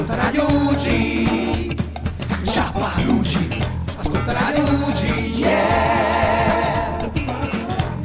Ascolta 0.00 0.16
Radio 0.16 0.48
UG. 0.48 0.86
Ciapa 2.44 2.92
UG. 3.04 3.32
Ascolta 3.98 4.32
Radio 4.32 4.64
UG. 4.64 5.02
Yeah. 5.36 7.12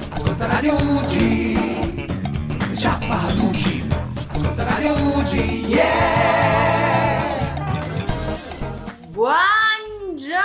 Ascolta 0.09 0.45
Radio 0.47 0.73
UG. 0.75 1.15
Ciapa 2.75 3.31
UG. 3.37 3.87
Ascolta 4.27 4.63
Radio 4.65 4.91
UG. 4.91 5.33
Yeah. 5.69 5.93
Buongiorno 9.11 10.35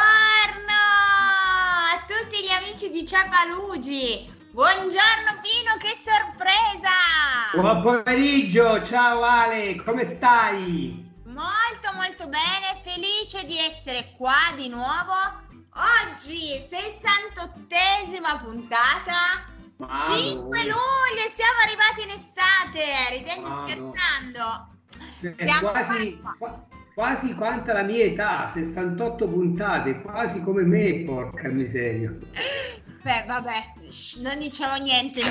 a 1.90 1.98
tutti 2.06 2.44
gli 2.44 2.52
amici 2.52 2.92
di 2.92 3.04
Ciapalugi. 3.04 4.32
Buongiorno 4.52 5.40
Pino, 5.42 5.76
che 5.80 5.98
sorpresa! 5.98 6.94
Buon 7.60 7.82
pomeriggio, 7.82 8.80
ciao 8.84 9.22
Ale, 9.22 9.82
come 9.82 10.14
stai? 10.16 11.09
Molto 11.40 11.96
molto 11.96 12.28
bene, 12.28 12.78
felice 12.82 13.46
di 13.46 13.56
essere 13.56 14.12
qua 14.14 14.52
di 14.56 14.68
nuovo. 14.68 15.14
Oggi 15.72 16.60
68esima 16.68 18.44
puntata. 18.44 19.48
Madonna. 19.78 20.16
5 20.18 20.62
luglio, 20.64 21.24
siamo 21.32 21.60
arrivati 21.64 22.02
in 22.02 22.10
estate, 22.10 22.84
ridendo 23.12 23.48
e 23.48 23.52
scherzando. 23.56 24.68
È 25.20 25.30
Siamo 25.32 25.70
quasi, 25.70 26.18
qua. 26.20 26.36
qua- 26.38 26.66
quasi 26.92 27.34
quanta 27.34 27.72
la 27.72 27.84
mia 27.84 28.04
età, 28.04 28.50
68 28.52 29.26
puntate, 29.26 30.02
quasi 30.02 30.42
come 30.42 30.64
me, 30.64 31.04
porca 31.04 31.48
miseria. 31.48 32.14
Beh, 33.02 33.24
vabbè, 33.26 33.72
non 34.20 34.38
diciamo 34.38 34.76
niente, 34.76 35.22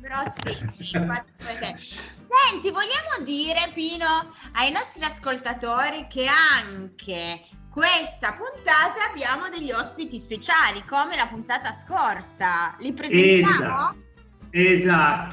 però 0.00 0.22
sì, 0.24 0.56
sì, 0.82 1.04
quasi 1.04 1.32
come 1.36 1.58
te. 1.58 2.18
Senti, 2.30 2.70
vogliamo 2.70 3.24
dire, 3.24 3.70
Pino, 3.74 4.06
ai 4.52 4.70
nostri 4.70 5.04
ascoltatori 5.04 6.06
che 6.08 6.26
anche 6.26 7.42
questa 7.68 8.34
puntata 8.34 9.10
abbiamo 9.10 9.48
degli 9.48 9.72
ospiti 9.72 10.18
speciali, 10.20 10.84
come 10.84 11.16
la 11.16 11.26
puntata 11.26 11.72
scorsa. 11.72 12.76
Li 12.78 12.92
presentiamo? 12.92 13.64
Esatto, 13.64 14.09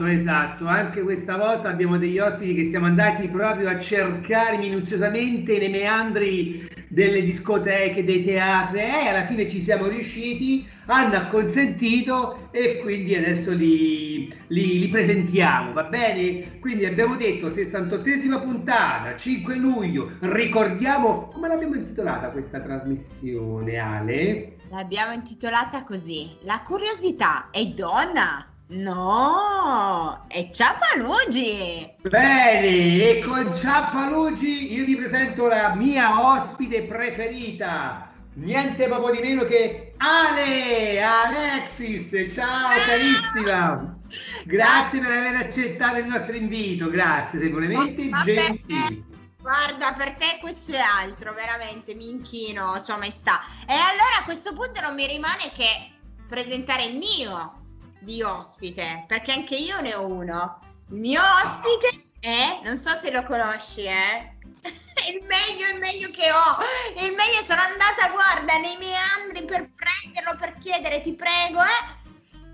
esatto. 0.03 0.67
Anche 0.67 1.01
questa 1.01 1.37
volta 1.37 1.69
abbiamo 1.69 1.97
degli 1.97 2.19
ospiti 2.19 2.53
che 2.53 2.69
siamo 2.69 2.85
andati 2.85 3.27
proprio 3.27 3.69
a 3.69 3.79
cercare 3.79 4.57
minuziosamente 4.57 5.57
nei 5.57 5.69
meandri 5.69 6.67
delle 6.89 7.21
discoteche, 7.21 8.03
dei 8.03 8.23
teatri 8.23 8.79
e 8.79 9.07
alla 9.09 9.25
fine 9.25 9.47
ci 9.49 9.61
siamo 9.61 9.87
riusciti, 9.87 10.67
hanno 10.85 11.15
acconsentito 11.15 12.49
e 12.51 12.79
quindi 12.81 13.13
adesso 13.15 13.51
li, 13.51 14.33
li- 14.47 14.79
li 14.79 14.87
presentiamo, 14.87 15.73
va 15.73 15.83
bene? 15.83 16.59
Quindi 16.59 16.85
abbiamo 16.85 17.15
detto 17.15 17.49
68esima 17.49 18.41
puntata, 18.41 19.15
5 19.15 19.55
luglio, 19.55 20.11
ricordiamo 20.21 21.27
come 21.27 21.49
l'abbiamo 21.49 21.75
intitolata 21.75 22.29
questa 22.29 22.61
trasmissione, 22.61 23.77
Ale? 23.77 24.55
L'abbiamo 24.69 25.13
intitolata 25.13 25.83
così, 25.83 26.29
La 26.43 26.61
curiosità 26.65 27.49
è 27.51 27.63
donna? 27.65 28.56
No, 28.69 30.25
è 30.27 30.49
Ciafanugi! 30.51 31.89
Bene, 32.01 32.65
e 32.67 33.23
con 33.25 33.55
Ciappalugi 33.55 34.73
io 34.73 34.83
vi 34.83 34.97
presento 34.97 35.47
la 35.47 35.73
mia 35.73 36.35
ospite 36.35 36.83
preferita, 36.83 38.11
niente 38.33 38.87
proprio 38.87 39.13
di 39.13 39.25
meno 39.25 39.45
che 39.45 39.93
Ale, 39.95 41.01
Alexis, 41.01 42.09
ciao 42.33 42.67
carissima, 42.85 43.95
grazie 44.43 44.99
per 44.99 45.11
aver 45.11 45.35
accettato 45.35 45.99
il 45.99 46.07
nostro 46.07 46.35
invito, 46.35 46.89
grazie, 46.89 47.39
sei 47.39 47.49
veramente 47.49 48.09
te, 48.25 48.35
gentile. 48.35 49.05
guarda, 49.39 49.93
per 49.93 50.11
te 50.15 50.39
questo 50.41 50.73
è 50.73 50.81
altro, 51.01 51.33
veramente 51.33 51.95
mi 51.95 52.09
inchino, 52.09 52.77
Sua 52.79 52.97
Maestà. 52.97 53.39
E 53.65 53.71
allora 53.71 54.17
a 54.19 54.23
questo 54.25 54.51
punto 54.51 54.81
non 54.81 54.93
mi 54.93 55.07
rimane 55.07 55.51
che 55.55 55.93
presentare 56.27 56.83
il 56.83 56.97
mio 56.97 57.61
di 58.07 58.23
ospite, 58.23 59.03
perché 59.05 59.33
anche 59.33 59.55
io 59.55 59.81
ne 59.81 59.93
ho 59.93 60.05
uno. 60.05 60.61
Il 60.91 60.95
mio 60.95 61.21
ospite 61.43 61.89
è, 62.21 62.61
non 62.63 62.77
so 62.77 62.95
se 62.95 63.11
lo 63.11 63.21
conosci, 63.23 63.81
eh? 63.83 64.31
Il 65.11 65.23
meglio, 65.27 65.67
il 65.71 65.77
meglio 65.77 66.09
che 66.09 66.31
ho. 66.31 66.57
Il 67.05 67.13
meglio 67.13 67.41
sono 67.43 67.61
andata, 67.61 68.09
guarda, 68.09 68.57
nei 68.57 68.77
meandri 68.79 69.43
per 69.45 69.69
prenderlo, 69.75 70.37
per 70.39 70.57
chiedere, 70.57 71.01
ti 71.01 71.13
prego, 71.13 71.61
eh? 71.61 71.95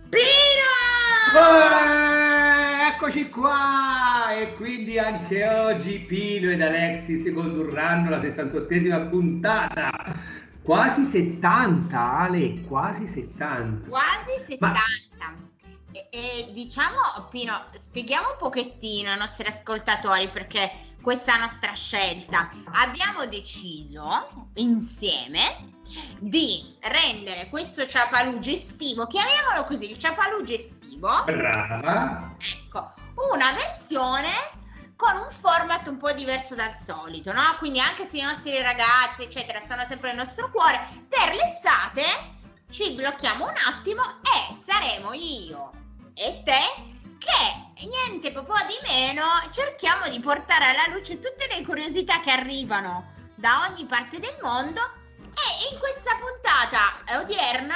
Pino! 0.10 0.74
Eh, 1.40 2.88
eccoci 2.88 3.30
qua 3.30 4.36
e 4.36 4.56
quindi 4.56 5.00
anche 5.00 5.48
oggi 5.48 6.00
Pino 6.00 6.52
ed 6.52 6.62
Alexis 6.62 7.32
condurranno 7.34 8.10
la 8.10 8.20
68esima 8.20 9.08
puntata. 9.08 10.42
Quasi 10.64 11.06
70, 11.06 12.00
Ale, 12.00 12.64
quasi 12.64 13.06
70. 13.06 13.90
Quasi 13.90 14.58
Ma- 14.60 14.74
70. 14.74 15.52
E, 15.92 16.08
e 16.10 16.52
diciamo, 16.54 17.28
Pino, 17.30 17.66
spieghiamo 17.72 18.32
un 18.32 18.38
pochettino 18.38 19.12
ai 19.12 19.18
nostri 19.18 19.46
ascoltatori 19.46 20.30
perché 20.30 20.72
questa 21.02 21.38
nostra 21.38 21.74
scelta. 21.74 22.50
Abbiamo 22.72 23.26
deciso 23.26 24.50
insieme 24.56 25.72
di 26.20 26.76
rendere 26.82 27.50
questo 27.50 27.86
ciapaluge 27.86 28.54
estivo, 28.54 29.06
chiamiamolo 29.06 29.66
così, 29.66 29.92
il 29.92 29.98
ciapaluge 29.98 30.56
estivo, 30.56 31.24
Brava. 31.26 32.36
ecco, 32.40 32.94
una 33.34 33.52
versione 33.52 34.32
con 35.04 35.18
un 35.18 35.30
format 35.30 35.86
un 35.88 35.98
po' 35.98 36.14
diverso 36.14 36.56
dal 36.56 36.72
solito, 36.72 37.34
no? 37.34 37.42
Quindi 37.58 37.82
anche 37.82 38.06
se 38.06 38.20
i 38.20 38.22
nostri 38.22 38.62
ragazzi, 38.62 39.24
eccetera, 39.24 39.60
sono 39.60 39.84
sempre 39.84 40.10
nel 40.14 40.20
nostro 40.20 40.50
cuore, 40.50 40.80
per 41.10 41.36
l'estate 41.36 42.04
ci 42.72 42.94
blocchiamo 42.94 43.44
un 43.44 43.54
attimo 43.68 44.02
e 44.22 44.56
saremo 44.56 45.12
io 45.12 45.72
e 46.14 46.42
te 46.46 46.92
che 47.18 47.86
niente 47.86 48.32
po' 48.46 48.56
di 48.66 48.80
meno 48.88 49.26
cerchiamo 49.52 50.08
di 50.08 50.22
portare 50.22 50.68
alla 50.68 50.96
luce 50.96 51.20
tutte 51.20 51.48
le 51.54 51.66
curiosità 51.66 52.22
che 52.22 52.32
arrivano 52.32 53.12
da 53.36 53.68
ogni 53.70 53.86
parte 53.86 54.20
del 54.20 54.38
mondo 54.42 54.80
e 55.20 55.74
in 55.74 55.80
questa 55.80 56.12
puntata 56.16 57.20
odierna 57.22 57.76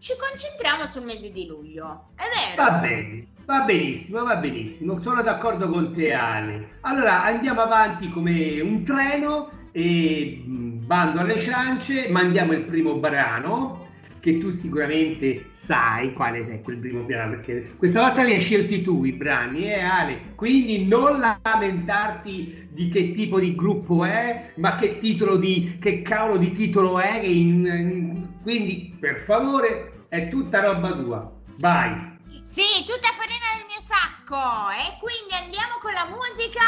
ci 0.00 0.12
concentriamo 0.18 0.88
sul 0.88 1.04
mese 1.04 1.30
di 1.30 1.46
luglio, 1.46 2.10
è 2.16 2.24
vero? 2.24 2.62
Va 2.62 2.78
bene, 2.78 3.28
va 3.48 3.60
benissimo, 3.62 4.24
va 4.24 4.36
benissimo. 4.36 5.00
Sono 5.00 5.22
d'accordo 5.22 5.70
con 5.70 5.94
te, 5.94 6.12
Ale. 6.12 6.72
Allora 6.82 7.24
andiamo 7.24 7.62
avanti 7.62 8.10
come 8.10 8.60
un 8.60 8.84
treno 8.84 9.50
e 9.72 10.42
mh, 10.44 10.84
bando 10.86 11.20
alle 11.20 11.38
ciance, 11.38 12.08
mandiamo 12.10 12.52
il 12.52 12.64
primo 12.64 12.96
brano 12.96 13.86
che 14.20 14.38
tu 14.38 14.50
sicuramente 14.50 15.46
sai 15.52 16.12
quale 16.12 16.46
è 16.46 16.60
quel 16.60 16.78
primo 16.78 17.02
brano 17.04 17.36
perché 17.36 17.72
questa 17.76 18.00
volta 18.00 18.22
li 18.24 18.32
hai 18.34 18.40
scelti 18.40 18.82
tu 18.82 19.04
i 19.04 19.12
brani, 19.12 19.64
eh 19.64 19.80
Ale? 19.80 20.20
Quindi 20.34 20.86
non 20.86 21.18
lamentarti 21.42 22.68
di 22.70 22.88
che 22.90 23.12
tipo 23.12 23.38
di 23.40 23.54
gruppo 23.54 24.04
è, 24.04 24.52
ma 24.56 24.74
che 24.76 24.98
titolo 24.98 25.36
di 25.36 25.78
che 25.80 26.02
cavolo 26.02 26.36
di 26.36 26.52
titolo 26.52 26.98
è 26.98 27.18
in- 27.20 27.64
in- 27.66 28.28
quindi 28.42 28.94
per 28.98 29.22
favore 29.24 30.04
è 30.08 30.28
tutta 30.28 30.60
roba 30.60 30.92
tua. 30.92 31.32
Vai. 31.60 32.16
Sì, 32.44 32.84
tutta 32.84 33.08
farina 33.16 33.56
del 33.56 33.66
mio 33.66 33.80
sacco. 33.80 34.70
E 34.70 34.98
quindi 34.98 35.34
andiamo 35.34 35.78
con 35.80 35.92
la 35.92 36.06
musica 36.06 36.64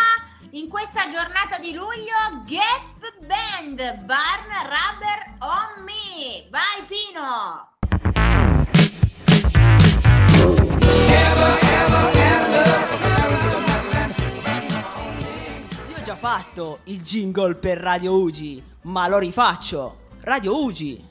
in 0.52 0.68
questa 0.68 1.08
giornata 1.10 1.58
di 1.58 1.72
luglio. 1.72 2.44
Gap 2.46 3.16
Band, 3.26 3.94
Barn 4.04 4.48
Rubber 4.64 5.36
on 5.40 5.84
Me. 5.84 6.48
Vai 6.50 6.84
Pino. 6.86 7.68
Io 15.88 15.96
ho 15.96 16.02
già 16.02 16.16
fatto 16.16 16.80
il 16.84 17.02
jingle 17.02 17.54
per 17.54 17.78
Radio 17.78 18.18
Ugi, 18.20 18.62
ma 18.82 19.08
lo 19.08 19.18
rifaccio. 19.18 20.08
Radio 20.22 20.62
Ugi. 20.62 21.09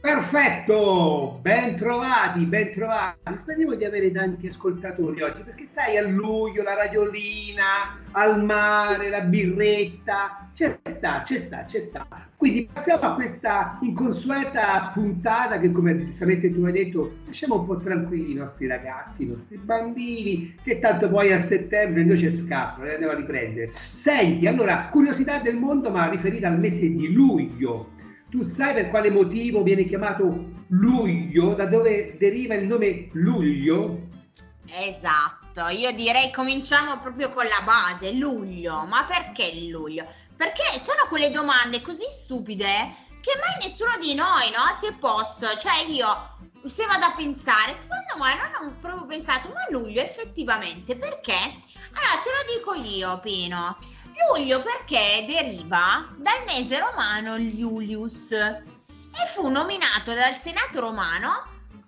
Perfetto, 0.00 1.40
ben 1.42 1.74
trovati, 1.74 2.44
ben 2.44 2.72
trovati. 2.72 3.36
Speriamo 3.36 3.74
di 3.74 3.84
avere 3.84 4.12
tanti 4.12 4.46
ascoltatori 4.46 5.22
oggi 5.22 5.42
perché 5.42 5.66
sai 5.66 5.96
a 5.96 6.06
luglio 6.06 6.62
la 6.62 6.74
radiolina, 6.74 7.98
al 8.12 8.44
mare, 8.44 9.08
la 9.08 9.22
birretta, 9.22 10.50
c'è 10.54 10.78
sta, 10.84 11.22
c'è 11.24 11.38
sta, 11.38 11.64
c'è 11.64 11.80
sta. 11.80 12.06
Quindi 12.36 12.68
passiamo 12.72 13.02
a 13.02 13.14
questa 13.14 13.78
inconsueta 13.82 14.92
puntata 14.94 15.58
che 15.58 15.72
come 15.72 15.98
giustamente 16.06 16.52
tu 16.52 16.62
hai 16.64 16.72
detto 16.72 17.16
lasciamo 17.26 17.56
un 17.56 17.66
po' 17.66 17.78
tranquilli 17.78 18.30
i 18.30 18.34
nostri 18.34 18.68
ragazzi, 18.68 19.24
i 19.24 19.26
nostri 19.26 19.56
bambini 19.56 20.54
che 20.62 20.78
tanto 20.78 21.08
poi 21.08 21.32
a 21.32 21.40
settembre 21.40 22.04
noi 22.04 22.18
ci 22.18 22.30
scappano, 22.30 22.84
li 22.84 22.92
andiamo 22.92 23.14
a 23.14 23.16
riprendere. 23.16 23.72
Senti, 23.72 24.46
allora, 24.46 24.86
curiosità 24.90 25.40
del 25.40 25.56
mondo 25.56 25.90
ma 25.90 26.08
riferita 26.08 26.46
al 26.46 26.60
mese 26.60 26.88
di 26.88 27.12
luglio. 27.12 27.96
Tu 28.30 28.44
sai 28.44 28.74
per 28.74 28.90
quale 28.90 29.10
motivo 29.10 29.62
viene 29.62 29.86
chiamato 29.86 30.50
luglio? 30.68 31.54
Da 31.54 31.66
dove 31.66 32.16
deriva 32.18 32.54
il 32.54 32.66
nome 32.66 33.08
luglio? 33.12 34.06
Esatto, 34.70 35.68
io 35.68 35.92
direi 35.92 36.30
cominciamo 36.30 36.98
proprio 36.98 37.30
con 37.30 37.44
la 37.44 37.64
base, 37.64 38.12
luglio. 38.12 38.84
Ma 38.86 39.04
perché 39.04 39.68
luglio? 39.70 40.06
perché 40.38 40.62
sono 40.80 41.08
quelle 41.08 41.32
domande 41.32 41.82
così 41.82 42.04
stupide 42.08 42.94
che 43.20 43.34
mai 43.40 43.58
nessuno 43.60 43.98
di 44.00 44.14
noi 44.14 44.48
no, 44.50 44.72
si 44.78 44.86
è 44.86 44.94
posto. 44.94 45.48
Cioè 45.58 45.84
io 45.88 46.36
se 46.64 46.86
vado 46.86 47.06
a 47.06 47.12
pensare, 47.16 47.74
quando 47.88 48.14
mai 48.18 48.34
non 48.36 48.68
ho 48.68 48.76
proprio 48.80 49.06
pensato, 49.06 49.48
ma 49.48 49.66
luglio 49.70 50.00
effettivamente 50.00 50.94
perché? 50.94 51.34
Allora 51.34 52.22
te 52.22 52.30
lo 52.30 52.54
dico 52.54 52.88
io, 52.96 53.18
Pino. 53.18 53.76
Luglio 54.34 54.62
perché 54.62 55.24
deriva 55.26 56.08
dal 56.16 56.44
mese 56.46 56.78
romano 56.78 57.36
Iulius 57.36 58.32
e 58.32 59.26
fu 59.32 59.48
nominato 59.48 60.12
dal 60.14 60.34
Senato 60.36 60.80
romano 60.80 61.46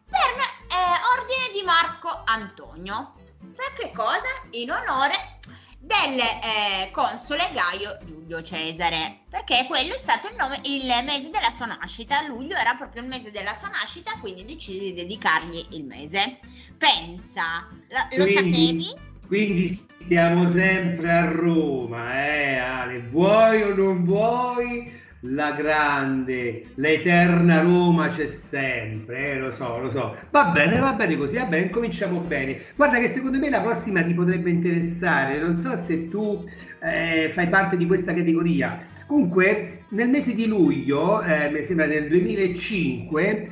per 0.08 0.40
eh, 0.40 1.18
ordine 1.18 1.52
di 1.52 1.62
Marco 1.62 2.22
Antonio. 2.24 3.14
Per 3.54 3.72
che 3.76 3.92
cosa? 3.92 4.26
In 4.52 4.70
onore 4.70 5.38
del 5.80 6.18
eh, 6.18 6.90
console 6.92 7.48
Gaio 7.52 7.98
Giulio 8.04 8.42
Cesare, 8.42 9.22
perché 9.28 9.64
quello 9.66 9.94
è 9.94 9.98
stato 9.98 10.28
il, 10.28 10.36
nome, 10.36 10.58
il 10.64 10.86
mese 11.04 11.30
della 11.30 11.50
sua 11.50 11.66
nascita, 11.66 12.22
luglio 12.26 12.56
era 12.56 12.74
proprio 12.74 13.02
il 13.02 13.08
mese 13.08 13.30
della 13.30 13.54
sua 13.54 13.68
nascita, 13.68 14.18
quindi 14.20 14.44
decisi 14.44 14.80
di 14.80 14.92
dedicargli 14.94 15.66
il 15.70 15.84
mese. 15.84 16.38
Pensa, 16.78 17.68
lo, 17.88 18.16
lo 18.16 18.24
Quindi- 18.24 18.82
sapevi? 18.84 19.08
Quindi 19.26 19.88
siamo 20.06 20.48
sempre 20.48 21.10
a 21.10 21.24
Roma, 21.24 22.26
eh 22.26 22.56
Ale, 22.56 23.02
vuoi 23.10 23.62
o 23.62 23.74
non 23.74 24.04
vuoi, 24.04 24.90
la 25.24 25.52
grande, 25.52 26.62
l'eterna 26.76 27.60
Roma 27.60 28.08
c'è 28.08 28.26
sempre, 28.26 29.32
eh, 29.32 29.38
lo 29.38 29.52
so, 29.52 29.78
lo 29.78 29.90
so. 29.90 30.16
Va 30.30 30.46
bene, 30.46 30.78
va 30.78 30.94
bene 30.94 31.16
così, 31.16 31.36
va 31.36 31.44
bene, 31.44 31.70
cominciamo 31.70 32.20
bene. 32.20 32.58
Guarda 32.74 32.98
che 32.98 33.08
secondo 33.08 33.38
me 33.38 33.50
la 33.50 33.60
prossima 33.60 34.02
ti 34.02 34.14
potrebbe 34.14 34.50
interessare, 34.50 35.38
non 35.38 35.56
so 35.56 35.76
se 35.76 36.08
tu 36.08 36.44
eh, 36.80 37.30
fai 37.34 37.48
parte 37.48 37.76
di 37.76 37.86
questa 37.86 38.14
categoria. 38.14 38.82
Comunque, 39.06 39.82
nel 39.90 40.08
mese 40.08 40.34
di 40.34 40.46
luglio, 40.46 41.22
eh, 41.22 41.50
mi 41.50 41.64
sembra 41.64 41.86
nel 41.86 42.08
2005, 42.08 43.48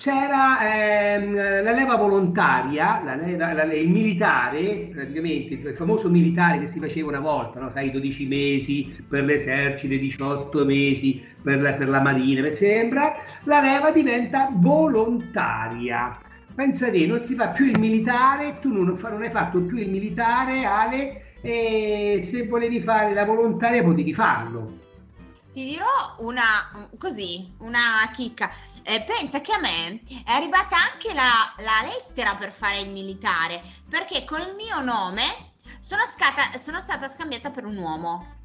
c'era 0.00 0.60
ehm, 0.62 1.34
la 1.62 1.72
leva 1.72 1.94
volontaria, 1.96 3.02
la 3.04 3.16
leva- 3.16 3.52
la- 3.52 3.64
il 3.64 3.90
militare, 3.90 4.88
praticamente 4.90 5.52
il 5.52 5.74
famoso 5.76 6.08
militare 6.08 6.58
che 6.60 6.68
si 6.68 6.78
faceva 6.78 7.08
una 7.08 7.20
volta, 7.20 7.60
no? 7.60 7.70
sai, 7.70 7.90
12 7.90 8.26
mesi 8.26 9.04
per 9.06 9.24
l'esercito, 9.24 9.94
18 9.94 10.64
mesi 10.64 11.22
per 11.42 11.60
la, 11.60 11.74
per 11.74 11.90
la 11.90 12.00
marina, 12.00 12.40
mi 12.40 12.50
sembra, 12.50 13.12
la 13.44 13.60
leva 13.60 13.90
diventa 13.90 14.48
volontaria. 14.50 16.18
Pensa 16.54 16.90
te, 16.90 17.06
non 17.06 17.22
si 17.22 17.34
fa 17.34 17.48
più 17.48 17.66
il 17.66 17.78
militare, 17.78 18.58
tu 18.60 18.72
non, 18.72 18.98
non 18.98 19.22
hai 19.22 19.30
fatto 19.30 19.62
più 19.64 19.76
il 19.76 19.90
militare, 19.90 20.64
Ale, 20.64 21.34
e 21.42 22.26
se 22.26 22.46
volevi 22.46 22.80
fare 22.80 23.12
la 23.12 23.26
volontaria 23.26 23.82
potevi 23.82 24.14
farlo. 24.14 24.78
Ti 25.52 25.64
dirò 25.64 26.14
una 26.20 26.42
così, 26.96 27.52
una 27.58 27.80
chicca. 28.14 28.48
Eh, 28.82 29.02
pensa 29.02 29.40
che 29.40 29.52
a 29.52 29.58
me 29.58 30.00
è 30.24 30.32
arrivata 30.32 30.76
anche 30.76 31.12
la, 31.12 31.54
la 31.58 31.82
lettera 31.82 32.34
per 32.34 32.50
fare 32.50 32.78
il 32.78 32.90
militare, 32.90 33.62
perché 33.88 34.24
col 34.24 34.54
mio 34.56 34.80
nome 34.80 35.52
sono, 35.80 36.02
scata- 36.04 36.58
sono 36.58 36.80
stata 36.80 37.08
scambiata 37.08 37.50
per 37.50 37.64
un 37.64 37.76
uomo. 37.76 38.38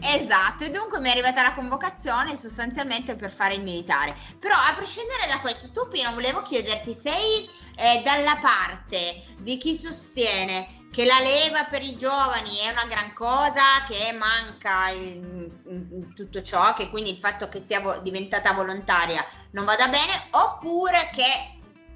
Esatto, 0.00 0.64
e 0.64 0.70
dunque 0.70 0.98
mi 0.98 1.08
è 1.08 1.12
arrivata 1.12 1.42
la 1.42 1.52
convocazione 1.52 2.36
sostanzialmente 2.36 3.14
per 3.14 3.30
fare 3.30 3.54
il 3.54 3.62
militare. 3.62 4.16
Però 4.38 4.54
a 4.54 4.74
prescindere 4.74 5.26
da 5.28 5.40
questo, 5.40 5.70
tu 5.70 5.88
Pino, 5.88 6.12
volevo 6.12 6.42
chiederti, 6.42 6.92
sei 6.94 7.48
eh, 7.76 8.02
dalla 8.02 8.36
parte 8.36 9.24
di 9.38 9.58
chi 9.58 9.76
sostiene 9.76 10.79
che 10.90 11.04
la 11.04 11.20
leva 11.20 11.64
per 11.64 11.82
i 11.82 11.96
giovani 11.96 12.56
è 12.58 12.70
una 12.70 12.84
gran 12.86 13.12
cosa, 13.12 13.62
che 13.86 14.12
manca 14.18 14.88
in, 14.90 15.50
in- 15.66 15.88
in 15.92 16.14
tutto 16.14 16.42
ciò, 16.42 16.74
che 16.74 16.90
quindi 16.90 17.10
il 17.10 17.16
fatto 17.16 17.48
che 17.48 17.60
sia 17.60 17.80
vo- 17.80 17.98
diventata 18.00 18.52
volontaria 18.52 19.24
non 19.52 19.64
vada 19.64 19.88
bene, 19.88 20.12
oppure 20.32 21.10
che 21.12 21.24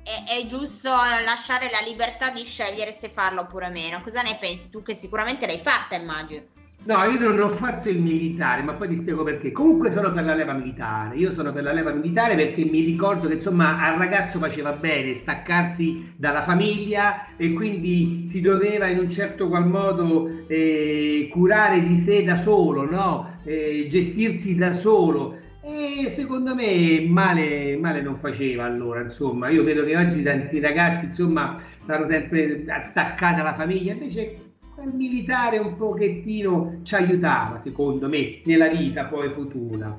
è, 0.03 0.37
è 0.41 0.45
giusto 0.47 0.91
lasciare 1.25 1.71
la 1.71 1.81
libertà 1.81 2.31
di 2.31 2.45
scegliere 2.45 2.93
se 2.93 3.09
farlo 3.09 3.43
oppure 3.43 3.69
meno. 3.71 4.01
Cosa 4.01 4.23
ne 4.23 4.37
pensi 4.39 4.71
tu 4.71 4.83
che 4.83 4.95
sicuramente 4.95 5.47
l'hai 5.47 5.61
fatta, 5.61 5.97
immagino? 5.97 6.45
No, 6.87 7.03
io 7.05 7.19
non 7.19 7.41
ho 7.41 7.49
fatto 7.49 7.89
il 7.89 7.99
militare, 7.99 8.63
ma 8.63 8.75
poi 8.75 8.89
ti 8.89 8.97
spiego 8.97 9.23
perché. 9.23 9.53
Comunque 9.53 9.91
sono 9.91 10.13
per 10.13 10.25
la 10.25 10.35
leva 10.35 10.53
militare. 10.53 11.17
Io 11.17 11.33
sono 11.33 11.51
per 11.51 11.63
la 11.63 11.73
leva 11.73 11.93
militare 11.93 12.35
perché 12.35 12.63
mi 12.65 12.81
ricordo 12.85 13.27
che 13.27 13.35
insomma 13.35 13.81
al 13.81 13.97
ragazzo 13.97 14.39
faceva 14.39 14.73
bene 14.73 15.15
staccarsi 15.15 16.13
dalla 16.15 16.43
famiglia 16.43 17.25
e 17.37 17.55
quindi 17.55 18.27
si 18.29 18.41
doveva 18.41 18.87
in 18.87 18.99
un 18.99 19.09
certo 19.09 19.49
qual 19.49 19.67
modo 19.67 20.29
eh, 20.47 21.29
curare 21.33 21.81
di 21.81 21.97
sé 21.97 22.23
da 22.23 22.37
solo, 22.37 22.85
no? 22.85 23.39
Eh, 23.45 23.87
gestirsi 23.89 24.55
da 24.55 24.73
solo. 24.73 25.39
E 25.63 26.11
secondo 26.11 26.55
me 26.55 27.07
male, 27.09 27.79
male 27.79 28.03
non 28.03 28.19
faceva 28.19 28.65
allora, 28.65 29.01
insomma. 29.01 29.49
Io 29.49 29.63
vedo 29.65 29.85
che 29.85 29.97
oggi 29.97 30.23
tanti 30.23 30.61
ragazzi, 30.61 31.07
insomma, 31.07 31.59
stanno 31.83 32.07
sempre 32.11 32.63
attaccati 32.69 33.41
alla 33.41 33.55
famiglia, 33.55 33.95
invece 33.95 34.44
quel 34.85 34.95
militare 34.95 35.59
un 35.59 35.77
pochettino 35.77 36.81
ci 36.83 36.95
aiutava, 36.95 37.59
secondo 37.59 38.09
me, 38.09 38.41
nella 38.45 38.69
vita 38.69 39.07
poi 39.07 39.31
futura. 39.31 39.97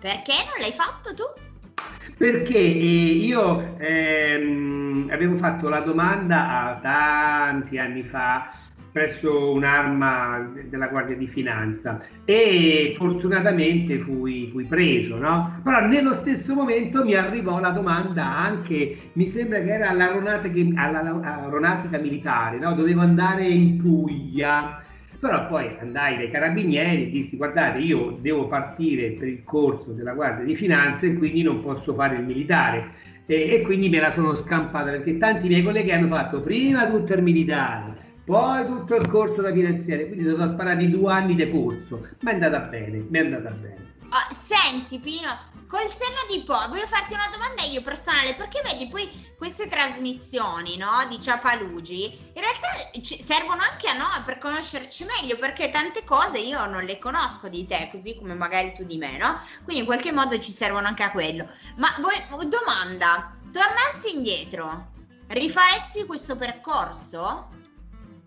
Perché 0.00 0.32
non 0.50 0.60
l'hai 0.60 0.72
fatto 0.72 1.14
tu? 1.14 1.22
Perché 2.16 2.58
eh, 2.58 3.16
io 3.16 3.76
ehm, 3.78 5.08
avevo 5.10 5.36
fatto 5.36 5.68
la 5.68 5.80
domanda 5.80 6.68
a 6.68 6.78
tanti 6.80 7.78
anni 7.78 8.02
fa 8.02 8.50
presso 8.94 9.50
un'arma 9.50 10.52
della 10.68 10.86
Guardia 10.86 11.16
di 11.16 11.26
Finanza 11.26 12.00
e 12.24 12.94
fortunatamente 12.96 13.98
fui, 13.98 14.48
fui 14.52 14.64
preso, 14.66 15.16
no? 15.16 15.60
Però 15.64 15.84
nello 15.84 16.14
stesso 16.14 16.54
momento 16.54 17.04
mi 17.04 17.14
arrivò 17.14 17.58
la 17.58 17.70
domanda 17.70 18.24
anche, 18.24 18.96
mi 19.14 19.26
sembra 19.26 19.60
che 19.62 19.72
era 19.72 19.88
all'aeronautica, 19.88 20.80
all'aeronautica 20.80 21.98
militare, 21.98 22.58
no? 22.58 22.72
Dovevo 22.74 23.00
andare 23.00 23.48
in 23.48 23.78
Puglia, 23.78 24.80
però 25.18 25.48
poi 25.48 25.74
andai 25.80 26.16
dai 26.16 26.30
carabinieri 26.30 27.02
e 27.02 27.10
dissi 27.10 27.36
guardate 27.36 27.78
io 27.80 28.16
devo 28.20 28.46
partire 28.46 29.10
per 29.18 29.26
il 29.26 29.42
corso 29.42 29.90
della 29.90 30.12
Guardia 30.12 30.44
di 30.44 30.54
Finanza 30.54 31.06
e 31.06 31.14
quindi 31.14 31.42
non 31.42 31.60
posso 31.64 31.94
fare 31.94 32.14
il 32.14 32.24
militare 32.24 32.90
e, 33.26 33.54
e 33.54 33.62
quindi 33.62 33.88
me 33.88 33.98
la 33.98 34.12
sono 34.12 34.34
scampata 34.34 34.92
perché 34.92 35.18
tanti 35.18 35.48
miei 35.48 35.64
colleghi 35.64 35.90
hanno 35.90 36.06
fatto 36.06 36.40
prima 36.40 36.88
tutto 36.88 37.12
il 37.12 37.22
militare 37.24 37.93
poi 38.24 38.66
tutto 38.66 38.94
il 38.94 39.06
corso 39.08 39.42
da 39.42 39.52
finanziaria 39.52 40.06
quindi 40.06 40.28
sono 40.28 40.46
sparati 40.46 40.90
due 40.90 41.12
anni 41.12 41.34
di 41.34 41.50
corso 41.50 42.08
ma 42.20 42.30
è 42.30 42.34
andata 42.34 42.60
bene 42.60 43.04
mi 43.08 43.18
è 43.18 43.20
andata 43.20 43.50
bene 43.54 43.92
Oh, 44.16 44.32
senti 44.32 45.00
Pino, 45.00 45.36
col 45.66 45.88
senno 45.88 46.20
di 46.30 46.44
poi 46.44 46.68
voglio 46.68 46.86
farti 46.86 47.14
una 47.14 47.28
domanda 47.32 47.62
io 47.62 47.82
personale, 47.82 48.32
perché 48.34 48.62
vedi 48.62 48.86
poi 48.86 49.10
queste 49.36 49.66
trasmissioni, 49.66 50.76
no, 50.76 51.04
di 51.08 51.20
Ciapalugi, 51.20 52.30
in 52.32 52.40
realtà 52.40 52.68
servono 53.02 53.60
anche 53.62 53.88
a 53.88 53.96
noi 53.96 54.22
per 54.24 54.38
conoscerci 54.38 55.04
meglio, 55.04 55.36
perché 55.36 55.72
tante 55.72 56.04
cose 56.04 56.38
io 56.38 56.64
non 56.66 56.84
le 56.84 57.00
conosco 57.00 57.48
di 57.48 57.66
te, 57.66 57.88
così 57.90 58.14
come 58.14 58.34
magari 58.34 58.72
tu 58.76 58.84
di 58.84 58.98
me, 58.98 59.16
no? 59.16 59.40
Quindi 59.64 59.80
in 59.80 59.86
qualche 59.86 60.12
modo 60.12 60.38
ci 60.38 60.52
servono 60.52 60.86
anche 60.86 61.02
a 61.02 61.10
quello. 61.10 61.48
Ma 61.78 61.88
voi, 61.98 62.48
domanda, 62.48 63.36
tornassi 63.50 64.14
indietro, 64.14 64.92
rifaresti 65.26 66.06
questo 66.06 66.36
percorso? 66.36 67.48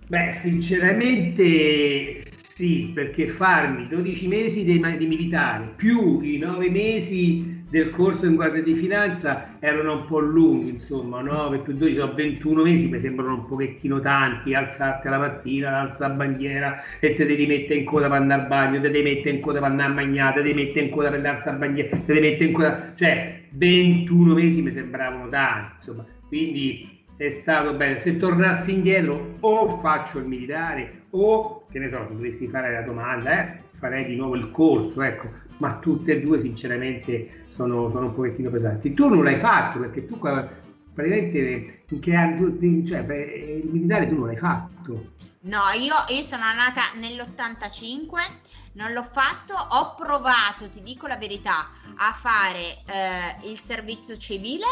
Beh, 0.09 0.31
sinceramente 0.33 2.21
sì, 2.45 2.91
perché 2.93 3.27
farmi 3.27 3.87
12 3.89 4.27
mesi 4.27 4.63
di, 4.63 4.79
di 4.97 5.05
militare 5.05 5.73
più 5.75 6.21
i 6.21 6.37
9 6.37 6.69
mesi 6.69 7.65
del 7.67 7.89
corso 7.89 8.25
in 8.25 8.35
guardia 8.35 8.63
di 8.63 8.75
finanza 8.75 9.57
erano 9.59 9.93
un 9.93 10.05
po' 10.05 10.19
lunghi, 10.19 10.69
insomma, 10.69 11.19
9 11.21 11.59
più 11.59 11.73
12 11.73 11.97
sono 11.97 12.13
21 12.13 12.63
mesi, 12.63 12.87
mi 12.87 12.99
sembrano 13.01 13.33
un 13.33 13.45
pochettino 13.47 13.99
tanti, 13.99 14.53
alzarti 14.53 15.09
la 15.09 15.17
mattina, 15.17 15.81
alza 15.81 16.09
bandiera 16.09 16.81
e 17.01 17.13
te 17.15 17.25
devi 17.25 17.45
mettere 17.45 17.79
in 17.79 17.85
coda 17.85 18.07
per 18.07 18.21
andare 18.21 18.41
al 18.43 18.47
bagno, 18.47 18.79
te 18.79 18.89
devi 18.89 19.13
mettere 19.13 19.35
in 19.35 19.41
coda 19.41 19.59
per 19.59 19.69
andare 19.69 19.91
a 19.91 19.93
mangiare, 19.93 20.35
te 20.35 20.41
devi 20.43 20.63
mettere 20.63 20.85
in 20.85 20.91
coda 20.91 21.09
per 21.09 21.25
alzare 21.25 21.51
la 21.51 21.65
bandiera, 21.65 21.89
te 21.97 22.13
devi 22.13 22.19
mettere 22.21 22.45
in 22.45 22.53
coda, 22.53 22.93
cioè 22.95 23.41
21 23.49 24.33
mesi 24.33 24.61
mi 24.61 24.71
sembravano 24.71 25.27
tanti, 25.27 25.73
insomma, 25.79 26.05
quindi 26.29 26.96
è 27.17 27.29
stato 27.31 27.73
bene. 27.73 27.99
Se 27.99 28.17
tornassi 28.17 28.73
indietro 28.73 29.35
o 29.39 29.79
faccio 29.79 30.19
il 30.19 30.25
militare 30.25 31.05
o, 31.11 31.65
che 31.69 31.79
ne 31.79 31.89
so, 31.89 32.07
dovessi 32.09 32.47
fare 32.47 32.71
la 32.71 32.81
domanda, 32.81 33.55
eh, 33.55 33.61
farei 33.79 34.05
di 34.05 34.15
nuovo 34.15 34.35
il 34.35 34.51
corso, 34.51 35.01
ecco, 35.01 35.29
ma 35.57 35.77
tutte 35.79 36.13
e 36.13 36.21
due 36.21 36.39
sinceramente 36.39 37.45
sono, 37.49 37.89
sono 37.89 38.07
un 38.07 38.15
pochettino 38.15 38.49
pesanti. 38.49 38.93
Tu 38.93 39.07
non 39.07 39.23
l'hai 39.23 39.39
fatto 39.39 39.79
perché 39.79 40.05
tu 40.05 40.17
qua- 40.17 40.47
praticamente 40.93 41.83
in 41.89 41.99
che 41.99 42.13
anno, 42.13 42.57
cioè, 42.85 42.99
il 42.99 43.69
militare 43.69 44.07
tu 44.07 44.15
non 44.15 44.27
l'hai 44.27 44.37
fatto. 44.37 45.15
No, 45.41 45.59
io, 45.79 45.93
io 46.15 46.23
sono 46.23 46.43
nata 46.55 46.81
nell'85, 46.99 48.56
non 48.77 48.93
l'ho 48.93 49.03
fatto, 49.11 49.53
ho 49.55 49.95
provato, 49.95 50.69
ti 50.69 50.83
dico 50.83 51.07
la 51.07 51.17
verità, 51.17 51.69
a 51.97 52.13
fare 52.13 52.83
eh, 52.85 53.49
il 53.49 53.59
servizio 53.59 54.15
civile 54.17 54.65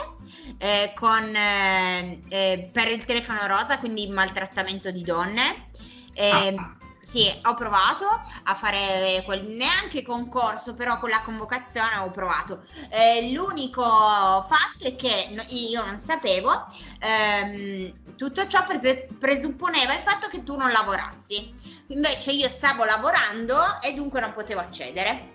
eh, 0.59 0.93
con, 0.95 1.35
eh, 1.35 2.21
eh, 2.29 2.69
per 2.71 2.91
il 2.91 3.03
telefono 3.03 3.45
rosa, 3.47 3.79
quindi 3.79 4.07
maltrattamento 4.07 4.91
di 4.91 5.01
donne. 5.01 5.69
Eh, 6.13 6.55
Ah. 6.55 6.77
Sì, 7.05 7.23
ho 7.43 7.53
provato 7.53 8.05
a 8.45 8.55
fare 8.55 9.21
quel, 9.25 9.43
neanche 9.43 10.01
concorso, 10.01 10.73
però 10.73 10.97
con 10.97 11.09
la 11.11 11.21
convocazione 11.21 11.97
ho 11.97 12.09
provato. 12.09 12.63
Eh, 12.89 13.31
l'unico 13.31 13.83
fatto 13.83 14.85
è 14.85 14.95
che 14.95 15.27
no- 15.29 15.43
io 15.49 15.85
non 15.85 15.97
sapevo, 15.97 16.65
ehm, 16.99 18.15
tutto 18.15 18.47
ciò 18.47 18.65
prese- 18.65 19.07
presupponeva 19.19 19.93
il 19.93 20.01
fatto 20.01 20.27
che 20.27 20.41
tu 20.41 20.55
non 20.55 20.71
lavorassi. 20.71 21.53
Invece 21.89 22.31
io 22.31 22.49
stavo 22.49 22.83
lavorando 22.85 23.55
e 23.81 23.93
dunque 23.93 24.19
non 24.19 24.33
potevo 24.33 24.61
accedere. 24.61 25.34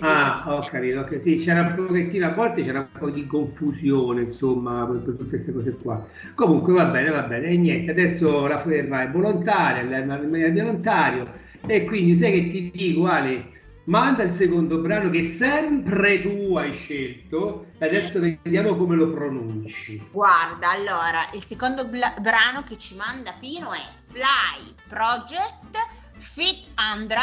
Ah, 0.00 0.42
ho 0.46 0.60
capito, 0.60 1.00
ok. 1.00 1.20
Sì, 1.20 1.36
c'era 1.36 1.60
un 1.60 1.86
pochettino, 1.86 2.26
a 2.26 2.32
volte 2.32 2.64
c'era 2.64 2.80
un 2.80 2.98
po' 2.98 3.10
di 3.10 3.26
confusione, 3.26 4.22
insomma, 4.22 4.86
per, 4.86 5.00
per 5.00 5.14
tutte 5.14 5.28
queste 5.28 5.52
cose 5.52 5.72
qua. 5.76 6.06
Comunque 6.34 6.72
va 6.72 6.86
bene, 6.86 7.10
va 7.10 7.22
bene, 7.22 7.48
e 7.48 7.56
niente, 7.56 7.90
adesso 7.90 8.46
la 8.46 8.58
ferma 8.58 9.02
è 9.02 9.10
volontaria, 9.10 9.82
è 9.82 10.04
volontario, 10.04 11.32
e 11.66 11.84
quindi 11.84 12.16
sai 12.16 12.32
che 12.32 12.50
ti 12.50 12.70
dico, 12.74 13.06
Ale, 13.06 13.50
manda 13.84 14.22
il 14.22 14.34
secondo 14.34 14.78
brano 14.78 15.10
che 15.10 15.24
sempre 15.24 16.22
tu 16.22 16.56
hai 16.56 16.72
scelto, 16.72 17.66
e 17.78 17.86
adesso 17.86 18.18
vediamo 18.18 18.76
come 18.76 18.96
lo 18.96 19.10
pronunci. 19.10 20.08
Guarda, 20.10 20.70
allora, 20.70 21.26
il 21.34 21.42
secondo 21.42 21.86
bla- 21.86 22.14
brano 22.20 22.62
che 22.62 22.78
ci 22.78 22.96
manda 22.96 23.34
Pino 23.38 23.72
è 23.72 23.84
Fly 24.06 24.74
Project 24.88 25.76
Fit 26.12 26.68
Andra 26.76 27.22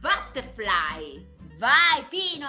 Butterfly. 0.00 1.29
Vai 1.60 2.02
Pino! 2.08 2.48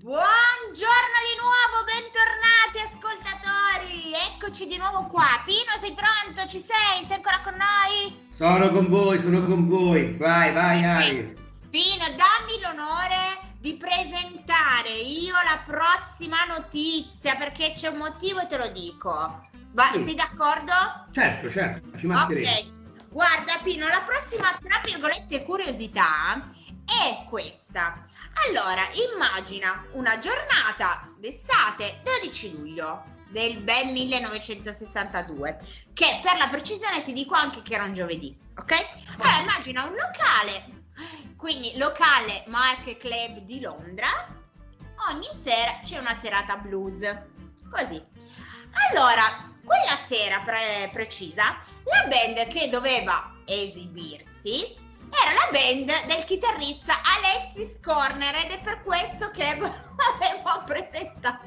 Buongiorno 0.00 1.18
di 1.20 1.34
nuovo, 1.36 1.84
bentornati 1.84 2.78
ascoltatori. 2.82 4.14
Eccoci 4.32 4.66
di 4.66 4.78
nuovo 4.78 5.04
qua. 5.08 5.42
Pino, 5.44 5.76
sei 5.78 5.92
pronto? 5.92 6.48
Ci 6.48 6.58
sei? 6.58 7.04
Sei 7.04 7.16
ancora 7.16 7.42
con 7.42 7.52
noi? 7.52 8.30
Sono 8.38 8.70
con 8.70 8.88
voi, 8.88 9.20
sono 9.20 9.44
con 9.44 9.68
voi, 9.68 10.16
vai, 10.16 10.54
vai. 10.54 10.80
Perfetto. 10.80 11.42
Pino, 11.68 12.06
dammi 12.16 12.62
l'onore 12.62 13.52
di 13.60 13.74
presentare 13.74 14.88
io 14.88 15.34
la 15.34 15.62
prossima 15.66 16.46
notizia 16.48 17.34
perché 17.36 17.72
c'è 17.72 17.88
un 17.88 17.98
motivo 17.98 18.40
e 18.40 18.46
te 18.46 18.56
lo 18.56 18.68
dico. 18.68 19.50
Va, 19.76 19.90
Sì. 19.92 20.04
sei 20.04 20.14
d'accordo? 20.14 20.72
Certo, 21.12 21.50
certo, 21.50 21.98
ci 21.98 22.06
mancherebbe. 22.06 22.48
Ok. 22.48 23.10
Guarda 23.10 23.58
Pino, 23.62 23.86
la 23.88 24.00
prossima, 24.00 24.58
tra 24.62 24.80
virgolette, 24.82 25.42
curiosità 25.42 26.48
è 26.86 27.26
questa. 27.28 28.00
Allora, 28.46 28.80
immagina 29.12 29.84
una 29.92 30.18
giornata 30.18 31.12
d'estate 31.18 32.00
12 32.22 32.52
luglio 32.56 33.04
del 33.28 33.58
bel 33.58 33.92
1962, 33.92 35.58
che 35.92 36.20
per 36.22 36.38
la 36.38 36.48
precisione 36.48 37.02
ti 37.02 37.12
dico 37.12 37.34
anche 37.34 37.60
che 37.60 37.74
era 37.74 37.84
un 37.84 37.92
giovedì, 37.92 38.34
ok? 38.56 38.72
Allora, 39.18 39.40
immagina 39.42 39.84
un 39.84 39.94
locale, 39.94 40.84
quindi 41.36 41.76
locale 41.76 42.44
Mark 42.46 42.96
Club 42.96 43.40
di 43.40 43.60
Londra, 43.60 44.08
ogni 45.10 45.28
sera 45.38 45.80
c'è 45.84 45.98
una 45.98 46.14
serata 46.14 46.56
blues, 46.56 47.00
così. 47.70 48.02
Allora, 48.90 49.54
quella 49.66 49.98
sera 50.08 50.40
pre- 50.40 50.88
precisa, 50.92 51.58
la 51.82 52.06
band 52.06 52.46
che 52.48 52.68
doveva 52.68 53.34
esibirsi 53.44 54.84
era 55.10 55.32
la 55.32 55.48
band 55.50 56.06
del 56.06 56.24
chitarrista 56.24 56.94
Alexis 57.16 57.80
Corner 57.80 58.34
ed 58.36 58.50
è 58.50 58.60
per 58.60 58.80
questo 58.82 59.30
che 59.30 59.44
avevo 59.50 60.64
presenta- 60.64 61.40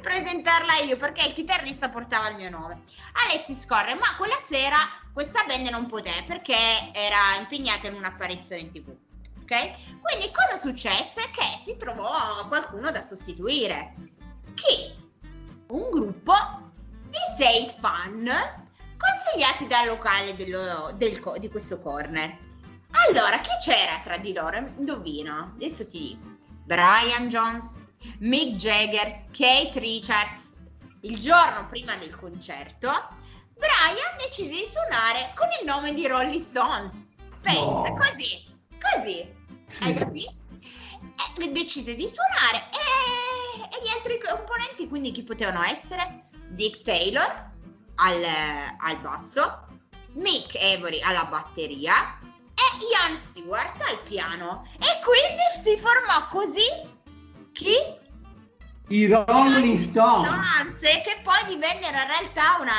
presentarla 0.00 0.78
io 0.86 0.96
perché 0.96 1.26
il 1.26 1.32
chitarrista 1.32 1.88
portava 1.88 2.28
il 2.28 2.36
mio 2.36 2.50
nome. 2.50 2.82
Alexis 3.24 3.66
Corner 3.66 3.96
ma 3.96 4.14
quella 4.16 4.38
sera 4.44 4.78
questa 5.12 5.44
band 5.44 5.68
non 5.68 5.86
poté 5.86 6.12
perché 6.26 6.56
era 6.92 7.36
impegnata 7.38 7.88
in 7.88 7.94
un'apparizione 7.94 8.62
in 8.62 8.70
tv 8.70 8.94
ok? 9.46 10.00
Quindi 10.00 10.30
cosa 10.32 10.56
successe? 10.56 11.30
Che 11.30 11.58
si 11.58 11.76
trovò 11.76 12.46
qualcuno 12.48 12.90
da 12.90 13.00
sostituire. 13.00 13.94
Chi? 14.54 15.04
Un 15.68 15.90
gruppo 15.90 16.34
di 17.16 17.42
sei 17.44 17.66
fan 17.80 18.64
consigliati 18.96 19.66
dal 19.66 19.86
locale 19.86 20.34
dello- 20.36 20.92
del 20.96 21.20
di 21.38 21.48
questo 21.48 21.78
corner 21.78 22.44
allora, 23.08 23.38
chi 23.40 23.50
c'era 23.62 24.00
tra 24.02 24.16
di 24.16 24.32
loro? 24.32 24.56
Indovino, 24.56 25.52
adesso 25.54 25.86
ti 25.86 25.98
dico. 26.18 26.34
Brian 26.64 27.28
Jones, 27.28 27.78
Mick 28.20 28.56
Jagger, 28.56 29.24
Kate 29.32 29.78
Richards. 29.78 30.54
Il 31.02 31.18
giorno 31.18 31.66
prima 31.66 31.94
del 31.96 32.16
concerto, 32.16 32.88
Brian 33.54 34.16
decise 34.18 34.48
di 34.48 34.66
suonare 34.70 35.30
con 35.34 35.46
il 35.60 35.66
nome 35.66 35.92
di 35.92 36.06
Rolling 36.06 36.40
Stones. 36.40 37.06
Pensa, 37.42 37.60
No. 37.60 37.94
così, 37.94 38.44
così. 38.80 39.34
Hai 39.80 39.92
capito? 39.98 40.34
E 41.38 41.50
decise 41.52 41.94
di 41.94 42.08
suonare 42.08 42.64
e, 42.70 43.76
e 43.76 43.82
gli 43.84 43.88
altri 43.88 44.18
componenti 44.20 44.88
quindi 44.88 45.10
chi 45.12 45.22
potevano 45.22 45.62
essere? 45.64 46.22
Dick 46.50 46.82
Taylor 46.82 47.50
al, 47.96 48.22
al 48.78 49.00
basso, 49.00 49.66
Mick 50.14 50.54
Avery 50.56 51.00
alla 51.02 51.26
batteria 51.30 52.18
e 52.54 52.84
Ian 52.90 53.18
Stewart 53.18 53.80
al 53.82 54.00
piano. 54.06 54.66
E 54.78 55.02
quindi 55.04 55.44
si 55.62 55.76
formò 55.78 56.26
così 56.28 56.94
chi? 57.52 57.74
I 58.88 59.06
Rolling 59.06 59.78
Stones. 59.78 60.80
Che 60.80 61.20
poi 61.22 61.54
divennero 61.54 61.98
in 61.98 62.06
realtà 62.06 62.58
una 62.60 62.72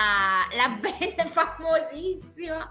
la 0.56 0.70
band 0.80 1.30
famosissima. 1.30 2.70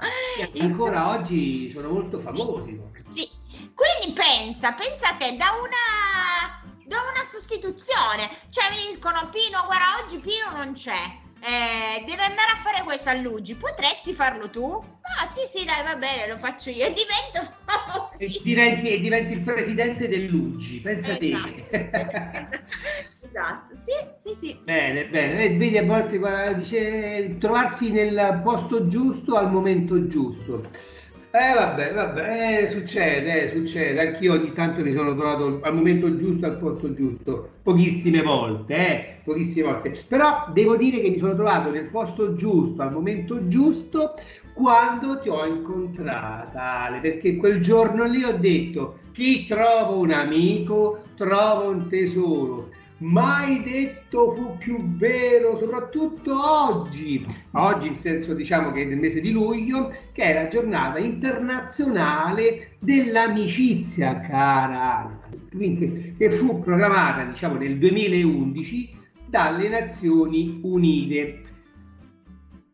che 0.53 0.61
ancora 0.61 1.11
oggi 1.11 1.71
sono 1.73 1.91
molto 1.91 2.19
famosi. 2.19 2.81
Sì, 3.09 3.29
quindi 3.75 4.15
pensa, 4.15 4.73
pensa 4.73 5.11
a 5.11 5.15
te, 5.17 5.37
da 5.37 5.47
una, 5.61 6.66
da 6.87 6.97
una 7.13 7.25
sostituzione, 7.25 8.29
cioè 8.51 8.71
mi 8.71 8.95
dicono 8.95 9.29
Pino, 9.31 9.63
guarda 9.67 10.03
oggi 10.03 10.19
Pino 10.19 10.51
non 10.57 10.73
c'è, 10.73 10.95
eh, 11.41 12.05
deve 12.05 12.23
andare 12.23 12.53
a 12.53 12.57
fare 12.63 12.83
questo 12.85 13.11
a 13.11 13.15
Luigi, 13.15 13.55
potresti 13.55 14.13
farlo 14.15 14.49
tu? 14.51 14.65
Ah 15.03 15.27
sì 15.29 15.47
sì 15.47 15.65
dai 15.65 15.83
va 15.85 15.97
bene, 15.97 16.29
lo 16.29 16.39
faccio 16.39 16.71
io, 16.71 16.87
e 16.87 16.93
divento 16.93 17.55
E 18.19 18.41
diventi, 18.43 19.01
diventi 19.01 19.33
il 19.33 19.43
presidente 19.43 20.09
dell'Uggi, 20.09 20.81
pensa 20.81 21.11
Esatto. 21.19 21.65
te. 21.71 22.65
Esatto, 23.29 23.75
sì, 23.75 23.93
sì, 24.17 24.35
sì. 24.35 24.59
bene, 24.65 25.09
bene. 25.09 25.45
E 25.45 25.57
vedi 25.57 25.77
a 25.77 25.85
volte 25.85 26.17
guarda, 26.17 26.53
dice 26.53 27.37
trovarsi 27.39 27.91
nel 27.91 28.41
posto 28.43 28.87
giusto 28.87 29.37
al 29.37 29.51
momento 29.51 30.07
giusto. 30.07 30.71
Eh 31.39 31.53
vabbè, 31.53 31.93
vabbè, 31.93 32.63
eh, 32.63 32.69
succede, 32.69 33.43
eh, 33.43 33.51
succede. 33.51 34.01
Anch'io 34.01 34.33
ogni 34.33 34.55
tanto 34.55 34.81
mi 34.81 34.95
sono 34.95 35.15
trovato 35.15 35.59
al 35.61 35.75
momento 35.75 36.17
giusto, 36.17 36.47
al 36.47 36.57
posto 36.57 36.95
giusto. 36.95 37.51
Pochissime 37.63 38.23
volte, 38.23 38.75
eh, 38.75 39.17
pochissime 39.23 39.71
volte. 39.71 40.03
Però 40.09 40.47
devo 40.55 40.79
dire 40.79 40.99
che 41.01 41.11
mi 41.11 41.19
sono 41.19 41.35
trovato 41.35 41.71
nel 41.71 41.91
posto 41.91 42.37
giusto, 42.37 42.81
al 42.81 42.91
momento 42.91 43.49
giusto, 43.49 44.15
quando 44.55 45.21
ti 45.21 45.29
ho 45.29 45.45
incontrata, 45.45 46.85
Ale, 46.85 47.01
perché 47.01 47.37
quel 47.37 47.61
giorno 47.61 48.05
lì 48.05 48.25
ho 48.25 48.39
detto, 48.39 49.01
chi 49.13 49.45
trova 49.45 49.91
un 49.95 50.13
amico 50.13 51.01
trova 51.17 51.69
un 51.69 51.87
tesoro. 51.91 52.71
Mai 52.99 53.63
detto 53.63 54.33
fu 54.33 54.57
più 54.57 54.79
vero, 54.97 55.59
soprattutto 55.59 56.33
oggi. 56.35 57.27
Oggi, 57.53 57.89
in 57.89 57.97
senso 57.97 58.33
diciamo 58.33 58.73
che 58.73 58.87
nel 58.87 58.99
mese 58.99 59.21
di 59.21 59.33
luglio, 59.33 59.95
che 60.13 60.23
è 60.23 60.35
la 60.35 60.49
giornata 60.49 60.99
internazionale 60.99 62.77
dell'amicizia, 62.81 64.21
cara 64.21 65.25
che 66.19 66.31
fu 66.31 66.61
programmata, 66.61 67.25
diciamo, 67.25 67.57
nel 67.57 67.79
2011 67.79 68.97
dalle 69.29 69.69
Nazioni 69.69 70.61
Unite. 70.63 71.43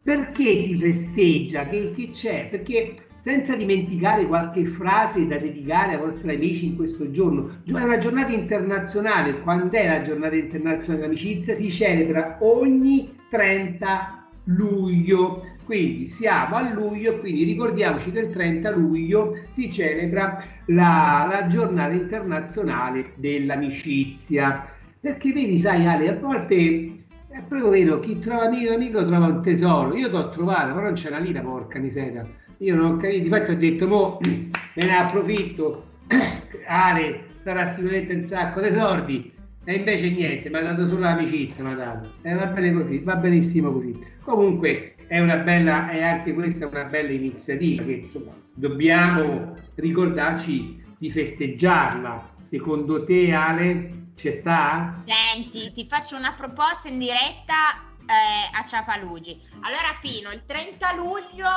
Perché 0.02 0.62
si 0.62 0.76
festeggia? 0.78 1.66
Che, 1.66 1.92
che 1.94 2.10
c'è? 2.10 2.48
Perché 2.48 2.94
senza 3.22 3.54
dimenticare 3.54 4.26
qualche 4.26 4.64
frase 4.64 5.28
da 5.28 5.36
dedicare 5.36 5.92
ai 5.92 6.00
vostri 6.00 6.34
amici 6.34 6.66
in 6.66 6.74
questo 6.74 7.08
giorno, 7.12 7.60
Gio- 7.62 7.78
è 7.78 7.84
una 7.84 7.98
giornata 7.98 8.32
internazionale. 8.32 9.42
Quando 9.42 9.76
è 9.76 9.86
la 9.86 10.02
giornata 10.02 10.34
internazionale 10.34 11.02
dell'amicizia? 11.02 11.54
Si 11.54 11.70
celebra 11.70 12.38
ogni 12.40 13.16
30 13.30 14.26
luglio. 14.46 15.46
Quindi 15.64 16.08
siamo 16.08 16.56
a 16.56 16.72
luglio, 16.72 17.20
quindi 17.20 17.44
ricordiamoci 17.44 18.10
che 18.10 18.18
il 18.18 18.32
30 18.32 18.70
luglio 18.70 19.38
si 19.54 19.70
celebra 19.70 20.42
la, 20.66 21.28
la 21.30 21.46
giornata 21.46 21.92
internazionale 21.92 23.12
dell'amicizia. 23.14 24.66
Perché 24.98 25.32
vedi, 25.32 25.60
sai 25.60 25.86
Ale, 25.86 26.08
a 26.08 26.18
volte 26.18 27.04
è 27.28 27.40
proprio 27.48 27.70
vero, 27.70 28.00
chi 28.00 28.18
trova 28.18 28.46
amico 28.46 28.74
amico 28.74 29.06
trova 29.06 29.26
un 29.26 29.42
tesoro. 29.42 29.94
Io 29.94 30.10
t'ho 30.10 30.28
trovato, 30.30 30.74
ma 30.74 30.80
non 30.82 30.94
c'è 30.94 31.08
una 31.08 31.20
lira, 31.20 31.40
porca 31.40 31.78
miseria. 31.78 32.26
Io 32.62 32.76
non 32.76 32.92
ho 32.92 32.96
capito, 32.96 33.24
infatti 33.24 33.50
ho 33.50 33.56
detto, 33.56 33.88
mo 33.88 34.18
me 34.22 34.50
ne 34.74 34.96
approfitto. 34.96 35.86
Ale 36.68 37.24
sarà 37.42 37.66
sicuramente 37.66 38.14
un 38.14 38.22
sacco 38.22 38.60
di 38.60 38.70
soldi. 38.70 39.32
E 39.64 39.74
invece 39.74 40.10
niente, 40.10 40.48
mi 40.48 40.56
ha 40.56 40.62
dato 40.62 40.86
solo 40.86 41.00
l'amicizia, 41.00 41.64
mi 41.64 41.72
ha 41.72 41.74
dato. 41.74 42.08
E 42.22 42.34
va 42.34 42.46
bene 42.46 42.72
così, 42.72 42.98
va 43.00 43.16
benissimo 43.16 43.72
così. 43.72 43.92
Comunque 44.22 44.94
è 45.08 45.18
una 45.18 45.38
bella, 45.38 45.90
e 45.90 46.02
anche 46.02 46.32
questa 46.34 46.66
è 46.66 46.68
una 46.68 46.84
bella 46.84 47.10
iniziativa 47.10 47.82
che 47.82 47.92
insomma 47.92 48.30
dobbiamo 48.54 49.54
ricordarci 49.74 50.80
di 50.98 51.10
festeggiarla. 51.10 52.30
Secondo 52.42 53.04
te 53.04 53.32
Ale 53.32 53.90
ci 54.14 54.36
sta? 54.38 54.94
Senti, 54.98 55.72
ti 55.72 55.84
faccio 55.84 56.16
una 56.16 56.32
proposta 56.36 56.88
in 56.88 56.98
diretta 56.98 57.91
eh, 58.06 58.58
a 58.58 58.64
Ciapalugi. 58.66 59.40
Allora 59.62 59.96
Pino, 60.00 60.30
il 60.30 60.44
30 60.44 60.92
luglio, 60.94 61.50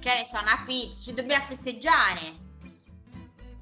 che 0.00 0.10
ne 0.14 0.24
so, 0.26 0.38
una 0.40 0.62
pizza, 0.66 1.02
ci 1.02 1.14
dobbiamo 1.14 1.44
festeggiare. 1.44 2.48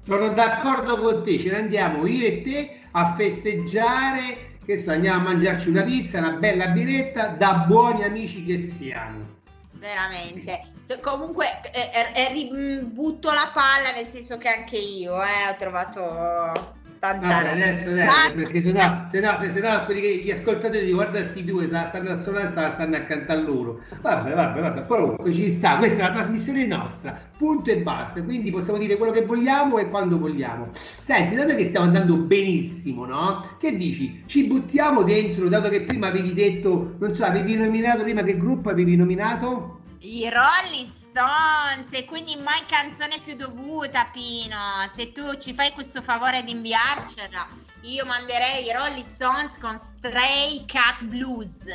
Sono 0.05 0.29
d'accordo 0.29 0.99
con 0.99 1.23
te, 1.23 1.37
ce 1.37 1.51
ne 1.51 1.57
andiamo 1.57 2.05
io 2.07 2.25
e 2.25 2.41
te 2.41 2.81
a 2.91 3.15
festeggiare, 3.15 4.57
che 4.65 4.77
so, 4.77 4.91
andiamo 4.91 5.19
a 5.19 5.33
mangiarci 5.33 5.69
una 5.69 5.83
pizza, 5.83 6.17
una 6.17 6.31
bella 6.31 6.67
biretta, 6.67 7.27
da 7.27 7.65
buoni 7.67 8.03
amici 8.03 8.43
che 8.43 8.71
siamo. 8.75 9.37
Veramente. 9.73 10.73
Se- 10.79 10.99
comunque 10.99 11.61
eh, 11.71 12.11
eh, 12.15 12.33
ri- 12.33 12.49
mh, 12.51 12.93
butto 12.93 13.31
la 13.31 13.49
palla 13.53 13.93
nel 13.95 14.05
senso 14.07 14.37
che 14.37 14.49
anche 14.49 14.77
io 14.77 15.21
eh, 15.21 15.49
ho 15.49 15.55
trovato 15.57 16.77
Vabbè, 16.99 17.27
roba. 17.27 17.51
adesso, 17.51 17.89
adesso, 17.89 18.33
perché 18.35 18.61
sennò, 18.61 19.07
sennò, 19.09 19.49
sennò 19.49 19.85
quelli 19.85 20.01
che, 20.01 20.15
gli 20.17 20.31
ascoltatori 20.31 20.91
guarda 20.91 21.23
sti 21.23 21.45
due, 21.45 21.65
se 21.65 21.71
la 21.71 21.85
stanno 21.87 22.11
a 22.11 22.15
suonare, 22.15 22.47
se 22.47 22.55
la 22.55 22.73
stanno 22.73 22.95
a 22.97 22.99
cantare 22.99 23.41
loro. 23.41 23.79
Vabbè, 24.01 24.33
vabbè, 24.33 24.59
vabbè, 24.59 24.85
comunque 24.85 25.33
ci 25.33 25.49
sta, 25.49 25.77
questa 25.77 25.99
è 25.99 26.07
la 26.07 26.11
trasmissione 26.11 26.65
nostra, 26.65 27.17
punto 27.37 27.71
e 27.71 27.77
basta, 27.77 28.21
quindi 28.21 28.51
possiamo 28.51 28.77
dire 28.77 28.97
quello 28.97 29.13
che 29.13 29.23
vogliamo 29.23 29.77
e 29.77 29.89
quando 29.89 30.17
vogliamo. 30.17 30.71
Senti, 30.99 31.35
dato 31.35 31.55
che 31.55 31.67
stiamo 31.67 31.85
andando 31.85 32.15
benissimo, 32.15 33.05
no? 33.05 33.47
Che 33.57 33.77
dici? 33.77 34.23
Ci 34.25 34.47
buttiamo 34.47 35.03
dentro, 35.03 35.47
dato 35.47 35.69
che 35.69 35.83
prima 35.83 36.07
avevi 36.07 36.33
detto, 36.33 36.95
non 36.99 37.15
so, 37.15 37.23
avevi 37.23 37.55
nominato 37.55 38.03
prima 38.03 38.23
che 38.23 38.37
gruppo 38.37 38.69
avevi 38.69 38.97
nominato? 38.97 39.79
I 40.01 40.29
Rolling 40.29 40.98
Stones 41.19 41.91
e 41.91 42.05
quindi 42.05 42.37
mai 42.37 42.65
canzone 42.65 43.19
più 43.19 43.35
dovuta 43.35 44.05
Pino 44.05 44.55
se 44.89 45.11
tu 45.11 45.35
ci 45.37 45.53
fai 45.53 45.71
questo 45.71 46.01
favore 46.01 46.43
di 46.43 46.51
inviarcela 46.51 47.45
io 47.81 48.05
manderei 48.05 48.71
Rolling 48.71 49.05
Stones 49.05 49.57
con 49.57 49.77
Stray 49.77 50.63
Cat 50.65 51.03
Blues 51.03 51.65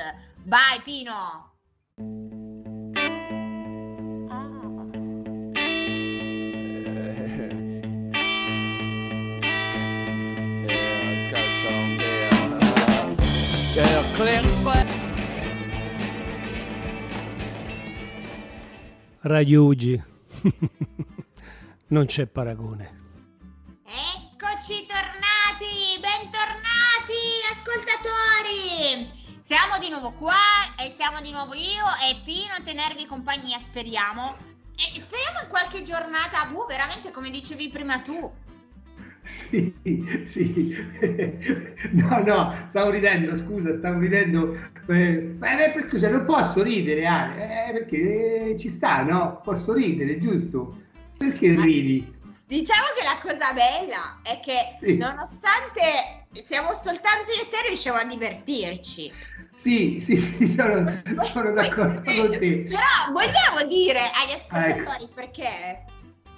vai 0.44 0.80
Pino 0.82 1.52
there. 11.98 12.30
Yeah, 13.76 15.03
clean 19.24 19.30
but 19.30 19.30
Radio 19.30 19.64
Ugi. 19.64 20.02
non 21.88 22.06
c'è 22.06 22.26
paragone. 22.26 23.02
Eccoci 23.84 24.86
tornati, 24.86 25.98
bentornati 26.00 27.40
ascoltatori. 27.52 29.22
Siamo 29.40 29.78
di 29.78 29.88
nuovo 29.90 30.12
qua 30.12 30.32
e 30.78 30.92
siamo 30.94 31.20
di 31.20 31.30
nuovo 31.30 31.54
io 31.54 31.84
e 32.08 32.20
Pino 32.24 32.54
a 32.54 32.62
tenervi 32.62 33.06
compagnia, 33.06 33.58
speriamo. 33.58 34.36
E 34.76 35.00
speriamo 35.00 35.40
in 35.42 35.48
qualche 35.48 35.82
giornata, 35.82 36.48
uh, 36.52 36.66
veramente 36.66 37.10
come 37.10 37.30
dicevi 37.30 37.68
prima 37.68 38.00
tu. 38.00 38.32
Sì, 39.24 39.74
sì. 40.26 40.76
No, 41.92 42.22
no, 42.24 42.66
stavo 42.68 42.90
ridendo, 42.90 43.36
scusa, 43.36 43.74
stavo 43.76 44.00
ridendo. 44.00 44.54
Eh, 44.88 45.36
è 45.38 45.72
per 45.72 45.86
scusa, 45.88 46.10
non 46.10 46.24
posso 46.24 46.62
ridere, 46.62 47.06
Ale, 47.06 47.68
eh, 47.68 47.72
perché 47.72 48.50
eh, 48.50 48.58
ci 48.58 48.68
sta, 48.68 49.02
no? 49.02 49.40
Posso 49.42 49.72
ridere, 49.72 50.18
giusto? 50.18 50.76
Perché 51.16 51.54
ridi? 51.54 52.12
Diciamo 52.46 52.84
che 52.98 53.04
la 53.04 53.18
cosa 53.22 53.52
bella 53.52 54.20
è 54.22 54.38
che 54.44 54.76
Sì. 54.78 54.96
nonostante 54.96 56.26
siamo 56.32 56.74
soltanto 56.74 57.32
io 57.32 57.42
e 57.42 57.48
te 57.48 57.66
riusciamo 57.68 57.98
a 57.98 58.04
divertirci. 58.04 59.10
Sì, 59.56 60.02
sì, 60.04 60.20
sì, 60.20 60.48
sono, 60.48 60.84
sono 61.32 61.52
d'accordo 61.52 62.02
con 62.04 62.30
te. 62.30 62.66
Però 62.68 63.12
vogliamo 63.12 63.66
dire 63.66 64.00
agli 64.00 64.32
Ecco. 64.32 64.56
ascoltatori 64.56 65.08
perché 65.14 65.84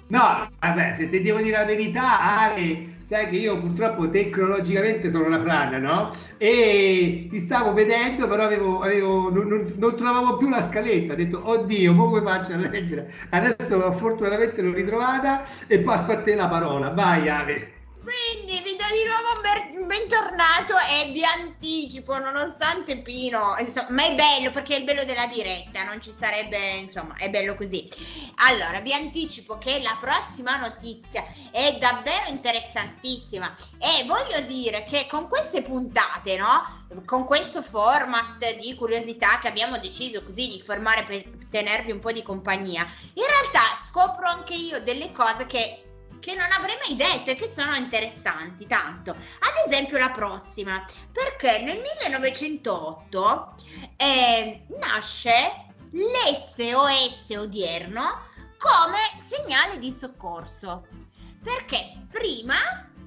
No, 0.09 0.47
vabbè, 0.59 0.95
se 0.97 1.09
ti 1.09 1.21
devo 1.21 1.39
dire 1.41 1.57
la 1.57 1.65
verità, 1.65 2.19
Ale, 2.19 2.99
sai 3.03 3.27
che 3.29 3.35
io 3.35 3.57
purtroppo 3.59 4.09
tecnologicamente 4.09 5.09
sono 5.09 5.25
una 5.25 5.41
frana, 5.41 5.77
no? 5.79 6.11
E 6.37 7.27
ti 7.29 7.39
stavo 7.41 7.73
vedendo, 7.73 8.25
però 8.27 8.43
avevo, 8.43 8.79
avevo- 8.81 9.29
non, 9.29 9.47
non- 9.75 9.95
trovavo 9.97 10.37
più 10.37 10.47
la 10.47 10.61
scaletta. 10.61 11.11
Ho 11.13 11.15
detto, 11.17 11.41
oddio, 11.49 11.93
mo 11.93 12.05
come 12.09 12.21
faccio 12.21 12.53
a 12.53 12.57
leggere? 12.57 13.13
Adesso 13.29 13.91
fortunatamente 13.97 14.61
l'ho 14.61 14.73
ritrovata 14.73 15.43
e 15.67 15.79
passo 15.79 16.11
a 16.11 16.21
te 16.21 16.35
la 16.35 16.47
parola. 16.47 16.89
Vai, 16.91 17.27
Ale. 17.27 17.71
Quindi 18.07 18.61
vi 18.61 18.77
do 18.77 18.85
di 18.93 19.03
nuovo 19.03 19.81
un 19.81 19.85
bentornato 19.85 20.77
e 20.77 21.11
vi 21.11 21.25
anticipo, 21.25 22.17
nonostante 22.17 23.01
Pino, 23.01 23.57
insomma, 23.59 23.87
ma 23.89 24.05
è 24.05 24.15
bello 24.15 24.49
perché 24.51 24.75
è 24.75 24.77
il 24.77 24.85
bello 24.85 25.03
della 25.03 25.27
diretta, 25.27 25.83
non 25.83 26.01
ci 26.01 26.13
sarebbe, 26.17 26.57
insomma, 26.79 27.15
è 27.17 27.29
bello 27.29 27.55
così. 27.55 27.85
Allora, 28.47 28.79
vi 28.79 28.93
anticipo 28.93 29.57
che 29.57 29.81
la 29.81 29.97
prossima 29.99 30.55
notizia 30.55 31.25
è 31.51 31.75
davvero 31.81 32.29
interessantissima 32.29 33.53
e 33.77 34.05
voglio 34.05 34.39
dire 34.45 34.85
che 34.85 35.05
con 35.09 35.27
queste 35.27 35.61
puntate, 35.61 36.37
no? 36.37 36.85
Con 37.03 37.25
questo 37.25 37.61
format 37.61 38.55
di 38.55 38.73
curiosità 38.75 39.39
che 39.41 39.49
abbiamo 39.49 39.79
deciso 39.79 40.23
così 40.23 40.47
di 40.47 40.63
formare 40.65 41.03
per 41.03 41.25
tenervi 41.49 41.91
un 41.91 41.99
po' 41.99 42.13
di 42.13 42.23
compagnia, 42.23 42.87
in 43.15 43.25
realtà 43.25 43.77
scopro 43.85 44.29
anche 44.29 44.53
io 44.53 44.81
delle 44.81 45.11
cose 45.11 45.45
che 45.45 45.81
che 46.19 46.35
non 46.35 46.47
avrei 46.57 46.77
mai 46.87 46.95
detto 46.95 47.31
e 47.31 47.35
che 47.35 47.49
sono 47.49 47.75
interessanti 47.75 48.65
tanto. 48.67 49.11
Ad 49.11 49.67
esempio 49.67 49.97
la 49.97 50.11
prossima, 50.11 50.85
perché 51.11 51.61
nel 51.61 51.81
1908 51.81 53.55
eh, 53.95 54.65
nasce 54.79 55.65
l'SOS 55.91 57.29
odierno 57.37 58.21
come 58.57 58.97
segnale 59.17 59.79
di 59.79 59.91
soccorso. 59.91 60.87
Perché 61.41 62.07
prima 62.11 62.55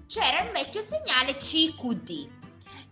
c'era 0.06 0.42
il 0.44 0.52
vecchio 0.52 0.82
segnale 0.82 1.36
CQD, 1.36 2.28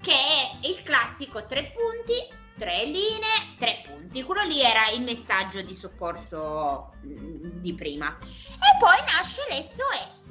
che 0.01 0.13
è 0.13 0.67
il 0.67 0.83
classico 0.83 1.47
tre 1.47 1.73
punti, 1.73 2.15
tre 2.57 2.85
linee, 2.85 3.55
tre 3.59 3.83
punti. 3.87 4.23
Quello 4.23 4.43
lì 4.43 4.61
era 4.61 4.91
il 4.95 5.03
messaggio 5.03 5.63
di 5.63 5.75
soccorso 5.75 6.93
mm, 7.07 7.61
di 7.61 7.75
prima. 7.75 8.17
E 8.61 8.77
poi 8.79 8.97
nasce 9.15 9.43
l'SOS 9.51 10.27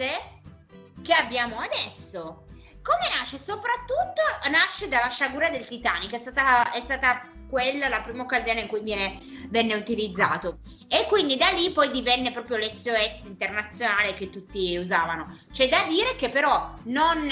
che 1.02 1.14
abbiamo 1.14 1.60
adesso. 1.60 2.46
Come 2.82 3.10
nasce? 3.18 3.38
Soprattutto 3.38 4.22
nasce 4.50 4.88
dalla 4.88 5.10
sciagura 5.10 5.50
del 5.50 5.66
Titanic, 5.66 6.14
è 6.14 6.20
stata, 6.20 6.72
è 6.72 6.82
stata 6.82 7.30
quella 7.50 7.88
la 7.88 8.02
prima 8.02 8.24
occasione 8.24 8.62
in 8.62 8.68
cui 8.68 8.82
viene, 8.82 9.18
venne 9.50 9.76
utilizzato. 9.76 10.60
E 10.88 11.06
quindi 11.08 11.38
da 11.38 11.50
lì 11.50 11.72
poi 11.72 11.92
divenne 11.92 12.32
proprio 12.32 12.58
l'SOS 12.58 13.26
internazionale 13.26 14.14
che 14.14 14.30
tutti 14.30 14.78
usavano. 14.78 15.38
C'è 15.52 15.68
da 15.68 15.84
dire 15.88 16.16
che 16.16 16.30
però 16.30 16.74
non 16.84 17.30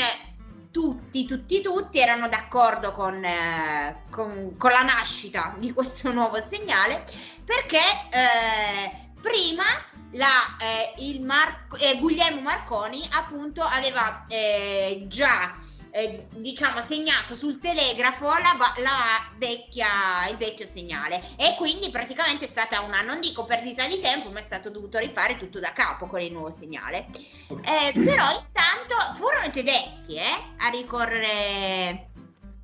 tutti, 0.72 1.26
tutti, 1.26 1.62
tutti 1.62 2.00
erano 2.00 2.28
d'accordo 2.28 2.92
con, 2.92 3.24
eh, 3.24 4.04
con- 4.12 4.58
con 4.58 4.72
la 4.72 4.82
nascita 4.82 5.56
di 5.58 5.72
questo 5.72 6.12
nuovo 6.12 6.42
segnale 6.42 7.06
perché 7.46 7.78
eh, 7.78 9.12
prima 9.22 9.64
la, 10.16 10.58
eh, 10.60 11.04
il 11.04 11.22
Mar- 11.22 11.68
eh, 11.80 11.98
Guglielmo 11.98 12.42
Marconi 12.42 13.06
appunto 13.12 13.62
aveva 13.62 14.26
eh, 14.28 15.06
già 15.08 15.58
eh, 15.92 16.28
diciamo 16.36 16.82
segnato 16.82 17.36
sul 17.36 17.60
telegrafo 17.60 18.26
la, 18.26 18.58
la 18.82 19.32
vecchia, 19.38 20.28
il 20.30 20.36
vecchio 20.36 20.68
segnale. 20.68 21.22
E 21.38 21.56
quindi 21.58 21.90
praticamente 21.90 22.46
è 22.46 22.50
stata 22.50 22.82
una 22.82 23.02
non 23.02 23.22
dico 23.22 23.46
perdita 23.46 23.88
di 23.88 24.02
tempo 24.02 24.30
ma 24.30 24.40
è 24.40 24.44
stato 24.44 24.70
dovuto 24.70 24.98
rifare 24.98 25.38
tutto 25.38 25.60
da 25.60 25.72
capo 25.72 26.08
con 26.08 26.20
il 26.20 26.32
nuovo 26.32 26.52
segnale. 26.52 27.08
Eh, 27.48 27.92
però 27.94 28.26
intanto 28.30 28.96
furono 29.16 29.46
i 29.46 29.52
tedeschi 29.52 30.16
eh, 30.16 30.56
a 30.58 30.70
ricorrere 30.70 32.10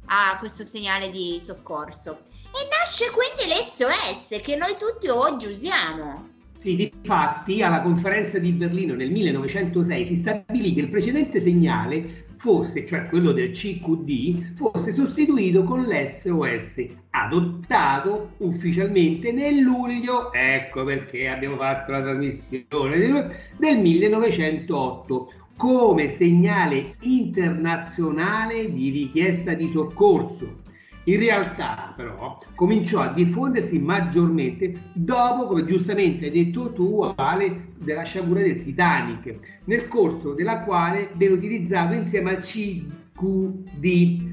a 0.07 0.37
questo 0.39 0.65
segnale 0.65 1.09
di 1.09 1.41
soccorso. 1.41 2.23
E 2.53 2.67
nasce 2.69 3.09
quindi 3.11 3.53
l'SOS 3.53 4.41
che 4.41 4.57
noi 4.57 4.75
tutti 4.75 5.07
oggi 5.07 5.47
usiamo 5.47 6.39
Sì, 6.61 6.75
difatti 6.75 7.63
alla 7.63 7.81
conferenza 7.81 8.37
di 8.37 8.51
Berlino 8.51 8.93
nel 8.93 9.09
1906 9.09 10.05
si 10.05 10.15
stabilì 10.17 10.75
che 10.75 10.81
il 10.81 10.89
precedente 10.89 11.39
segnale 11.39 12.25
fosse, 12.37 12.85
cioè 12.85 13.07
quello 13.07 13.31
del 13.31 13.49
CQD, 13.49 14.53
fosse 14.53 14.91
sostituito 14.91 15.63
con 15.63 15.81
l'SOS, 15.81 16.85
adottato 17.09 18.33
ufficialmente 18.37 19.31
nel 19.31 19.57
luglio, 19.57 20.31
ecco 20.31 20.83
perché 20.83 21.27
abbiamo 21.29 21.55
fatto 21.55 21.93
la 21.93 22.01
trasmissione, 22.03 23.49
del 23.57 23.79
1908, 23.79 25.33
come 25.57 26.09
segnale 26.09 26.93
internazionale 26.99 28.71
di 28.71 28.91
richiesta 28.91 29.55
di 29.55 29.67
soccorso. 29.71 30.60
In 31.05 31.17
realtà, 31.17 31.93
però, 31.95 32.37
cominciò 32.53 33.01
a 33.01 33.11
diffondersi 33.11 33.79
maggiormente 33.79 34.73
dopo, 34.93 35.47
come 35.47 35.65
giustamente 35.65 36.25
hai 36.25 36.31
detto 36.31 36.71
tu, 36.73 37.11
Ale, 37.15 37.69
della 37.77 38.03
sciagura 38.03 38.41
del 38.41 38.63
Titanic, 38.63 39.61
nel 39.65 39.87
corso 39.87 40.33
della 40.33 40.59
quale 40.59 41.09
viene 41.15 41.33
utilizzato 41.33 41.95
insieme 41.95 42.35
al 42.35 42.41
CQD. 42.43 44.29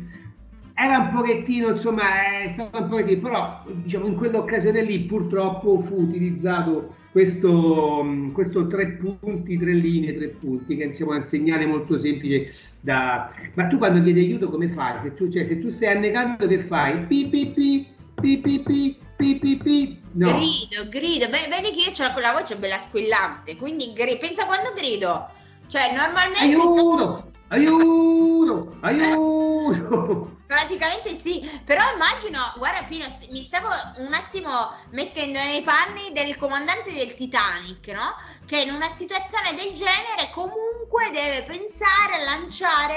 Era 0.75 0.99
un 0.99 1.11
pochettino, 1.11 1.71
insomma, 1.71 2.43
è 2.43 2.49
stato 2.49 2.83
un 2.83 2.89
pochettino, 2.89 3.21
però 3.21 3.65
diciamo 3.83 4.07
in 4.07 4.15
quell'occasione 4.15 4.83
lì 4.83 5.01
purtroppo 5.01 5.81
fu 5.81 6.03
utilizzato 6.03 6.95
questo, 7.11 8.05
questo 8.33 8.67
tre 8.67 8.93
punti, 8.93 9.59
tre 9.59 9.73
linee, 9.73 10.15
tre 10.15 10.29
punti, 10.29 10.77
che 10.77 10.85
insomma, 10.85 11.17
è 11.17 11.19
un 11.19 11.25
segnale 11.25 11.67
molto 11.67 11.99
semplice 11.99 12.53
da... 12.81 13.31
Ma 13.55 13.67
tu 13.67 13.79
quando 13.79 14.03
chiedi 14.03 14.21
aiuto 14.21 14.49
come 14.51 14.69
fai? 14.69 15.03
Se 15.03 15.15
tu, 15.15 15.29
cioè, 15.31 15.47
se 15.47 15.59
tu 15.59 15.71
stai 15.71 15.97
annegando 15.97 16.47
che 16.47 16.59
fai? 16.65 17.05
Pi 17.07 17.27
pi 17.27 17.47
pi, 17.49 17.87
pi 18.21 18.39
pi 18.39 18.61
pi, 18.61 18.99
pi 19.17 19.35
pi 19.37 19.57
pi. 19.57 20.01
No. 20.13 20.29
Grido, 20.33 20.89
grido. 20.89 21.27
Beh, 21.29 21.49
vedi 21.51 21.75
che 21.75 21.91
io 21.91 22.07
ho 22.07 22.13
quella 22.13 22.33
voce 22.33 22.57
bella 22.57 22.77
squillante, 22.77 23.57
quindi 23.57 23.93
gri- 23.93 24.19
pensa 24.19 24.47
quando 24.47 24.73
grido. 24.75 25.29
Cioè, 25.67 25.93
normalmente... 25.95 26.41
Aiuto! 26.41 27.31
Aiuto! 27.49 28.77
Aiuto! 28.81 30.37
Praticamente 30.49 31.11
sì, 31.11 31.47
però 31.63 31.83
immagino, 31.93 32.39
guarda 32.57 32.83
Pino, 32.89 33.05
mi 33.29 33.43
stavo 33.43 33.69
un 33.99 34.15
attimo 34.15 34.73
mettendo 34.93 35.39
nei 35.39 35.61
panni 35.61 36.11
del 36.15 36.39
comandante 36.39 36.91
del 36.91 37.13
Titanic, 37.13 37.89
no? 37.89 38.17
Che 38.47 38.63
in 38.63 38.71
una 38.71 38.89
situazione 38.89 39.51
del 39.51 39.75
genere 39.75 40.31
comunque 40.33 41.11
deve 41.13 41.45
pensare 41.47 42.15
a 42.15 42.25
lanciare 42.25 42.97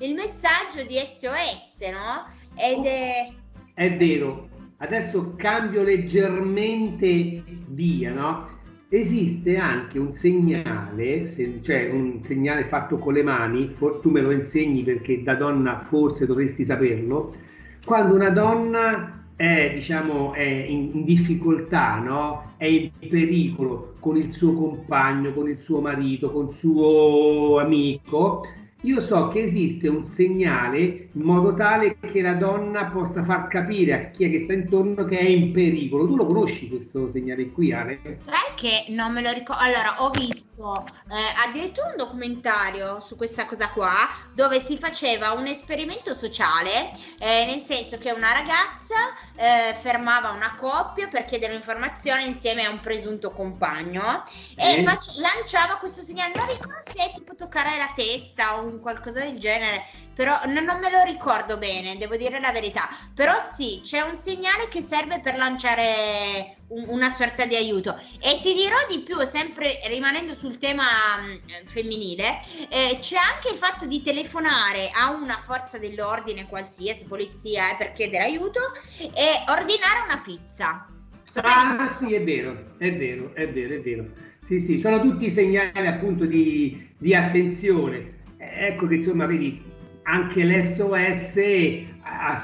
il 0.00 0.12
messaggio 0.12 0.84
di 0.84 0.98
SOS, 0.98 1.80
no? 1.90 2.28
Ed 2.56 2.84
è... 2.84 3.32
È 3.72 3.96
vero, 3.96 4.50
adesso 4.76 5.34
cambio 5.36 5.82
leggermente 5.82 7.42
via, 7.68 8.10
no? 8.10 8.51
Esiste 8.94 9.56
anche 9.56 9.98
un 9.98 10.12
segnale, 10.12 11.24
se, 11.24 11.62
cioè 11.62 11.88
un 11.88 12.22
segnale 12.22 12.64
fatto 12.64 12.98
con 12.98 13.14
le 13.14 13.22
mani, 13.22 13.70
for, 13.72 14.00
tu 14.00 14.10
me 14.10 14.20
lo 14.20 14.30
insegni 14.30 14.82
perché 14.82 15.22
da 15.22 15.34
donna 15.34 15.86
forse 15.88 16.26
dovresti 16.26 16.62
saperlo, 16.62 17.34
quando 17.86 18.14
una 18.14 18.28
donna 18.28 19.28
è, 19.34 19.70
diciamo, 19.76 20.34
è 20.34 20.42
in, 20.42 20.90
in 20.92 21.04
difficoltà, 21.04 22.00
no? 22.00 22.52
è 22.58 22.66
in 22.66 22.90
pericolo 23.08 23.94
con 23.98 24.18
il 24.18 24.30
suo 24.30 24.52
compagno, 24.52 25.32
con 25.32 25.48
il 25.48 25.58
suo 25.58 25.80
marito, 25.80 26.30
con 26.30 26.48
il 26.48 26.54
suo 26.54 27.60
amico, 27.60 28.44
io 28.82 29.00
so 29.00 29.28
che 29.28 29.40
esiste 29.40 29.88
un 29.88 30.06
segnale 30.06 31.10
in 31.12 31.22
modo 31.22 31.54
tale 31.54 31.98
che 32.00 32.20
la 32.20 32.34
donna 32.34 32.86
possa 32.86 33.22
far 33.22 33.46
capire 33.46 33.92
a 33.92 34.10
chi 34.10 34.24
è 34.24 34.30
che 34.30 34.42
sta 34.44 34.54
intorno 34.54 35.04
che 35.04 35.18
è 35.18 35.24
in 35.24 35.52
pericolo. 35.52 36.06
Tu 36.06 36.16
lo 36.16 36.26
conosci 36.26 36.68
questo 36.68 37.10
segnale 37.10 37.50
qui, 37.50 37.72
Ale? 37.72 38.18
Sai 38.22 38.54
che 38.56 38.86
non 38.88 39.12
me 39.12 39.22
lo 39.22 39.30
ricordo. 39.30 39.62
Allora, 39.62 40.02
ho 40.02 40.10
visto 40.10 40.84
eh, 40.84 41.48
addirittura 41.48 41.88
un 41.90 41.96
documentario 41.96 42.98
su 43.00 43.16
questa 43.16 43.46
cosa 43.46 43.68
qua 43.68 43.92
dove 44.34 44.58
si 44.58 44.76
faceva 44.78 45.32
un 45.32 45.46
esperimento 45.46 46.12
sociale, 46.12 46.70
eh, 47.18 47.46
nel 47.46 47.60
senso 47.60 47.98
che 47.98 48.10
una 48.10 48.32
ragazza 48.32 48.96
eh, 49.36 49.74
fermava 49.80 50.30
una 50.30 50.54
coppia 50.56 51.08
per 51.08 51.24
chiedere 51.24 51.54
informazioni 51.54 52.26
insieme 52.26 52.64
a 52.64 52.70
un 52.70 52.80
presunto 52.80 53.30
compagno 53.32 54.24
e 54.56 54.82
face- 54.82 55.20
lanciava 55.20 55.76
questo 55.76 56.02
segnale. 56.02 56.32
Non 56.34 56.46
ricordo 56.46 56.78
se 56.84 57.04
è 57.04 57.12
tipo 57.14 57.34
toccare 57.34 57.76
la 57.76 57.92
testa 57.94 58.58
o 58.58 58.64
un 58.64 58.80
qualcosa 58.80 59.20
del 59.20 59.38
genere, 59.38 59.84
però 60.14 60.34
n- 60.46 60.64
non 60.64 60.78
me 60.80 60.90
lo 60.90 61.02
ricordo 61.04 61.56
bene, 61.58 61.96
devo 61.98 62.16
dire 62.16 62.40
la 62.40 62.52
verità. 62.52 62.88
Però 63.14 63.34
sì, 63.54 63.80
c'è 63.82 64.00
un 64.00 64.16
segnale 64.16 64.68
che 64.68 64.82
serve 64.82 65.20
per 65.20 65.36
lanciare 65.36 66.56
un- 66.68 66.84
una 66.88 67.10
sorta 67.10 67.46
di 67.46 67.54
aiuto. 67.56 67.96
E 68.20 68.40
ti 68.42 68.54
dirò 68.54 68.76
di 68.88 69.00
più, 69.00 69.18
sempre 69.26 69.78
rimanendo 69.88 70.34
sul 70.34 70.58
tema 70.58 70.82
mh, 70.84 71.66
femminile, 71.66 72.24
eh, 72.68 72.98
c'è 73.00 73.16
anche 73.16 73.50
il 73.52 73.56
fatto 73.58 73.86
di 73.86 74.02
telefonare 74.02 74.90
a 74.92 75.10
una 75.10 75.36
forza 75.44 75.78
dell'ordine 75.78 76.46
qualsiasi, 76.46 77.04
polizia, 77.06 77.72
eh, 77.72 77.76
per 77.76 77.92
chiedere 77.92 78.24
aiuto 78.24 78.60
e 78.98 79.44
ordinare 79.48 80.00
una 80.04 80.20
pizza. 80.22 80.86
Ah, 81.40 81.94
sì, 81.98 82.12
è 82.14 82.22
vero, 82.22 82.74
è 82.78 82.94
vero, 82.94 83.34
è 83.34 83.48
vero, 83.48 83.74
è 83.74 83.80
vero. 83.80 84.04
Sì, 84.42 84.60
sì, 84.60 84.78
sono 84.78 85.00
tutti 85.00 85.30
segnali 85.30 85.86
appunto 85.86 86.26
di, 86.26 86.88
di 86.98 87.14
attenzione. 87.14 88.20
Ecco 88.36 88.86
che 88.86 88.96
insomma, 88.96 89.26
vedi, 89.26 89.62
anche 90.04 90.44
l'SOS, 90.44 91.40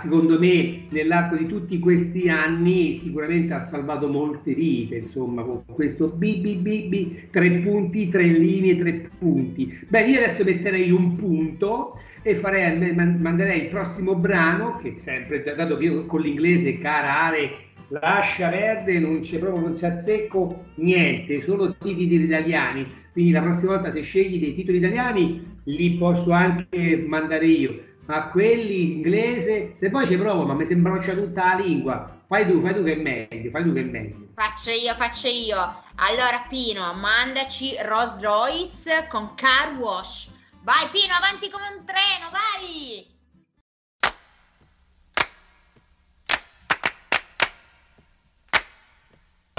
secondo 0.00 0.38
me, 0.38 0.82
nell'arco 0.90 1.36
di 1.36 1.46
tutti 1.46 1.78
questi 1.78 2.28
anni 2.28 3.00
sicuramente 3.02 3.52
ha 3.54 3.60
salvato 3.60 4.08
molte 4.08 4.54
vite, 4.54 4.96
insomma, 4.96 5.42
con 5.42 5.64
questo 5.66 6.08
BBBB, 6.08 7.30
tre 7.30 7.50
punti, 7.58 8.08
tre 8.08 8.24
linee, 8.24 8.78
tre 8.78 9.10
punti. 9.18 9.78
Beh, 9.88 10.06
io 10.06 10.18
adesso 10.18 10.44
metterei 10.44 10.90
un 10.90 11.16
punto 11.16 11.98
e 12.22 12.36
farei, 12.36 12.94
manderei 12.94 13.62
il 13.62 13.68
prossimo 13.68 14.14
brano, 14.14 14.78
che 14.82 14.94
sempre, 14.98 15.42
dato 15.42 15.76
che 15.76 15.84
io 15.84 16.06
con 16.06 16.20
l'inglese, 16.20 16.78
cara 16.78 17.24
Ale, 17.24 17.50
lascia 17.88 18.50
verde, 18.50 18.98
non 18.98 19.20
c'è 19.20 19.38
proprio, 19.38 19.62
non 19.62 19.74
c'è 19.74 19.88
azzecco 19.88 20.64
niente, 20.76 21.42
solo 21.42 21.74
titoli 21.76 22.22
italiani. 22.22 22.86
Quindi 23.12 23.32
la 23.32 23.42
prossima 23.42 23.72
volta 23.72 23.90
se 23.90 24.02
scegli 24.02 24.38
dei 24.38 24.54
titoli 24.54 24.78
italiani 24.78 25.56
li 25.68 25.96
posso 25.98 26.30
anche 26.30 27.04
mandare 27.06 27.46
io, 27.46 27.84
ma 28.06 28.28
quelli 28.28 28.94
inglese, 28.94 29.74
se 29.78 29.90
poi 29.90 30.06
ci 30.06 30.16
provo, 30.16 30.44
ma 30.46 30.54
mi 30.54 30.64
sembroccia 30.64 31.14
tutta 31.14 31.54
la 31.54 31.62
lingua. 31.62 32.16
Fai 32.26 32.46
tu, 32.46 32.60
fai 32.60 32.74
tu 32.74 32.82
che 32.82 32.94
è 32.94 32.96
meglio, 32.96 33.50
fai 33.50 33.62
tu 33.62 33.72
che 33.72 33.80
è 33.80 33.84
meglio. 33.84 34.28
Faccio 34.34 34.70
io, 34.70 34.94
faccio 34.94 35.28
io. 35.28 35.56
Allora 35.96 36.44
Pino, 36.48 36.92
mandaci 36.94 37.74
Rolls 37.84 38.20
Royce 38.20 39.06
con 39.08 39.34
car 39.34 39.76
wash. 39.78 40.30
Vai 40.62 40.86
Pino, 40.90 41.14
avanti 41.14 41.50
come 41.50 41.64
un 41.76 41.84
treno, 41.84 42.30
vai! 42.30 43.16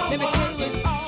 Let 0.08 0.18
me 0.18 0.26
tell 0.26 0.58
you, 0.58 0.99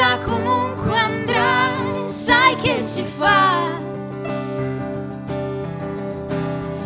andrà, 0.00 0.18
comunque 0.24 0.96
andrà, 0.96 2.08
sai 2.08 2.54
che 2.56 2.82
si 2.82 3.04
fa. 3.04 3.78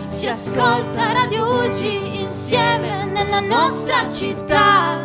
Si 0.03 0.27
ascolta 0.27 1.13
Radio 1.13 1.65
Ugi 1.65 2.21
insieme 2.21 3.05
nella 3.05 3.41
nostra 3.41 4.09
città. 4.09 5.04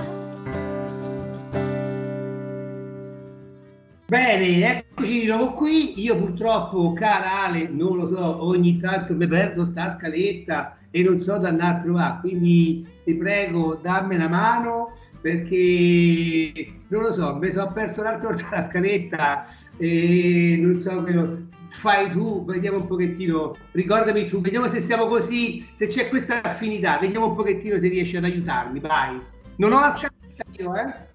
Bene, 4.10 4.80
eccoci 4.80 5.20
di 5.20 5.26
nuovo 5.28 5.54
qui. 5.54 6.02
Io 6.02 6.18
purtroppo, 6.18 6.94
cara 6.94 7.44
Ale, 7.44 7.68
non 7.68 7.96
lo 7.96 8.08
so, 8.08 8.44
ogni 8.44 8.80
tanto 8.80 9.14
mi 9.14 9.28
perdo 9.28 9.64
sta 9.64 9.96
scaletta 9.96 10.80
e 10.90 11.04
non 11.04 11.20
so 11.20 11.38
da 11.38 11.50
andare 11.50 11.78
a 11.78 11.82
trovare. 11.82 12.18
Quindi 12.22 12.88
ti 13.04 13.14
prego, 13.14 13.76
dammi 13.76 14.16
una 14.16 14.28
mano 14.28 14.98
perché 15.22 16.74
non 16.88 17.04
lo 17.04 17.14
so, 17.14 17.36
mi 17.36 17.52
sono 17.52 17.72
perso 17.72 18.02
l'altra 18.02 18.30
volta 18.30 18.48
la 18.50 18.64
scaletta 18.64 19.46
e 19.78 20.58
non 20.60 20.82
so 20.82 21.04
che 21.04 21.46
fai 21.70 22.10
tu, 22.10 22.44
vediamo 22.46 22.78
un 22.78 22.88
pochettino, 22.88 23.54
ricordami 23.74 24.28
tu, 24.28 24.42
vediamo 24.42 24.70
se 24.70 24.82
siamo 24.82 25.06
così, 25.06 25.64
se 25.78 25.86
c'è 25.86 26.10
questa 26.10 26.42
affinità, 26.42 26.98
vediamo 26.98 27.28
un 27.28 27.36
pochettino 27.36 27.78
se 27.78 27.88
riesci 27.88 28.18
ad 28.18 28.24
aiutarmi, 28.24 28.80
vai. 28.80 29.22
Non 29.58 29.72
ho 29.72 29.80
la 29.80 29.92
scaletta 29.92 30.46
io, 30.58 30.76
eh. 30.76 31.08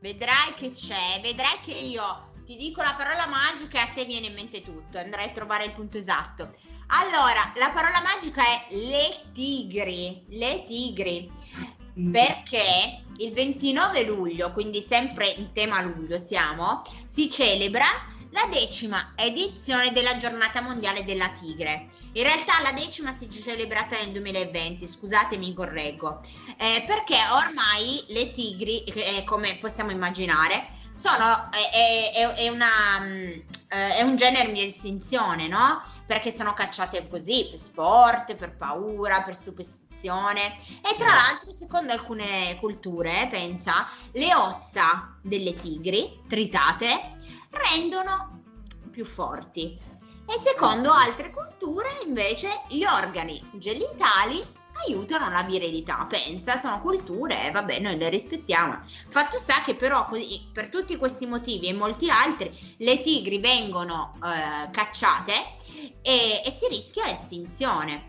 Vedrai 0.00 0.54
che 0.56 0.70
c'è, 0.70 1.20
vedrai 1.20 1.58
che 1.62 1.72
io 1.72 2.28
ti 2.50 2.56
dico 2.56 2.82
la 2.82 2.96
parola 2.98 3.28
magica 3.28 3.78
e 3.78 3.82
a 3.82 3.92
te 3.94 4.04
viene 4.04 4.26
in 4.26 4.34
mente 4.34 4.60
tutto, 4.64 4.98
andrai 4.98 5.26
a 5.28 5.30
trovare 5.30 5.66
il 5.66 5.70
punto 5.70 5.98
esatto. 5.98 6.50
Allora, 6.88 7.52
la 7.54 7.70
parola 7.70 8.00
magica 8.00 8.42
è 8.42 8.74
le 8.74 9.30
tigri, 9.32 10.24
le 10.30 10.64
tigri, 10.66 11.30
perché 12.10 13.04
il 13.18 13.32
29 13.32 14.02
luglio, 14.02 14.50
quindi 14.50 14.82
sempre 14.82 15.28
in 15.28 15.52
tema 15.52 15.80
luglio 15.80 16.18
siamo, 16.18 16.82
si 17.04 17.30
celebra 17.30 17.86
la 18.30 18.48
decima 18.50 19.12
edizione 19.14 19.92
della 19.92 20.16
giornata 20.16 20.60
mondiale 20.60 21.04
della 21.04 21.28
tigre. 21.28 21.86
In 22.14 22.24
realtà 22.24 22.60
la 22.62 22.72
decima 22.72 23.12
si 23.12 23.26
è 23.26 23.28
celebrata 23.28 23.96
nel 23.96 24.10
2020, 24.10 24.88
scusatemi, 24.88 25.54
correggo, 25.54 26.20
eh, 26.56 26.82
perché 26.84 27.16
ormai 27.30 28.04
le 28.08 28.32
tigri, 28.32 28.82
eh, 28.82 29.22
come 29.22 29.56
possiamo 29.58 29.92
immaginare, 29.92 30.78
sono, 30.92 31.50
è, 31.50 32.12
è- 32.18 32.34
è 32.34 32.48
una, 32.48 33.00
mm, 33.00 33.28
eh, 33.68 33.96
è 33.96 34.02
un 34.02 34.16
genere 34.16 34.50
in 34.50 34.56
estinzione, 34.56 35.48
no? 35.48 35.82
perché 36.10 36.32
sono 36.32 36.54
cacciate 36.54 37.06
così, 37.06 37.46
per 37.50 37.58
sport, 37.60 38.34
per 38.34 38.56
paura, 38.56 39.22
per 39.22 39.36
superstizione. 39.36 40.40
E 40.82 40.96
tra 40.98 41.14
l'altro, 41.14 41.52
secondo 41.52 41.92
alcune 41.92 42.56
culture, 42.58 43.28
pensa, 43.30 43.88
le 44.10 44.34
ossa 44.34 45.14
delle 45.22 45.54
tigri 45.54 46.20
tritate 46.26 47.14
rendono 47.50 48.42
più 48.90 49.04
forti. 49.04 49.78
E 50.26 50.38
secondo 50.42 50.90
altre 50.90 51.30
culture, 51.30 52.00
invece, 52.04 52.48
gli 52.66 52.82
organi 52.84 53.40
genitali 53.52 54.44
aiutano 54.86 55.28
la 55.30 55.42
virilità. 55.42 56.06
Pensa, 56.08 56.56
sono 56.56 56.80
culture, 56.80 57.46
e 57.46 57.50
vabbè, 57.50 57.78
noi 57.80 57.96
le 57.96 58.08
rispettiamo. 58.08 58.80
Fatto 59.08 59.38
sta 59.38 59.62
che 59.64 59.74
però 59.74 60.06
così, 60.06 60.48
per 60.52 60.68
tutti 60.68 60.96
questi 60.96 61.26
motivi 61.26 61.68
e 61.68 61.72
molti 61.72 62.10
altri, 62.10 62.50
le 62.78 63.00
tigri 63.00 63.38
vengono 63.38 64.12
eh, 64.16 64.70
cacciate 64.70 65.32
e, 66.02 66.42
e 66.44 66.50
si 66.50 66.68
rischia 66.68 67.06
l'estinzione. 67.06 68.08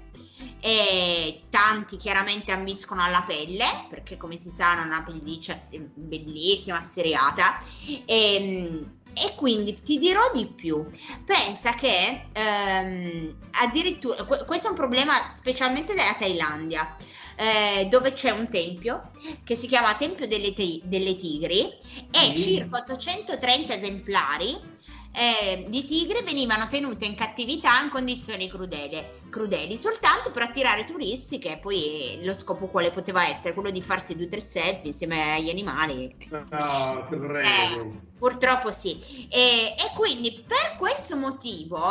E 0.60 1.44
tanti 1.50 1.98
chiaramente 1.98 2.52
ambiscono 2.52 3.04
alla 3.04 3.24
pelle 3.26 3.66
perché 3.90 4.18
come 4.18 4.38
si 4.38 4.50
sa 4.50 4.72
hanno 4.72 4.86
una 4.86 5.04
pelliccia 5.04 5.60
bellissima, 5.96 6.82
seriata 6.82 7.60
e, 8.06 8.86
e 9.14 9.34
quindi 9.36 9.82
ti 9.82 9.98
dirò 9.98 10.22
di 10.34 10.48
più. 10.48 10.86
Pensa 11.26 11.74
che 11.74 12.28
ehm, 12.32 13.36
addirittura 13.62 14.24
questo 14.24 14.68
è 14.68 14.70
un 14.70 14.76
problema 14.76 15.14
specialmente 15.30 15.94
della 15.94 16.16
Thailandia. 16.18 16.96
Eh, 17.36 17.86
dove 17.86 18.12
c'è 18.14 18.30
un 18.30 18.50
tempio 18.50 19.10
che 19.44 19.56
si 19.56 19.66
chiama 19.66 19.96
Tempio 19.96 20.28
delle, 20.28 20.54
te- 20.54 20.82
delle 20.84 21.16
Tigri 21.16 21.76
e 22.12 22.36
circa 22.36 22.78
830 22.78 23.74
esemplari 23.74 24.60
eh, 25.14 25.66
di 25.68 25.84
tigre 25.84 26.24
venivano 26.24 26.68
tenute 26.68 27.06
in 27.06 27.16
cattività 27.16 27.82
in 27.82 27.90
condizioni 27.90 28.50
crudeli, 28.50 29.04
crudeli, 29.30 29.78
soltanto 29.78 30.32
per 30.32 30.44
attirare 30.44 30.86
turisti 30.86 31.38
che 31.38 31.58
poi 31.60 32.20
lo 32.24 32.34
scopo 32.34 32.68
quale 32.68 32.92
poteva 32.92 33.28
essere 33.28 33.54
quello 33.54 33.72
di 33.72 33.82
farsi 33.82 34.16
due 34.16 34.26
o 34.26 34.30
tre 34.30 34.40
selfie 34.40 34.88
insieme 34.88 35.34
agli 35.34 35.50
animali. 35.50 36.16
No, 36.30 37.08
che 37.10 37.18
prego. 37.18 37.40
Eh, 37.40 38.10
purtroppo 38.22 38.72
sì. 38.72 39.28
E, 39.32 39.74
e, 39.76 39.92
quindi 39.96 40.46
per 40.48 40.76
questo 40.78 41.16
motivo 41.16 41.82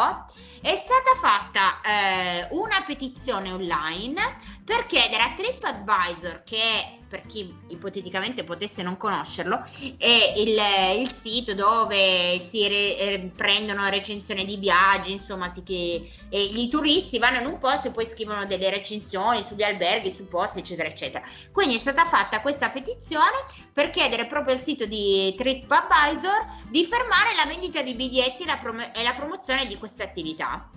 è 0.63 0.77
stata 0.77 1.19
fatta 1.21 1.81
eh, 1.81 2.47
una 2.51 2.85
petizione 2.87 3.51
online 3.51 4.37
per 4.65 4.87
chiedere 4.87 5.25
a 5.25 5.35
TripAdvisor 5.35 6.45
che 6.45 6.57
è 6.57 7.00
per 7.11 7.27
chi 7.27 7.53
ipoteticamente 7.71 8.45
potesse 8.45 8.85
non 8.85 8.97
conoscerlo, 8.97 9.65
è 9.99 10.35
il, 10.37 10.57
il 11.01 11.11
sito 11.11 11.55
dove 11.55 12.39
si 12.41 12.69
re, 12.69 12.99
eh, 12.99 13.31
prendono 13.37 13.89
recensioni 13.89 14.45
di 14.45 14.57
viaggi, 14.59 15.11
insomma, 15.11 15.49
sì 15.49 15.65
che 15.65 16.09
i 16.31 16.69
turisti 16.69 17.19
vanno 17.19 17.41
in 17.41 17.47
un 17.47 17.59
posto 17.59 17.89
e 17.89 17.91
poi 17.91 18.07
scrivono 18.07 18.47
delle 18.47 18.71
recensioni 18.71 19.43
sugli 19.45 19.65
alberghi, 19.65 20.13
sui 20.13 20.27
posti, 20.27 20.61
eccetera, 20.61 20.89
eccetera. 20.89 21.25
Quindi 21.51 21.75
è 21.75 21.79
stata 21.79 22.05
fatta 22.05 22.41
questa 22.41 22.71
petizione 22.71 23.45
per 23.73 23.91
chiedere 23.91 24.27
proprio 24.27 24.55
al 24.55 24.61
sito 24.61 24.87
di 24.87 25.35
TripAdvisor 25.37 26.69
di 26.69 26.85
fermare 26.85 27.35
la 27.35 27.47
vendita 27.47 27.83
di 27.83 27.95
biglietti 27.95 28.45
e 28.45 28.47
la, 28.47 28.59
prom- 28.59 28.91
e 28.95 29.03
la 29.03 29.15
promozione 29.15 29.67
di 29.67 29.77
questa 29.77 30.05
attività. 30.05 30.71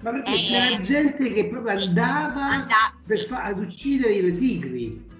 Ma 0.00 0.10
perché 0.12 0.32
eh, 0.32 0.38
c'era 0.38 0.80
gente 0.80 1.30
che 1.30 1.46
proprio 1.46 1.76
andava 1.76 2.66
per 3.06 3.18
sì. 3.18 3.26
fa- 3.26 3.44
ad 3.44 3.58
uccidere 3.58 4.22
le 4.22 4.38
tigri. 4.38 5.12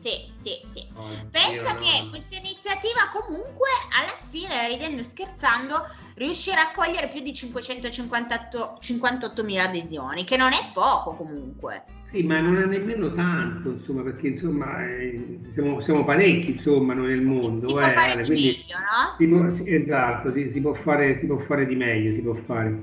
Sì, 0.00 0.24
sì, 0.32 0.52
sì. 0.64 0.82
Oh, 0.94 1.10
Pensa 1.30 1.74
che 1.74 2.02
no. 2.02 2.08
questa 2.08 2.38
iniziativa 2.38 3.10
comunque 3.12 3.68
alla 4.00 4.16
fine, 4.30 4.66
ridendo 4.68 5.02
e 5.02 5.04
scherzando, 5.04 5.74
riuscirà 6.16 6.62
a 6.62 6.64
raccogliere 6.64 7.08
più 7.08 7.20
di 7.20 7.34
558 7.34 9.44
mila 9.44 9.64
adesioni, 9.64 10.24
che 10.24 10.38
non 10.38 10.52
è 10.52 10.70
poco 10.72 11.12
comunque. 11.12 11.84
Sì, 12.06 12.22
ma 12.22 12.40
non 12.40 12.56
è 12.56 12.64
nemmeno 12.64 13.12
tanto, 13.12 13.72
insomma, 13.72 14.00
perché 14.00 14.28
insomma 14.28 14.82
eh, 14.86 15.38
siamo, 15.52 15.82
siamo, 15.82 16.02
parecchi, 16.02 16.52
insomma, 16.52 16.94
noi 16.94 17.08
nel 17.08 17.20
mondo. 17.20 17.58
Si 17.58 17.66
può 17.66 17.80
eh, 17.80 17.90
fare 17.90 18.22
di 18.22 18.30
meglio, 18.30 18.78
no? 18.78 19.16
Si 19.18 19.26
può, 19.28 19.44
esatto, 19.66 20.32
si, 20.32 20.50
si, 20.50 20.60
può 20.60 20.72
fare, 20.72 21.18
si 21.18 21.26
può 21.26 21.36
fare 21.40 21.66
di 21.66 21.76
meglio, 21.76 22.14
si 22.14 22.22
può 22.22 22.34
fare. 22.46 22.80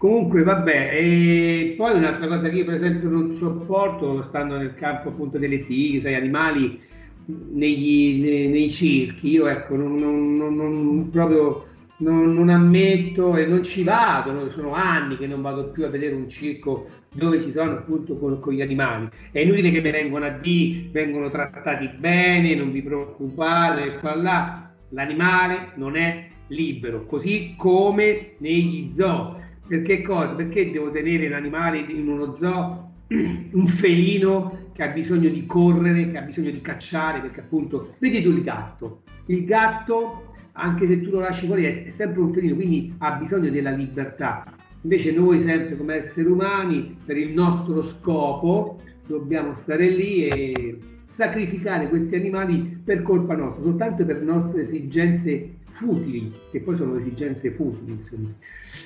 Comunque, 0.00 0.42
vabbè, 0.42 0.92
e 0.94 1.74
poi 1.76 1.98
un'altra 1.98 2.26
cosa 2.26 2.48
che 2.48 2.56
io 2.56 2.64
per 2.64 2.72
esempio 2.72 3.10
non 3.10 3.34
sopporto, 3.34 4.22
stando 4.22 4.56
nel 4.56 4.74
campo 4.74 5.10
appunto 5.10 5.36
delle 5.36 5.66
tigri, 5.66 6.00
sai, 6.00 6.14
animali 6.14 6.80
negli, 7.26 8.18
nei, 8.22 8.48
nei, 8.48 8.70
circhi, 8.70 9.28
io 9.28 9.46
ecco, 9.46 9.76
non, 9.76 9.96
non, 9.96 10.38
non, 10.38 10.54
non 10.56 11.10
proprio 11.10 11.66
non, 11.98 12.48
ammetto 12.48 13.36
e 13.36 13.44
non 13.44 13.62
ci 13.62 13.82
vado, 13.82 14.50
sono 14.52 14.72
anni 14.72 15.18
che 15.18 15.26
non 15.26 15.42
vado 15.42 15.68
più 15.68 15.84
a 15.84 15.90
vedere 15.90 16.14
un 16.14 16.30
circo 16.30 16.88
dove 17.12 17.42
ci 17.42 17.50
sono 17.50 17.72
appunto 17.72 18.16
con, 18.16 18.40
con 18.40 18.54
gli 18.54 18.62
animali. 18.62 19.06
È 19.30 19.40
inutile 19.40 19.70
che 19.70 19.82
mi 19.82 19.90
vengono 19.90 20.24
a 20.24 20.30
dire, 20.30 20.88
vengono 20.92 21.28
trattati 21.28 21.90
bene, 21.98 22.54
non 22.54 22.72
vi 22.72 22.80
preoccupate, 22.80 23.98
qua 23.98 24.14
là. 24.14 24.70
L'animale 24.92 25.72
non 25.74 25.94
è 25.94 26.26
libero, 26.46 27.04
così 27.04 27.52
come 27.54 28.30
negli 28.38 28.90
zoo 28.90 29.48
perché 29.70 30.02
cosa? 30.02 30.34
Perché 30.34 30.72
devo 30.72 30.90
tenere 30.90 31.28
l'animale 31.28 31.78
in 31.78 32.08
uno 32.08 32.34
zoo, 32.34 32.90
un 33.06 33.66
felino 33.68 34.72
che 34.72 34.82
ha 34.82 34.88
bisogno 34.88 35.28
di 35.28 35.46
correre, 35.46 36.10
che 36.10 36.18
ha 36.18 36.22
bisogno 36.22 36.50
di 36.50 36.60
cacciare, 36.60 37.20
perché 37.20 37.38
appunto, 37.38 37.94
vedi 37.98 38.20
tu 38.20 38.30
il 38.30 38.42
gatto, 38.42 39.02
il 39.26 39.44
gatto, 39.44 40.32
anche 40.54 40.88
se 40.88 41.00
tu 41.00 41.10
lo 41.10 41.20
lasci 41.20 41.46
fuori, 41.46 41.66
è, 41.66 41.84
è 41.84 41.90
sempre 41.92 42.20
un 42.20 42.32
felino, 42.32 42.56
quindi 42.56 42.92
ha 42.98 43.12
bisogno 43.12 43.48
della 43.48 43.70
libertà. 43.70 44.42
Invece 44.80 45.12
noi 45.12 45.40
sempre 45.42 45.76
come 45.76 45.94
esseri 45.94 46.26
umani, 46.26 46.96
per 47.04 47.16
il 47.16 47.32
nostro 47.32 47.80
scopo, 47.84 48.80
dobbiamo 49.06 49.54
stare 49.54 49.88
lì 49.88 50.26
e 50.26 50.78
sacrificare 51.20 51.90
questi 51.90 52.14
animali 52.14 52.80
per 52.82 53.02
colpa 53.02 53.34
nostra, 53.34 53.62
soltanto 53.62 54.06
per 54.06 54.22
nostre 54.22 54.62
esigenze 54.62 55.56
futili, 55.72 56.32
che 56.50 56.60
poi 56.60 56.76
sono 56.76 56.96
esigenze 56.96 57.52
futili. 57.52 57.92
Insomma. 57.92 58.30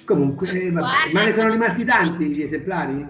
Comunque, 0.04 0.50
eh, 0.50 0.70
ma 0.72 0.82
ne 1.12 1.32
sono 1.32 1.52
rimasti 1.52 1.84
tanti 1.84 2.28
di 2.30 2.42
esemplari? 2.42 3.06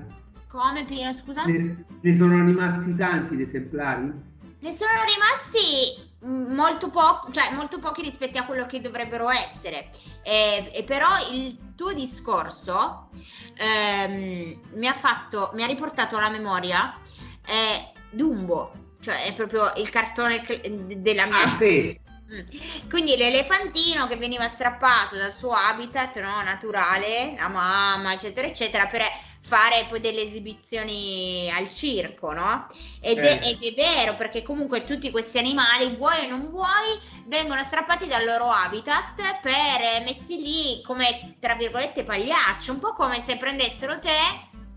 Come 0.46 0.84
Pino, 0.84 1.10
scusa? 1.14 1.44
Ne, 1.46 1.86
ne 2.00 2.14
sono 2.14 2.44
rimasti 2.44 2.94
tanti 2.94 3.36
di 3.36 3.42
esemplari? 3.42 4.12
Ne 4.60 4.72
sono 4.72 4.92
rimasti 5.14 6.26
mm, 6.26 6.54
molto, 6.54 6.90
po- 6.90 7.26
cioè, 7.32 7.54
molto 7.56 7.78
pochi 7.78 8.02
rispetto 8.02 8.38
a 8.38 8.44
quello 8.44 8.66
che 8.66 8.82
dovrebbero 8.82 9.30
essere. 9.30 9.88
Eh, 10.22 10.70
e 10.74 10.84
però 10.84 11.08
il 11.32 11.74
tuo 11.74 11.94
discorso 11.94 13.08
ehm, 13.56 14.60
mi 14.74 14.86
ha 14.86 14.94
fatto, 14.94 15.50
mi 15.54 15.62
ha 15.62 15.66
riportato 15.66 16.16
alla 16.18 16.30
memoria 16.30 16.94
eh, 17.46 17.92
Dumbo, 18.10 18.83
cioè 19.04 19.26
è 19.26 19.34
proprio 19.34 19.70
il 19.76 19.90
cartone 19.90 20.42
della 20.96 21.26
mia... 21.26 21.42
Ah, 21.42 21.56
sì. 21.58 22.00
Mm. 22.32 22.88
Quindi 22.88 23.18
l'elefantino 23.18 24.06
che 24.06 24.16
veniva 24.16 24.48
strappato 24.48 25.14
dal 25.14 25.30
suo 25.30 25.52
habitat 25.52 26.18
no, 26.22 26.42
naturale, 26.42 27.34
la 27.36 27.48
mamma, 27.48 28.14
eccetera, 28.14 28.46
eccetera, 28.46 28.86
per 28.86 29.02
fare 29.42 29.84
poi 29.90 30.00
delle 30.00 30.22
esibizioni 30.22 31.50
al 31.52 31.70
circo, 31.70 32.32
no? 32.32 32.66
Ed, 32.98 33.18
eh. 33.18 33.40
è, 33.40 33.46
ed, 33.48 33.62
è, 33.62 33.74
vero, 33.74 34.16
perché 34.16 34.42
comunque 34.42 34.86
tutti 34.86 35.10
questi 35.10 35.36
animali, 35.36 35.94
vuoi 35.96 36.24
o 36.24 36.28
non 36.28 36.48
vuoi, 36.48 36.98
vengono 37.26 37.62
strappati 37.62 38.06
dal 38.06 38.24
loro 38.24 38.48
habitat 38.48 39.40
per 39.42 40.02
messi 40.06 40.40
lì 40.40 40.82
come, 40.82 41.34
tra 41.40 41.54
virgolette, 41.56 42.04
pagliaccio, 42.04 42.72
un 42.72 42.78
po' 42.78 42.94
come 42.94 43.20
se 43.20 43.36
prendessero 43.36 43.98
te, 43.98 44.16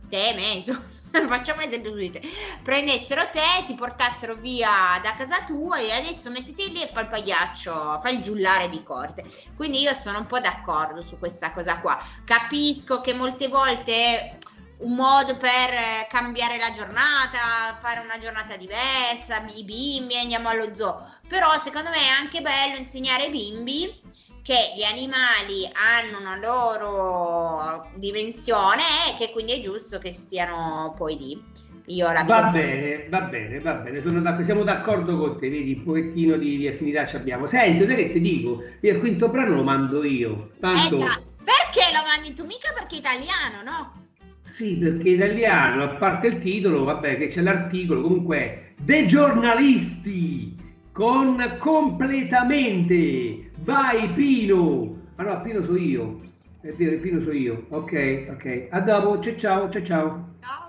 te 0.09 0.33
meso 0.35 0.95
facciamo 1.27 1.61
esempio 1.61 1.91
su 1.91 1.97
di 1.97 2.09
te, 2.09 2.21
prendessero 2.63 3.29
te, 3.29 3.65
ti 3.65 3.75
portassero 3.75 4.35
via 4.35 4.99
da 5.01 5.15
casa 5.15 5.43
tua 5.43 5.77
e 5.77 5.91
adesso 5.91 6.29
mettiti 6.29 6.71
lì 6.71 6.81
e 6.81 6.89
fai 6.91 7.03
il 7.03 7.09
pagliaccio, 7.09 7.99
fai 8.01 8.15
il 8.15 8.21
giullare 8.21 8.69
di 8.69 8.83
corte. 8.83 9.23
Quindi 9.55 9.81
io 9.81 9.93
sono 9.93 10.19
un 10.19 10.27
po' 10.27 10.39
d'accordo 10.39 11.01
su 11.01 11.17
questa 11.17 11.51
cosa 11.51 11.79
qua. 11.79 11.97
Capisco 12.25 13.01
che 13.01 13.13
molte 13.13 13.47
volte 13.47 13.93
è 13.93 14.37
un 14.79 14.93
modo 14.93 15.35
per 15.37 16.07
cambiare 16.09 16.57
la 16.57 16.71
giornata, 16.71 17.77
fare 17.81 17.99
una 17.99 18.19
giornata 18.19 18.55
diversa, 18.57 19.43
i 19.55 19.63
bimbi 19.63 20.17
andiamo 20.17 20.49
allo 20.49 20.75
zoo, 20.75 21.03
però 21.27 21.59
secondo 21.61 21.89
me 21.89 21.97
è 21.97 22.07
anche 22.09 22.41
bello 22.41 22.77
insegnare 22.77 23.23
ai 23.23 23.31
bimbi 23.31 24.06
che 24.47 24.75
gli 24.77 24.83
animali 24.83 25.67
hanno 25.75 26.19
una 26.21 26.39
loro 26.39 27.89
dimensione 27.95 28.81
e 29.09 29.17
che 29.17 29.33
quindi 29.33 29.51
è 29.51 29.59
giusto 29.59 29.97
che 29.97 30.13
stiano 30.13 30.93
poi 30.95 31.17
lì. 31.17 31.43
Io 31.87 32.09
la 32.13 32.23
va 32.23 32.43
bene, 32.43 33.07
va 33.09 33.21
bene, 33.23 33.59
va 33.59 33.73
bene, 33.73 33.99
d'accordo, 33.99 34.43
siamo 34.45 34.63
d'accordo 34.63 35.17
con 35.17 35.37
te, 35.37 35.49
vedi, 35.49 35.73
un 35.73 35.83
pochettino 35.83 36.37
di, 36.37 36.55
di 36.55 36.67
affinità 36.69 37.05
ci 37.05 37.17
abbiamo. 37.17 37.45
Senti, 37.45 37.85
sai 37.85 37.95
che 37.97 38.13
ti 38.13 38.21
dico? 38.21 38.63
Il 38.79 38.99
quinto 38.99 39.27
brano 39.27 39.55
lo 39.55 39.63
mando 39.63 40.01
io. 40.05 40.51
Tanto... 40.61 40.95
Eh, 40.95 41.23
perché 41.43 41.91
lo 41.91 42.03
mandi 42.07 42.33
tu? 42.33 42.45
Mica 42.45 42.71
perché 42.73 42.95
è 42.95 42.99
italiano, 42.99 43.63
no? 43.65 44.07
Sì, 44.55 44.77
perché 44.77 45.09
italiano, 45.09 45.83
a 45.83 45.95
parte 45.95 46.27
il 46.27 46.39
titolo, 46.39 46.85
vabbè, 46.85 47.17
che 47.17 47.27
c'è 47.27 47.41
l'articolo, 47.41 48.01
comunque, 48.01 48.75
dei 48.77 49.07
giornalisti 49.07 50.55
con 50.93 51.57
completamente 51.59 53.46
Vai 53.67 54.07
Pino! 54.13 54.95
Ma 55.17 55.23
no, 55.23 55.41
Pino 55.41 55.61
so 55.61 55.75
io. 55.75 56.21
è 56.61 56.71
vero, 56.71 56.97
Pino 57.01 57.21
so 57.21 57.33
io. 57.33 57.65
Ok, 57.67 58.27
ok. 58.29 58.67
A 58.69 58.79
dopo, 58.79 59.19
ciao 59.19 59.35
ciao, 59.35 59.69
ciao 59.69 59.83
ciao. 59.83 60.35
Ciao. 60.39 60.65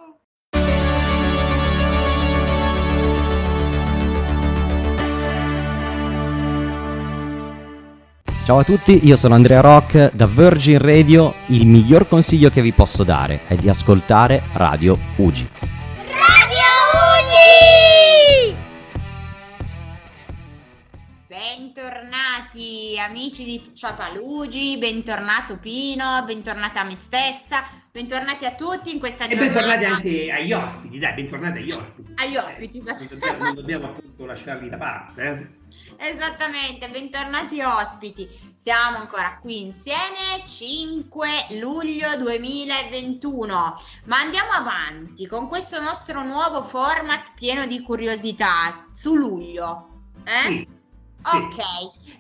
Ciao 8.45 8.59
a 8.59 8.65
tutti, 8.65 9.07
io 9.07 9.15
sono 9.15 9.35
Andrea 9.37 9.61
Rock 9.61 10.13
da 10.13 10.27
Virgin 10.27 10.79
Radio. 10.79 11.35
Il 11.51 11.67
miglior 11.67 12.09
consiglio 12.09 12.51
che 12.51 12.63
vi 12.63 12.73
posso 12.73 13.05
dare 13.05 13.43
è 13.47 13.55
di 13.55 13.69
ascoltare 13.69 14.43
Radio 14.55 14.99
Ugi. 15.19 15.78
Amici 23.09 23.45
di 23.45 23.71
Ciapalugi, 23.75 24.77
bentornato 24.77 25.57
Pino, 25.59 26.23
bentornata 26.27 26.83
a 26.83 26.85
me 26.85 26.95
stessa, 26.95 27.65
bentornati 27.91 28.45
a 28.45 28.55
tutti 28.55 28.93
in 28.93 28.99
questa 28.99 29.25
E 29.25 29.35
giornata. 29.35 29.53
bentornati 29.61 29.85
anche 29.87 30.31
agli 30.33 30.53
ospiti, 30.53 30.99
dai, 30.99 31.15
bentornati 31.15 31.59
agli 31.59 31.71
ospiti. 31.73 32.13
Agli 32.17 32.37
ospiti, 32.37 32.83
Non 32.83 33.07
dobbiamo, 33.09 33.45
non 33.45 33.55
dobbiamo 33.55 33.87
appunto 33.87 34.27
lasciarli 34.27 34.69
da 34.69 34.77
parte, 34.77 35.23
eh. 35.23 36.07
Esattamente, 36.07 36.89
bentornati 36.89 37.63
ospiti. 37.63 38.29
Siamo 38.55 38.99
ancora 38.99 39.39
qui 39.41 39.63
insieme 39.63 40.45
5 40.47 41.29
luglio 41.59 42.15
2021. 42.19 43.75
Ma 44.05 44.19
andiamo 44.19 44.51
avanti 44.53 45.27
con 45.27 45.49
questo 45.49 45.81
nostro 45.81 46.23
nuovo 46.23 46.63
format 46.63 47.33
pieno 47.35 47.65
di 47.65 47.81
curiosità 47.81 48.87
su 48.93 49.15
luglio. 49.17 50.11
Eh? 50.25 50.47
Sì, 50.47 50.69
sì. 51.23 51.37
Ok, 51.37 51.57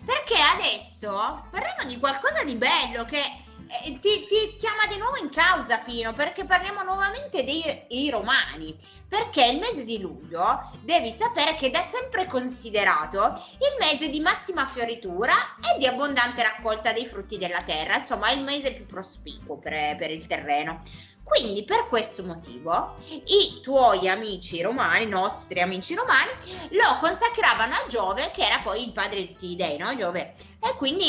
perché 0.08 0.36
adesso 0.40 1.46
parliamo 1.50 1.84
di 1.86 1.98
qualcosa 1.98 2.42
di 2.42 2.54
bello 2.54 3.04
che 3.04 3.18
eh, 3.18 3.98
ti, 4.00 4.26
ti 4.26 4.56
chiama 4.56 4.86
di 4.88 4.96
nuovo 4.96 5.18
in 5.18 5.28
causa, 5.28 5.76
Pino, 5.76 6.14
perché 6.14 6.46
parliamo 6.46 6.82
nuovamente 6.82 7.44
dei 7.44 8.08
romani. 8.08 8.74
Perché 9.06 9.44
il 9.44 9.58
mese 9.58 9.84
di 9.84 10.00
luglio 10.00 10.70
devi 10.80 11.10
sapere 11.10 11.56
che 11.56 11.66
è 11.66 11.70
da 11.70 11.82
sempre 11.82 12.26
considerato 12.26 13.18
il 13.52 13.76
mese 13.78 14.08
di 14.08 14.20
massima 14.20 14.66
fioritura 14.66 15.34
e 15.74 15.78
di 15.78 15.86
abbondante 15.86 16.42
raccolta 16.42 16.92
dei 16.92 17.04
frutti 17.04 17.36
della 17.36 17.62
terra, 17.62 17.96
insomma, 17.96 18.28
è 18.28 18.34
il 18.34 18.42
mese 18.42 18.72
più 18.72 18.86
prospicuo 18.86 19.58
per, 19.58 19.96
per 19.96 20.10
il 20.10 20.26
terreno. 20.26 20.80
Quindi 21.28 21.62
per 21.64 21.86
questo 21.88 22.24
motivo 22.24 22.94
i 23.10 23.60
tuoi 23.62 24.08
amici 24.08 24.62
romani, 24.62 25.04
i 25.04 25.08
nostri 25.08 25.60
amici 25.60 25.94
romani, 25.94 26.30
lo 26.70 26.96
consacravano 27.00 27.74
a 27.74 27.84
Giove, 27.88 28.30
che 28.34 28.42
era 28.42 28.60
poi 28.62 28.82
il 28.82 28.92
padre 28.92 29.20
di 29.20 29.26
tutti 29.32 29.50
i 29.52 29.56
dei, 29.56 29.76
no? 29.76 29.94
Giove. 29.94 30.34
E 30.60 30.74
quindi, 30.76 31.04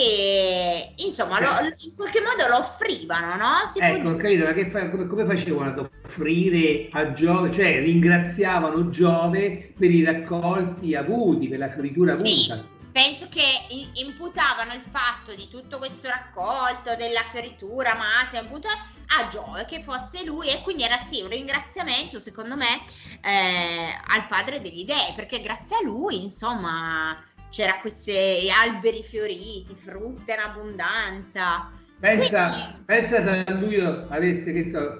insomma, 1.07 1.39
lo- 1.39 1.65
in 1.65 1.95
qualche 1.95 2.19
modo 2.21 2.47
lo 2.49 2.57
offrivano, 2.57 3.35
no? 3.37 3.53
Si 3.73 3.79
Ecco, 3.79 4.15
capito, 4.15 4.43
ma 4.45 4.53
che 4.53 4.69
fa- 4.69 4.89
come, 4.89 5.07
come 5.07 5.25
facevano 5.25 5.69
ad 5.69 5.89
offrire 6.03 6.89
a 6.91 7.13
Giove, 7.13 7.51
cioè 7.51 7.79
ringraziavano 7.81 8.89
Giove 8.89 9.73
per 9.77 9.89
i 9.89 10.03
raccolti 10.03 10.95
avuti, 10.95 11.47
per 11.47 11.59
la 11.59 11.71
fioritura 11.71 12.13
Sì. 12.13 12.51
avuta. 12.51 12.77
Penso 12.91 13.27
che 13.29 13.43
imputavano 13.93 14.73
il 14.73 14.81
fatto 14.81 15.33
di 15.33 15.47
tutto 15.47 15.77
questo 15.77 16.07
raccolto, 16.09 16.95
della 16.97 17.21
fioritura, 17.21 17.95
massima, 17.95 18.41
imputavano 18.41 18.97
a 19.17 19.27
Giove, 19.27 19.65
che 19.65 19.81
fosse 19.81 20.23
lui, 20.25 20.47
e 20.49 20.61
quindi 20.61 20.83
era 20.83 20.97
sì 20.97 21.21
un 21.21 21.29
ringraziamento, 21.29 22.19
secondo 22.19 22.55
me, 22.55 22.65
eh, 23.21 23.91
al 24.07 24.27
padre 24.27 24.61
degli 24.61 24.85
dei, 24.85 25.13
perché 25.15 25.41
grazie 25.41 25.77
a 25.77 25.83
lui, 25.83 26.21
insomma, 26.21 27.17
c'era 27.49 27.79
questi 27.79 28.49
alberi 28.55 29.01
fioriti, 29.03 29.73
frutta 29.75 30.33
in 30.33 30.39
abbondanza. 30.39 31.71
Pensa, 31.99 32.49
Quindi- 32.49 32.83
pensa 32.85 33.21
se 33.21 33.43
a 33.45 33.51
lui 33.53 33.79
avesse, 33.81 34.51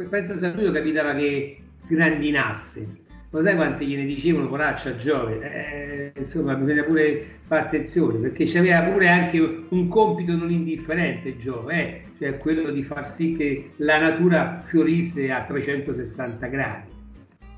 pensa 0.10 0.38
se 0.38 0.45
a 0.45 0.52
lui 0.54 0.72
capitava 0.72 1.13
che 1.13 1.63
grandinasse. 1.88 3.08
Lo 3.31 3.43
sai 3.43 3.55
quante 3.55 3.85
gliene 3.85 4.05
dicevano 4.05 4.47
poraccia 4.47 4.89
a 4.89 4.95
Giove? 4.95 6.13
Eh, 6.15 6.19
insomma, 6.19 6.55
bisogna 6.55 6.81
pure 6.83 7.41
fare 7.45 7.61
attenzione 7.61 8.17
perché 8.17 8.45
c'aveva 8.45 8.81
pure 8.81 9.07
anche 9.07 9.65
un 9.69 9.87
compito 9.87 10.31
non 10.31 10.49
indifferente 10.49 11.37
Giove, 11.37 11.73
eh, 11.75 12.03
cioè 12.17 12.37
quello 12.37 12.71
di 12.71 12.83
far 12.83 13.07
sì 13.07 13.35
che 13.35 13.71
la 13.77 13.99
natura 13.99 14.63
fiorisse 14.65 15.31
a 15.31 15.43
360 15.43 16.47
gradi. 16.47 16.97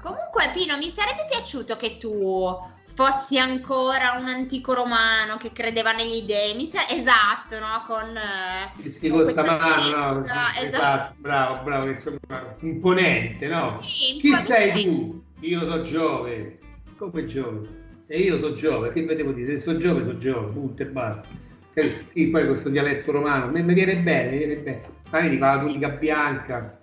Comunque, 0.01 0.49
Pino, 0.53 0.75
mi 0.77 0.89
sarebbe 0.89 1.25
piaciuto 1.29 1.77
che 1.77 1.97
tu 1.97 2.57
fossi 2.93 3.37
ancora 3.37 4.17
un 4.19 4.27
antico 4.27 4.73
romano 4.73 5.37
che 5.37 5.53
credeva 5.53 5.91
negli 5.93 6.23
dei. 6.23 6.55
Mi 6.55 6.65
sa- 6.65 6.89
esatto, 6.89 7.59
no? 7.59 7.85
Con, 7.87 8.17
eh, 8.17 8.89
Sì, 8.89 9.07
con 9.09 9.21
con 9.21 9.29
sta 9.29 9.41
questa 9.43 9.57
mano, 9.57 9.89
no? 9.89 10.13
fierezza, 10.13 10.65
Esatto, 10.65 11.15
bravo, 11.21 11.63
bravo, 11.63 11.87
insomma, 11.87 12.55
imponente, 12.59 13.47
no? 13.47 13.69
Sì, 13.69 14.19
Chi 14.19 14.35
sei 14.47 14.83
tu? 14.83 15.23
Io 15.41 15.59
so 15.69 15.81
Giove. 15.83 16.59
Come 16.97 17.25
Giove? 17.25 17.67
E 18.07 18.19
io 18.19 18.39
so 18.39 18.53
Giove, 18.53 18.91
che 18.91 19.03
vedevo 19.03 19.31
dire? 19.31 19.57
Se 19.57 19.63
so 19.63 19.77
Giove, 19.77 20.03
so 20.03 20.17
Giove, 20.17 20.51
punto 20.51 20.81
e 20.83 20.85
basta. 20.85 21.27
Eh, 21.73 21.99
Sì, 22.11 22.27
poi 22.27 22.45
questo 22.47 22.69
dialetto 22.69 23.11
romano, 23.11 23.49
mi, 23.49 23.63
mi 23.63 23.73
viene 23.73 23.97
bene, 23.97 24.31
mi 24.31 24.37
viene 24.37 24.55
bene. 24.57 24.81
Magari 25.09 25.29
ti 25.31 25.37
fa 25.37 25.55
la 25.55 25.61
tunica 25.61 25.89
bianca, 25.89 26.79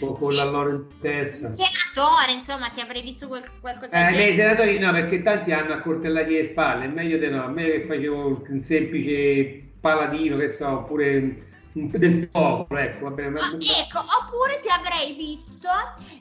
con, 0.00 0.14
con 0.16 0.30
Sì. 0.30 0.36
l'alloro 0.36 0.70
in 0.70 0.84
testa. 1.00 1.46
senatore, 1.48 2.32
insomma, 2.32 2.68
ti 2.68 2.80
avrei 2.80 3.02
visto 3.02 3.28
quel- 3.28 3.44
qualcosa 3.60 4.08
Eh, 4.08 4.10
di 4.10 4.16
nei 4.16 4.32
senatori 4.34 4.78
no, 4.78 4.90
perché 4.92 5.22
tanti 5.22 5.52
hanno 5.52 5.74
accortellati 5.74 6.32
le 6.32 6.44
spalle, 6.44 6.84
è 6.86 6.88
meglio 6.88 7.18
di 7.18 7.28
no. 7.28 7.44
A 7.44 7.48
me 7.48 7.64
che 7.70 7.84
facevo 7.86 8.44
un 8.48 8.62
semplice 8.62 9.62
paladino, 9.80 10.36
che 10.38 10.48
so, 10.48 10.68
oppure 10.68 11.42
del 11.74 12.28
popolo, 12.28 12.80
ecco, 12.80 13.04
va 13.08 13.10
bene. 13.10 13.30
ma- 13.30 13.40
Ah, 13.40 13.50
ecco, 13.80 13.98
oppure 13.98 14.60
ti 14.60 14.68
avrei 14.68 15.12
visto 15.14 15.68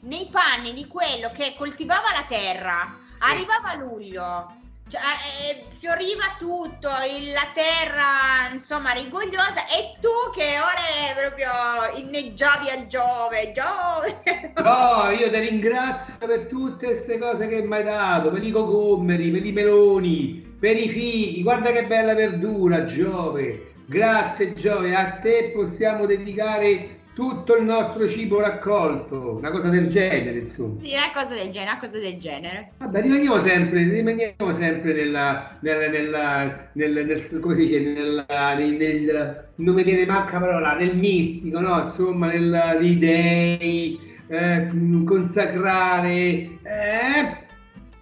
nei 0.02 0.28
panni 0.32 0.74
di 0.74 0.88
quello 0.88 1.30
che 1.34 1.54
coltivava 1.56 2.10
la 2.12 2.26
terra. 2.28 2.98
Arrivava 3.20 3.76
luglio, 3.78 4.52
cioè, 4.90 5.00
eh, 5.00 5.64
fioriva 5.70 6.24
tutto, 6.40 6.90
il- 7.08 7.32
la 7.32 7.48
terra, 7.54 8.52
insomma, 8.52 8.92
rigogliosa, 8.94 9.62
e 9.78 9.96
tu 10.02 10.10
che 10.34 10.58
ora 10.60 11.14
è 11.14 11.16
proprio 11.16 12.04
inneggiavi 12.04 12.70
a 12.70 12.88
Giove, 12.88 13.54
Giove. 13.54 14.22
No, 14.64 15.10
io 15.12 15.30
ti 15.30 15.38
ringrazio 15.40 16.14
per 16.26 16.48
tutte 16.48 16.88
queste 16.88 17.18
cose 17.20 17.48
che 17.48 17.62
mi 17.62 17.76
hai 17.76 17.84
dato, 17.84 18.32
per 18.32 18.44
i 18.44 18.52
cocommeri, 18.52 19.30
per 19.30 19.46
i 19.46 19.52
meloni, 19.52 20.56
per 20.60 20.76
i 20.78 20.90
fighi, 20.90 21.44
guarda 21.44 21.72
che 21.72 21.86
bella 21.86 22.14
verdura, 22.16 22.86
Giove. 22.86 23.73
Grazie 23.86 24.54
Giove, 24.54 24.96
a 24.96 25.20
te 25.22 25.52
possiamo 25.54 26.06
dedicare 26.06 27.02
tutto 27.14 27.56
il 27.58 27.64
nostro 27.64 28.08
cibo 28.08 28.40
raccolto, 28.40 29.36
una 29.38 29.52
cosa 29.52 29.70
del 29.70 29.88
genere, 29.88 30.40
insomma. 30.40 30.80
Sì, 30.80 30.94
una 30.94 31.12
cosa 31.14 31.36
del 31.36 31.52
genere, 31.52 31.72
una 31.72 31.80
cosa 31.80 32.00
del 32.00 32.18
genere. 32.18 32.72
Vabbè, 32.78 33.02
rimaniamo 33.02 33.40
sempre, 33.40 33.84
rimaniamo 33.84 34.54
sempre 34.54 34.94
nella, 34.94 35.58
nella, 35.60 35.90
nella, 35.90 36.70
nel, 36.74 37.06
nel- 37.06 37.40
come 37.40 37.56
si 37.56 37.66
dice, 37.68 37.80
nella, 37.82 38.26
nel, 38.58 38.72
nel- 38.72 39.48
non 39.58 39.76
mi 39.76 39.84
viene 39.84 40.06
manca 40.08 40.40
la 40.40 40.46
parola, 40.46 40.74
nel 40.76 40.96
mistico, 40.98 41.60
no? 41.60 41.82
Insomma, 41.82 42.32
negli 42.32 42.98
dei, 42.98 44.00
eh, 44.28 44.68
consacrare, 45.06 46.14
eh, 46.14 47.38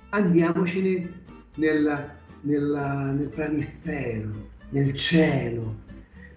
andiamocene 0.10 1.10
nella, 1.56 2.16
nella, 2.42 2.88
nel 3.12 3.28
planisfero, 3.28 4.30
nel 4.72 4.96
cielo. 4.96 5.76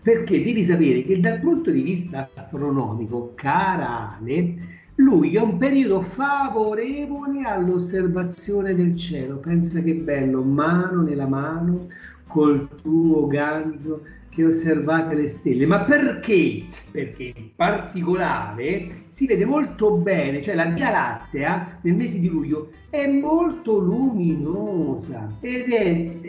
Perché 0.03 0.43
devi 0.43 0.65
sapere 0.65 1.03
che 1.03 1.19
dal 1.19 1.41
punto 1.41 1.71
di 1.71 1.81
vista 1.81 2.29
astronomico, 2.35 3.33
cara 3.35 4.19
Ale, 4.19 4.55
luglio 4.97 5.41
è 5.41 5.43
un 5.43 5.57
periodo 5.57 6.03
favorevole 6.03 7.43
all'osservazione 7.43 8.75
del 8.75 8.97
cielo. 8.97 9.39
Pensa 9.39 9.81
che 9.81 9.95
bello, 9.95 10.43
mano 10.43 11.03
nella 11.03 11.27
mano, 11.27 11.89
col 12.27 12.69
tuo 12.83 13.27
ganzo 13.27 14.03
che 14.29 14.45
osservate 14.45 15.15
le 15.15 15.29
stelle. 15.29 15.65
Ma 15.65 15.85
perché? 15.85 16.65
Perché 16.91 17.33
in 17.35 17.49
particolare 17.57 19.04
si 19.15 19.27
vede 19.29 19.45
molto 19.45 19.93
bene, 19.93 20.43
cioè 20.43 20.57
la 20.57 20.65
Via 20.65 20.91
Lattea 20.91 21.79
nel 21.83 21.95
mese 21.95 22.19
di 22.19 22.29
luglio 22.29 22.71
è 22.91 23.07
molto 23.07 23.79
luminosa 23.79 25.37
ed 25.39 25.71
è, 25.71 26.21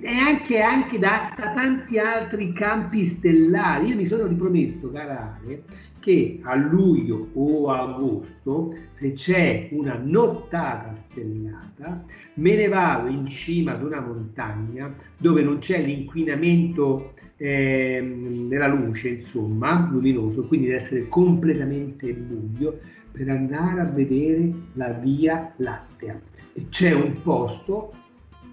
è 0.00 0.14
anche, 0.16 0.62
anche 0.62 0.98
da, 0.98 1.34
da 1.36 1.52
tanti 1.52 1.98
altri 1.98 2.54
campi 2.54 3.04
stellari. 3.04 3.88
Io 3.88 3.96
mi 3.96 4.06
sono 4.06 4.26
ripromesso, 4.26 4.90
carale, 4.90 5.64
che 5.98 6.40
a 6.42 6.54
luglio 6.54 7.28
o 7.34 7.68
agosto, 7.68 8.74
se 8.92 9.12
c'è 9.12 9.68
una 9.72 10.00
nottata 10.02 10.94
stellata, 10.94 12.02
me 12.36 12.56
ne 12.56 12.68
vado 12.68 13.08
in 13.08 13.28
cima 13.28 13.72
ad 13.72 13.82
una 13.82 14.00
montagna 14.00 14.90
dove 15.18 15.42
non 15.42 15.58
c'è 15.58 15.82
l'inquinamento 15.82 17.12
ehm, 17.42 18.48
nella 18.48 18.66
luce, 18.66 19.08
insomma, 19.08 19.88
luminoso, 19.90 20.42
quindi 20.42 20.66
deve 20.66 20.78
essere 20.78 21.08
completamente 21.08 22.12
buio 22.12 22.78
per 23.10 23.28
andare 23.30 23.80
a 23.80 23.84
vedere 23.84 24.52
la 24.74 24.90
Via 24.90 25.52
Lattea. 25.56 26.20
E 26.52 26.66
c'è 26.68 26.92
un 26.92 27.14
posto 27.22 27.92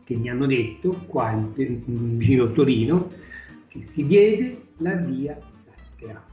che 0.05 0.15
mi 0.15 0.29
hanno 0.29 0.45
detto 0.45 1.01
qua 1.05 1.31
in- 1.31 1.51
in- 1.55 2.17
vicino 2.17 2.45
a 2.45 2.47
Torino 2.47 3.11
che 3.67 3.83
si 3.85 4.03
vede 4.03 4.61
la 4.77 4.93
Via 4.93 5.37
Lattea. 5.65 6.23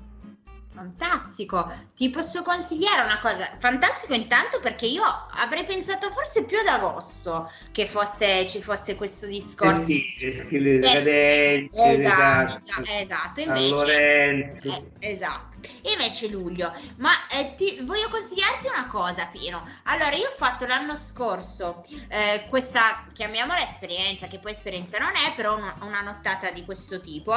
Fantastico, 0.75 1.73
ti 1.95 2.11
posso 2.11 2.43
consigliare 2.43 3.05
una 3.05 3.21
cosa, 3.21 3.49
fantastico 3.61 4.13
intanto 4.13 4.59
perché 4.59 4.87
io 4.87 5.05
avrei 5.05 5.65
pensato 5.65 6.11
forse 6.11 6.45
più 6.45 6.59
ad 6.59 6.67
agosto 6.67 7.49
che 7.71 7.87
fosse, 7.87 8.49
ci 8.49 8.61
fosse 8.61 8.97
questo 8.97 9.27
discorso. 9.27 9.83
Eh 9.83 9.85
sì, 9.85 10.15
le 10.19 10.35
schile 10.35 10.75
Eh, 10.79 10.81
cadenti, 10.81 11.79
le 11.79 11.95
esatto, 11.95 12.53
tasse, 12.53 12.83
esatto, 12.83 12.91
esatto, 12.91 13.41
San 13.41 13.57
invece 13.57 14.51
eh, 14.61 14.85
esatto. 14.99 15.59
Invece 15.83 16.29
luglio, 16.29 16.73
ma 16.97 17.11
eh, 17.29 17.55
ti, 17.55 17.79
voglio 17.83 18.09
consigliarti 18.09 18.67
una 18.67 18.89
cosa, 18.89 19.27
Pino. 19.27 19.65
Allora, 19.85 20.17
io 20.17 20.29
ho 20.29 20.35
fatto 20.37 20.67
l'anno 20.67 20.97
scorso 20.97 21.85
eh, 22.09 22.47
questa, 22.49 23.07
chiamiamola 23.13 23.63
esperienza, 23.63 24.27
che 24.27 24.41
poi 24.41 24.51
esperienza 24.51 24.99
non 24.99 25.11
è, 25.11 25.33
però 25.37 25.57
una, 25.57 25.73
una 25.83 26.01
nottata 26.01 26.51
di 26.51 26.65
questo 26.65 26.99
tipo. 26.99 27.33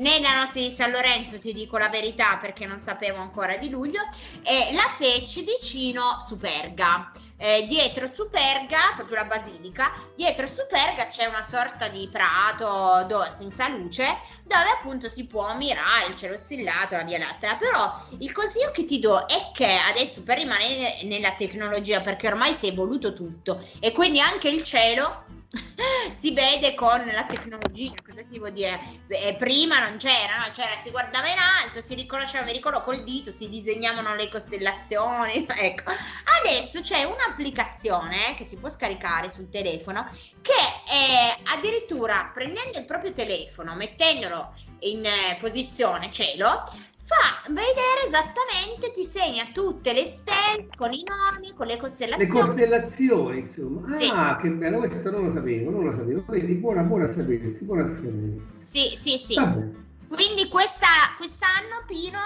Nella 0.00 0.34
notte 0.34 0.60
di 0.60 0.70
San 0.70 0.92
Lorenzo 0.92 1.38
ti 1.38 1.52
dico 1.52 1.76
la 1.76 1.90
verità 1.90 2.38
perché 2.40 2.64
non 2.64 2.78
sapevo 2.78 3.18
ancora 3.18 3.58
di 3.58 3.68
luglio 3.68 4.00
e 4.42 4.72
la 4.72 4.88
feci 4.96 5.42
vicino 5.42 6.18
Superga. 6.26 7.12
Eh, 7.36 7.66
dietro 7.66 8.06
Superga, 8.06 8.94
proprio 8.96 9.16
la 9.16 9.24
basilica, 9.24 9.92
dietro 10.16 10.46
Superga 10.46 11.08
c'è 11.08 11.26
una 11.26 11.42
sorta 11.42 11.88
di 11.88 12.08
prato 12.10 13.04
do- 13.08 13.28
senza 13.36 13.68
luce 13.68 14.04
dove 14.42 14.70
appunto 14.78 15.06
si 15.10 15.26
può 15.26 15.46
ammirare 15.46 16.06
il 16.08 16.16
cielo 16.16 16.38
stellato, 16.38 16.96
la 16.96 17.04
Via 17.04 17.18
Lattea. 17.18 17.56
Però 17.56 17.94
il 18.20 18.32
consiglio 18.32 18.70
che 18.70 18.86
ti 18.86 19.00
do 19.00 19.26
è 19.26 19.50
che 19.52 19.76
adesso 19.86 20.22
per 20.22 20.38
rimanere 20.38 21.00
nella 21.02 21.32
tecnologia, 21.32 22.00
perché 22.00 22.26
ormai 22.26 22.54
si 22.54 22.68
è 22.68 22.70
evoluto 22.70 23.12
tutto 23.12 23.62
e 23.80 23.92
quindi 23.92 24.18
anche 24.18 24.48
il 24.48 24.64
cielo 24.64 25.39
si 26.12 26.32
vede 26.32 26.74
con 26.74 27.04
la 27.06 27.24
tecnologia, 27.24 27.94
cosa 28.06 28.22
ti 28.22 28.38
vuol 28.38 28.52
dire? 28.52 28.78
Eh, 29.08 29.34
prima 29.36 29.80
non 29.80 29.98
c'era, 29.98 30.38
no? 30.38 30.52
c'era, 30.52 30.80
si 30.80 30.90
guardava 30.90 31.28
in 31.28 31.38
alto, 31.38 31.82
si 31.82 31.94
riconosceva, 31.94 32.44
mi 32.44 32.52
ricordo 32.52 32.80
col 32.80 33.02
dito, 33.02 33.32
si 33.32 33.48
disegnavano 33.48 34.14
le 34.14 34.28
costellazioni, 34.28 35.46
ecco. 35.58 35.90
Adesso 36.40 36.80
c'è 36.80 37.04
un'applicazione 37.04 38.34
che 38.36 38.44
si 38.44 38.58
può 38.58 38.68
scaricare 38.68 39.28
sul 39.28 39.50
telefono 39.50 40.08
che 40.40 40.52
eh, 40.52 41.42
addirittura 41.54 42.30
prendendo 42.32 42.78
il 42.78 42.84
proprio 42.84 43.12
telefono, 43.12 43.74
mettendolo 43.74 44.52
in 44.80 45.04
eh, 45.04 45.36
posizione 45.40 46.10
cielo, 46.12 46.64
fa 47.10 47.40
vedere 47.50 48.06
esattamente, 48.06 48.92
ti 48.92 49.02
segna 49.02 49.42
tutte 49.52 49.92
le 49.92 50.04
stelle 50.04 50.68
con 50.76 50.92
i 50.92 51.02
nomi, 51.02 51.52
con 51.56 51.66
le 51.66 51.74
Le 51.74 51.80
costellazioni. 51.80 52.46
costellazioni, 52.46 53.38
insomma. 53.40 53.96
Sì. 53.96 54.10
Ah, 54.14 54.38
che 54.40 54.48
bello, 54.48 54.78
questo 54.78 55.10
non 55.10 55.24
lo 55.24 55.30
sapevo, 55.30 55.70
non 55.70 55.84
lo 55.86 55.92
sapevo. 55.92 56.22
Vedi, 56.28 56.54
buona, 56.54 56.82
buona 56.82 57.06
sapersi, 57.06 57.64
buona 57.64 57.82
a 57.82 57.86
sapersi. 57.88 58.40
Sì, 58.60 58.96
sì, 58.96 59.18
sì. 59.18 59.34
Vabbè. 59.34 59.66
Quindi 60.06 60.48
questa, 60.48 60.86
quest'anno, 61.16 61.82
Pino, 61.86 62.18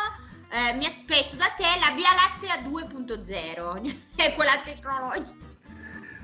eh, 0.53 0.75
mi 0.77 0.85
aspetto 0.85 1.37
da 1.37 1.49
te 1.57 1.65
la 1.81 1.95
Via 1.97 2.13
Lattea 2.13 2.69
2.0, 2.69 3.97
è 4.17 4.35
quella 4.35 4.53
tecnologica. 4.63 5.43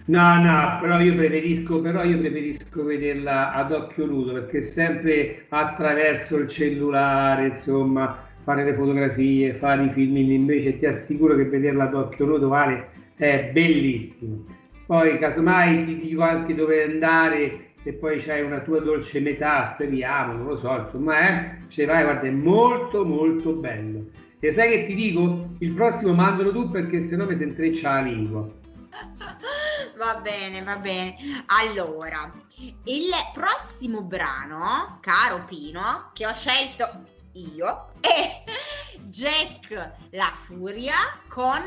No, 0.06 0.42
no, 0.42 0.78
però 0.80 0.98
io 0.98 1.14
preferisco, 1.14 1.80
però 1.80 2.02
io 2.02 2.18
preferisco 2.18 2.82
vederla 2.82 3.52
ad 3.52 3.70
occhio 3.72 4.06
nudo 4.06 4.32
perché 4.32 4.62
sempre 4.62 5.46
attraverso 5.50 6.36
il 6.36 6.48
cellulare, 6.48 7.48
insomma, 7.48 8.28
fare 8.44 8.64
le 8.64 8.74
fotografie, 8.74 9.54
fare 9.54 9.84
i 9.84 9.90
filmini, 9.90 10.34
invece 10.34 10.78
ti 10.78 10.86
assicuro 10.86 11.36
che 11.36 11.44
vederla 11.44 11.84
ad 11.84 11.94
occhio 11.94 12.26
nudo 12.26 12.48
vale, 12.48 12.88
è 13.16 13.50
bellissimo. 13.52 14.44
Poi 14.86 15.18
casomai 15.18 15.84
ti 15.84 16.00
dico 16.00 16.22
anche 16.22 16.54
dove 16.54 16.82
andare 16.82 17.68
e 17.82 17.92
poi 17.92 18.18
c'hai 18.18 18.42
una 18.42 18.60
tua 18.60 18.80
dolce 18.80 19.20
metà, 19.20 19.72
speriamo, 19.74 20.32
non 20.34 20.46
lo 20.46 20.56
so, 20.56 20.76
insomma, 20.78 21.28
eh, 21.28 21.68
ce 21.68 21.84
vai, 21.84 22.02
guarda, 22.02 22.26
è 22.26 22.30
molto 22.30 23.04
molto 23.04 23.52
bello. 23.52 24.06
E 24.40 24.52
sai 24.52 24.70
che 24.70 24.86
ti 24.86 24.94
dico? 24.94 25.50
Il 25.58 25.72
prossimo 25.72 26.14
mandalo 26.14 26.50
tu 26.50 26.70
perché 26.70 27.02
sennò 27.02 27.26
mi 27.26 27.36
si 27.36 27.42
intreccia 27.42 27.94
la 27.94 28.00
lingua. 28.00 28.48
Va 29.96 30.18
bene, 30.22 30.62
va 30.62 30.78
bene. 30.78 31.14
Allora, 31.46 32.32
il 32.84 33.10
prossimo 33.34 34.02
brano, 34.02 34.98
caro 35.00 35.44
Pino, 35.46 36.10
che 36.14 36.26
ho 36.26 36.32
scelto 36.32 37.04
io, 37.32 37.86
è 38.00 38.44
Jack 39.08 40.08
la 40.10 40.32
Furia 40.32 40.94
con 41.28 41.60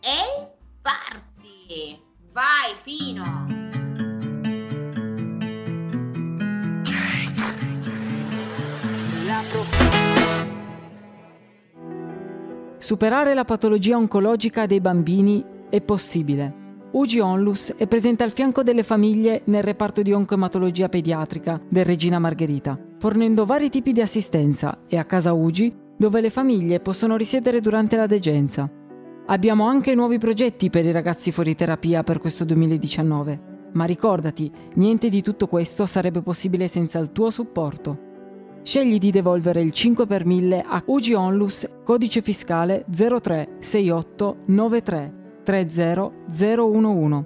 El 0.00 0.50
Party. 0.80 2.00
Vai 2.32 2.74
Pino. 2.82 3.60
Superare 12.78 13.34
la 13.34 13.44
patologia 13.44 13.96
oncologica 13.96 14.66
dei 14.66 14.80
bambini 14.80 15.44
è 15.70 15.80
possibile. 15.80 16.61
Ugi 16.94 17.20
Onlus 17.20 17.72
è 17.78 17.86
presente 17.86 18.22
al 18.22 18.32
fianco 18.32 18.62
delle 18.62 18.82
famiglie 18.82 19.40
nel 19.44 19.62
reparto 19.62 20.02
di 20.02 20.12
oncoematologia 20.12 20.90
pediatrica 20.90 21.58
del 21.66 21.86
Regina 21.86 22.18
Margherita, 22.18 22.78
fornendo 22.98 23.46
vari 23.46 23.70
tipi 23.70 23.92
di 23.92 24.02
assistenza 24.02 24.80
e 24.86 24.98
a 24.98 25.06
casa 25.06 25.32
Ugi 25.32 25.74
dove 25.96 26.20
le 26.20 26.28
famiglie 26.28 26.80
possono 26.80 27.16
risiedere 27.16 27.62
durante 27.62 27.96
la 27.96 28.04
degenza. 28.04 28.70
Abbiamo 29.26 29.66
anche 29.66 29.94
nuovi 29.94 30.18
progetti 30.18 30.68
per 30.68 30.84
i 30.84 30.92
ragazzi 30.92 31.32
fuori 31.32 31.54
terapia 31.54 32.02
per 32.02 32.18
questo 32.18 32.44
2019, 32.44 33.70
ma 33.72 33.84
ricordati, 33.84 34.52
niente 34.74 35.08
di 35.08 35.22
tutto 35.22 35.46
questo 35.46 35.86
sarebbe 35.86 36.20
possibile 36.20 36.68
senza 36.68 36.98
il 36.98 37.10
tuo 37.10 37.30
supporto. 37.30 38.10
Scegli 38.62 38.98
di 38.98 39.10
devolvere 39.10 39.62
il 39.62 39.72
5 39.72 40.06
per 40.06 40.26
1000 40.26 40.60
a 40.60 40.82
UG 40.84 41.14
Onlus, 41.16 41.66
codice 41.84 42.20
fiscale 42.20 42.84
036893 42.86 45.20
30011. 45.44 47.24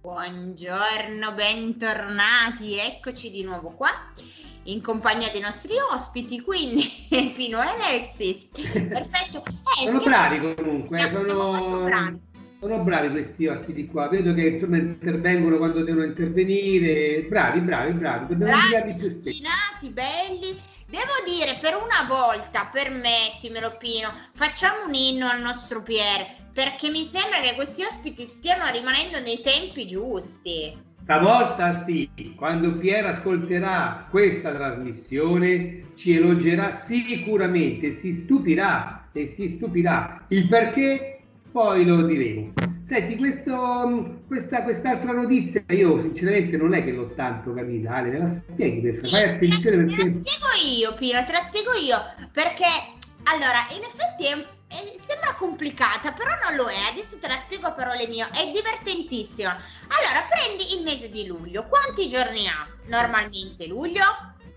Buongiorno, 0.01 1.33
bentornati, 1.33 2.77
eccoci 2.77 3.31
di 3.31 3.43
nuovo 3.43 3.69
qua 3.69 3.89
in 4.67 4.81
compagnia 4.81 5.29
dei 5.31 5.41
nostri 5.41 5.73
ospiti, 5.93 6.39
quindi 6.41 6.83
Pino 7.35 7.61
e 7.61 7.65
Alexis. 7.67 8.49
Perfetto. 8.53 9.43
Eh, 9.45 9.85
Sono 9.85 9.99
siamo- 9.99 10.03
bravi 10.03 10.53
comunque, 10.55 10.97
siamo- 10.99 11.17
siamo 11.19 11.43
molto 11.51 11.69
sono, 11.69 11.83
bravi. 11.83 12.19
Sono 12.63 12.81
bravi 12.81 13.09
questi 13.09 13.45
ospiti 13.45 13.87
qua, 13.87 14.07
vedo 14.07 14.33
che 14.33 14.47
insomma 14.47 14.77
intervengono 14.77 15.57
quando 15.57 15.83
devono 15.83 16.05
intervenire, 16.05 17.25
bravi, 17.27 17.59
bravi, 17.59 17.91
bravi, 17.91 18.27
dobbiamo 18.27 18.53
bravi, 18.69 18.93
disciplinati, 18.93 19.89
belli. 19.89 20.57
Devo 20.87 21.11
dire, 21.25 21.57
per 21.59 21.73
una 21.75 22.07
volta, 22.07 22.69
permettimelo 22.71 23.75
Pino, 23.77 24.07
facciamo 24.31 24.85
un 24.87 24.93
inno 24.93 25.27
al 25.27 25.41
nostro 25.41 25.81
Pier, 25.81 26.25
perché 26.53 26.89
mi 26.89 27.03
sembra 27.03 27.41
che 27.41 27.53
questi 27.55 27.83
ospiti 27.83 28.23
stiano 28.23 28.63
rimanendo 28.71 29.19
nei 29.19 29.41
tempi 29.41 29.85
giusti. 29.85 30.91
Stavolta 31.01 31.83
sì, 31.83 32.09
quando 32.37 32.71
Pier 32.77 33.07
ascolterà 33.07 34.07
questa 34.09 34.53
trasmissione 34.53 35.91
ci 35.95 36.15
elogerà 36.15 36.71
sicuramente, 36.71 37.97
si 37.97 38.13
stupirà 38.13 39.09
e 39.11 39.33
si 39.35 39.49
stupirà. 39.49 40.23
Il 40.29 40.47
perché 40.47 41.22
poi 41.53 41.85
lo 41.85 42.01
diremo. 42.01 42.51
Senti, 42.83 43.15
questo, 43.15 44.23
questa, 44.27 44.63
quest'altra 44.63 45.13
notizia 45.13 45.63
io 45.69 46.01
sinceramente 46.01 46.57
non 46.57 46.73
è 46.73 46.83
che 46.83 46.91
l'ho 46.91 47.05
tanto 47.05 47.53
capita, 47.53 47.91
Ale, 47.91 48.09
me 48.09 48.17
la 48.17 48.27
spieghi 48.27 48.81
per 48.81 49.07
fai 49.07 49.29
attenzione 49.29 49.85
te 49.85 49.91
la 49.91 49.95
perché... 49.95 50.09
spiego 50.09 50.47
io, 50.79 50.93
Pino, 50.95 51.23
te 51.23 51.31
la 51.31 51.39
spiego 51.39 51.71
io, 51.73 51.97
perché 52.31 52.65
allora, 53.31 53.61
in 53.77 53.83
effetti 53.83 54.25
è- 54.25 54.45
è- 54.67 54.97
sembra 54.97 55.33
complicata, 55.37 56.11
però 56.11 56.31
non 56.43 56.57
lo 56.57 56.67
è. 56.67 56.91
Adesso 56.91 57.19
te 57.19 57.27
la 57.27 57.37
spiego 57.37 57.67
a 57.67 57.71
parole 57.71 58.07
mie, 58.07 58.25
è 58.33 58.51
divertentissima. 58.51 59.51
Allora, 59.53 60.25
prendi 60.27 60.75
il 60.75 60.83
mese 60.83 61.09
di 61.09 61.27
luglio. 61.27 61.63
Quanti 61.65 62.09
giorni 62.09 62.47
ha 62.47 62.67
normalmente 62.87 63.67
luglio? 63.67 64.03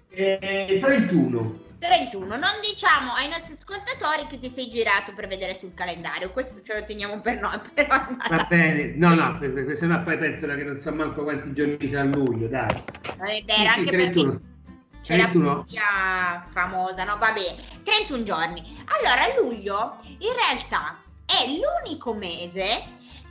Eh, 0.08 0.80
31. 0.82 1.65
31. 1.78 2.26
Non 2.26 2.40
diciamo 2.60 3.12
ai 3.12 3.28
nostri 3.28 3.54
ascoltatori 3.54 4.26
che 4.28 4.38
ti 4.38 4.48
sei 4.48 4.68
girato 4.68 5.12
per 5.14 5.26
vedere 5.26 5.54
sul 5.54 5.74
calendario, 5.74 6.30
questo 6.30 6.62
ce 6.62 6.78
lo 6.78 6.84
teniamo 6.84 7.20
per 7.20 7.40
noi, 7.40 7.58
però 7.74 8.06
Va 8.28 8.46
bene, 8.48 8.94
no, 8.96 9.14
no, 9.14 9.36
se, 9.36 9.48
no 9.86 10.02
poi 10.02 10.18
penso 10.18 10.46
che 10.46 10.64
non 10.64 10.78
so 10.78 10.92
manco 10.92 11.22
quanti 11.22 11.52
giorni 11.52 11.76
c'è 11.76 11.96
a 11.98 12.04
luglio, 12.04 12.48
dai. 12.48 12.82
non 13.18 13.28
è 13.28 13.42
vero, 13.44 13.60
sì, 13.60 13.66
anche 13.66 13.90
31. 13.90 14.30
perché 14.30 14.54
c'è 15.02 15.16
la 15.16 15.22
31. 15.24 15.52
poesia 15.52 16.46
famosa, 16.50 17.04
no? 17.04 17.16
Va 17.18 17.32
bene, 17.32 17.62
31 17.82 18.22
giorni. 18.22 18.84
Allora, 18.86 19.40
luglio 19.40 19.96
in 20.02 20.32
realtà 20.34 21.00
è 21.24 21.46
l'unico 21.48 22.14
mese 22.14 22.64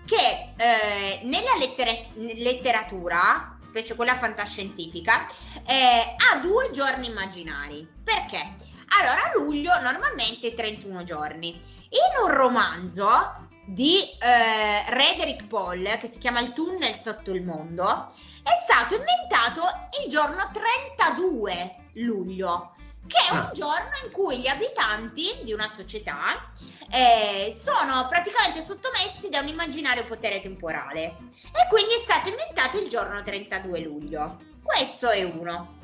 che 0.06 0.54
eh, 0.56 1.26
nella 1.26 1.56
lettere- 1.60 2.10
letteratura, 2.14 3.55
specie 3.76 3.96
quella 3.96 4.16
fantascientifica, 4.16 5.28
eh, 5.66 6.16
ha 6.16 6.38
due 6.38 6.72
giorni 6.72 7.08
immaginari. 7.08 7.86
Perché? 8.02 8.56
Allora, 8.98 9.32
luglio 9.36 9.78
normalmente 9.82 10.48
è 10.48 10.54
31 10.54 11.04
giorni. 11.04 11.50
In 11.50 12.24
un 12.24 12.34
romanzo 12.34 13.50
di 13.66 13.98
eh, 13.98 14.82
Frederick 14.86 15.48
Paul, 15.48 15.84
che 16.00 16.08
si 16.08 16.20
chiama 16.20 16.40
Il 16.40 16.54
tunnel 16.54 16.96
sotto 16.96 17.32
il 17.32 17.44
mondo, 17.44 18.08
è 18.44 18.56
stato 18.64 18.96
inventato 18.96 19.64
il 20.02 20.10
giorno 20.10 20.50
32 20.54 21.90
luglio, 21.96 22.75
che 23.08 23.18
è 23.30 23.34
un 23.34 23.38
Ah. 23.40 23.52
giorno 23.54 23.92
in 24.06 24.12
cui 24.12 24.40
gli 24.40 24.48
abitanti 24.48 25.26
di 25.44 25.54
una 25.54 25.68
società 25.68 26.52
eh, 26.92 27.56
sono 27.58 28.08
praticamente 28.10 28.62
sottomessi 28.62 29.30
da 29.30 29.40
un 29.40 29.48
immaginario 29.48 30.06
potere 30.06 30.42
temporale 30.42 31.04
e 31.04 31.68
quindi 31.70 31.94
è 31.96 32.00
stato 32.00 32.30
inventato 32.30 32.80
il 32.80 32.90
giorno 32.90 33.22
32 33.22 33.80
luglio. 33.82 34.38
Questo 34.64 35.10
è 35.10 35.24
uno. 35.24 35.80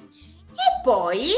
E 0.52 0.82
poi 0.84 1.32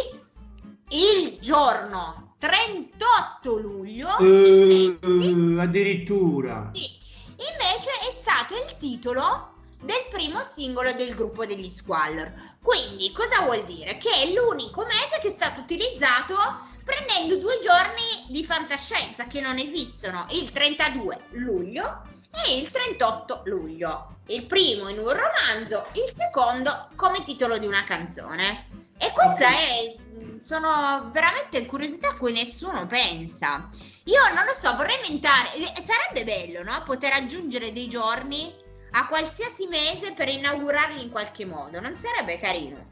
il 0.89 1.37
giorno 1.39 2.35
38 2.39 3.57
luglio 3.57 4.17
Eh, 4.17 4.97
sì, 4.99 5.55
addirittura. 5.59 6.69
sì, 6.73 6.89
invece 7.29 7.89
è 8.09 8.13
stato 8.13 8.55
il 8.55 8.77
titolo 8.77 9.52
del 9.83 10.07
primo 10.09 10.39
singolo 10.39 10.93
del 10.93 11.13
gruppo 11.13 11.45
degli 11.45 11.67
Squallor. 11.67 12.33
Quindi 12.61 13.11
cosa 13.11 13.41
vuol 13.41 13.63
dire? 13.65 13.97
Che 13.97 14.09
è 14.09 14.31
l'unico 14.31 14.85
mese 14.85 15.19
che 15.21 15.27
è 15.27 15.31
stato 15.31 15.59
utilizzato 15.61 16.35
prendendo 16.83 17.37
due 17.37 17.59
giorni 17.61 18.03
di 18.27 18.43
fantascienza 18.43 19.25
che 19.25 19.39
non 19.39 19.57
esistono, 19.57 20.25
il 20.31 20.51
32 20.51 21.17
luglio 21.31 22.03
e 22.45 22.57
il 22.57 22.69
38 22.69 23.41
luglio. 23.45 24.17
Il 24.27 24.45
primo 24.45 24.87
in 24.87 24.99
un 24.99 25.09
romanzo, 25.09 25.87
il 25.93 26.11
secondo 26.15 26.89
come 26.95 27.23
titolo 27.23 27.57
di 27.57 27.67
una 27.67 27.83
canzone. 27.83 28.67
E 28.97 29.11
questa 29.11 29.47
è 29.47 29.95
sono 30.39 31.09
veramente 31.11 31.65
curiosità 31.65 32.09
a 32.09 32.17
cui 32.17 32.31
nessuno 32.31 32.85
pensa. 32.87 33.69
Io 34.05 34.19
non 34.33 34.43
lo 34.45 34.53
so, 34.53 34.75
vorrei 34.75 34.97
inventare. 34.97 35.53
eh, 35.55 35.81
Sarebbe 35.81 36.23
bello, 36.23 36.63
no? 36.63 36.83
Poter 36.83 37.13
aggiungere 37.13 37.71
dei 37.71 37.87
giorni 37.87 38.53
a 38.95 39.07
qualsiasi 39.07 39.67
mese 39.67 40.13
per 40.13 40.29
inaugurarli 40.29 41.01
in 41.01 41.09
qualche 41.09 41.45
modo. 41.45 41.79
Non 41.79 41.95
sarebbe 41.95 42.37
carino? 42.37 42.91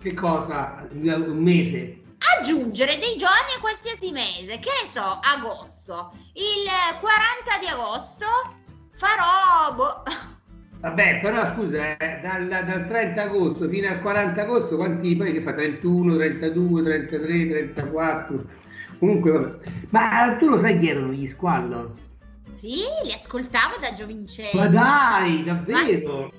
Che 0.00 0.14
cosa? 0.14 0.86
Un 0.92 1.38
mese? 1.38 2.00
Aggiungere 2.38 2.98
dei 2.98 3.16
giorni 3.16 3.54
a 3.56 3.60
qualsiasi 3.60 4.12
mese. 4.12 4.58
Che 4.58 4.70
ne 4.70 4.88
so, 4.88 5.20
agosto. 5.20 6.12
Il 6.34 6.66
40 7.00 7.58
di 7.60 7.66
agosto 7.66 8.26
farò. 8.92 9.74
boh, 9.74 10.02
Vabbè, 10.80 11.20
però 11.20 11.46
scusa, 11.54 11.96
eh, 11.96 12.20
dal, 12.20 12.48
dal 12.48 12.86
30 12.86 13.22
agosto 13.22 13.68
fino 13.68 13.88
al 13.88 14.00
40 14.00 14.42
agosto, 14.42 14.76
quanti 14.76 15.14
poi 15.16 15.32
che 15.32 15.40
fa? 15.40 15.54
31, 15.54 16.16
32, 16.16 16.82
33, 16.82 17.48
34? 17.48 18.44
Comunque, 18.98 19.30
vabbè. 19.30 19.58
Ma 19.90 20.36
tu 20.38 20.48
lo 20.48 20.58
sai 20.58 20.78
chi 20.78 20.88
erano 20.88 21.12
gli 21.12 21.26
Squallor? 21.26 21.92
Sì, 22.52 22.76
li 23.04 23.12
ascoltavo 23.12 23.78
da 23.78 23.92
giovincelli. 23.92 24.58
Ma 24.58 24.68
dai, 24.68 25.42
davvero? 25.44 26.30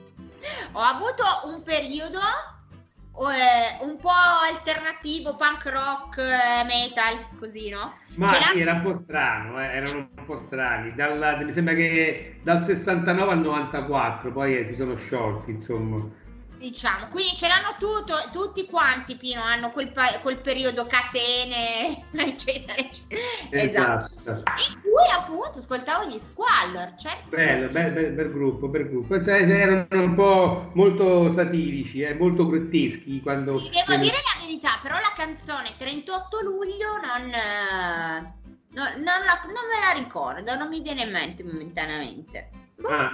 Ho 0.73 0.79
avuto 0.79 1.23
un 1.45 1.61
periodo 1.63 2.19
eh, 2.19 3.85
un 3.85 3.97
po' 3.97 4.09
alternativo, 4.49 5.35
punk 5.35 5.65
rock, 5.67 6.17
eh, 6.17 6.63
metal, 6.65 7.37
così, 7.39 7.69
no? 7.69 7.97
Ma 8.15 8.27
sì, 8.33 8.59
era 8.59 8.73
un 8.73 8.81
po' 8.81 8.95
strano, 8.95 9.61
eh, 9.61 9.65
erano 9.65 10.09
un 10.15 10.25
po' 10.25 10.37
strani. 10.45 10.93
Dalla- 10.95 11.37
mi 11.37 11.51
sembra 11.51 11.73
che 11.73 12.39
dal 12.43 12.63
69 12.63 13.31
al 13.31 13.39
94 13.39 14.31
poi 14.31 14.57
eh, 14.57 14.67
si 14.69 14.75
sono 14.75 14.95
sciolti, 14.95 15.51
insomma. 15.51 16.21
Diciamo, 16.63 17.09
quindi 17.09 17.35
ce 17.35 17.49
l'hanno 17.49 17.75
tutto, 17.77 18.15
tutti 18.31 18.65
quanti, 18.67 19.17
Pino, 19.17 19.41
hanno 19.41 19.69
quel, 19.71 19.91
pa- 19.91 20.17
quel 20.21 20.39
periodo 20.39 20.85
catene, 20.87 22.05
eccetera, 22.15 22.77
eccetera. 22.77 23.21
Esatto. 23.49 24.15
Esatto. 24.17 24.43
In 24.71 24.79
cui 24.79 25.11
appunto 25.13 25.59
ascoltavo 25.59 26.05
gli 26.05 26.17
Squallor, 26.17 26.95
certo. 26.95 27.35
Bello, 27.35 27.67
sì. 27.67 27.73
bel, 27.73 27.91
bel- 27.91 28.13
bel 28.13 28.31
gruppo, 28.31 28.69
bel 28.69 28.87
gruppo. 28.87 29.21
Cioè, 29.21 29.41
Erano 29.41 29.87
un 29.91 30.15
po' 30.15 30.71
molto 30.75 31.29
satirici, 31.33 31.99
eh, 31.99 32.13
molto 32.13 32.47
grotteschi 32.47 33.19
quando... 33.21 33.51
Ti 33.51 33.69
devo 33.69 34.01
dire 34.01 34.15
la 34.15 34.39
verità, 34.39 34.79
però 34.81 34.95
la 34.95 35.11
canzone 35.17 35.75
38 35.77 36.39
luglio 36.43 36.91
non, 36.93 37.29
eh, 37.29 38.33
no- 38.69 38.89
non 38.95 39.03
la- 39.03 39.43
non 39.47 39.67
me 39.67 39.79
la 39.85 39.99
ricordo, 39.99 40.55
non 40.55 40.69
mi 40.69 40.79
viene 40.79 41.03
in 41.03 41.11
mente 41.11 41.43
momentaneamente. 41.43 42.49
Ah, 42.81 43.11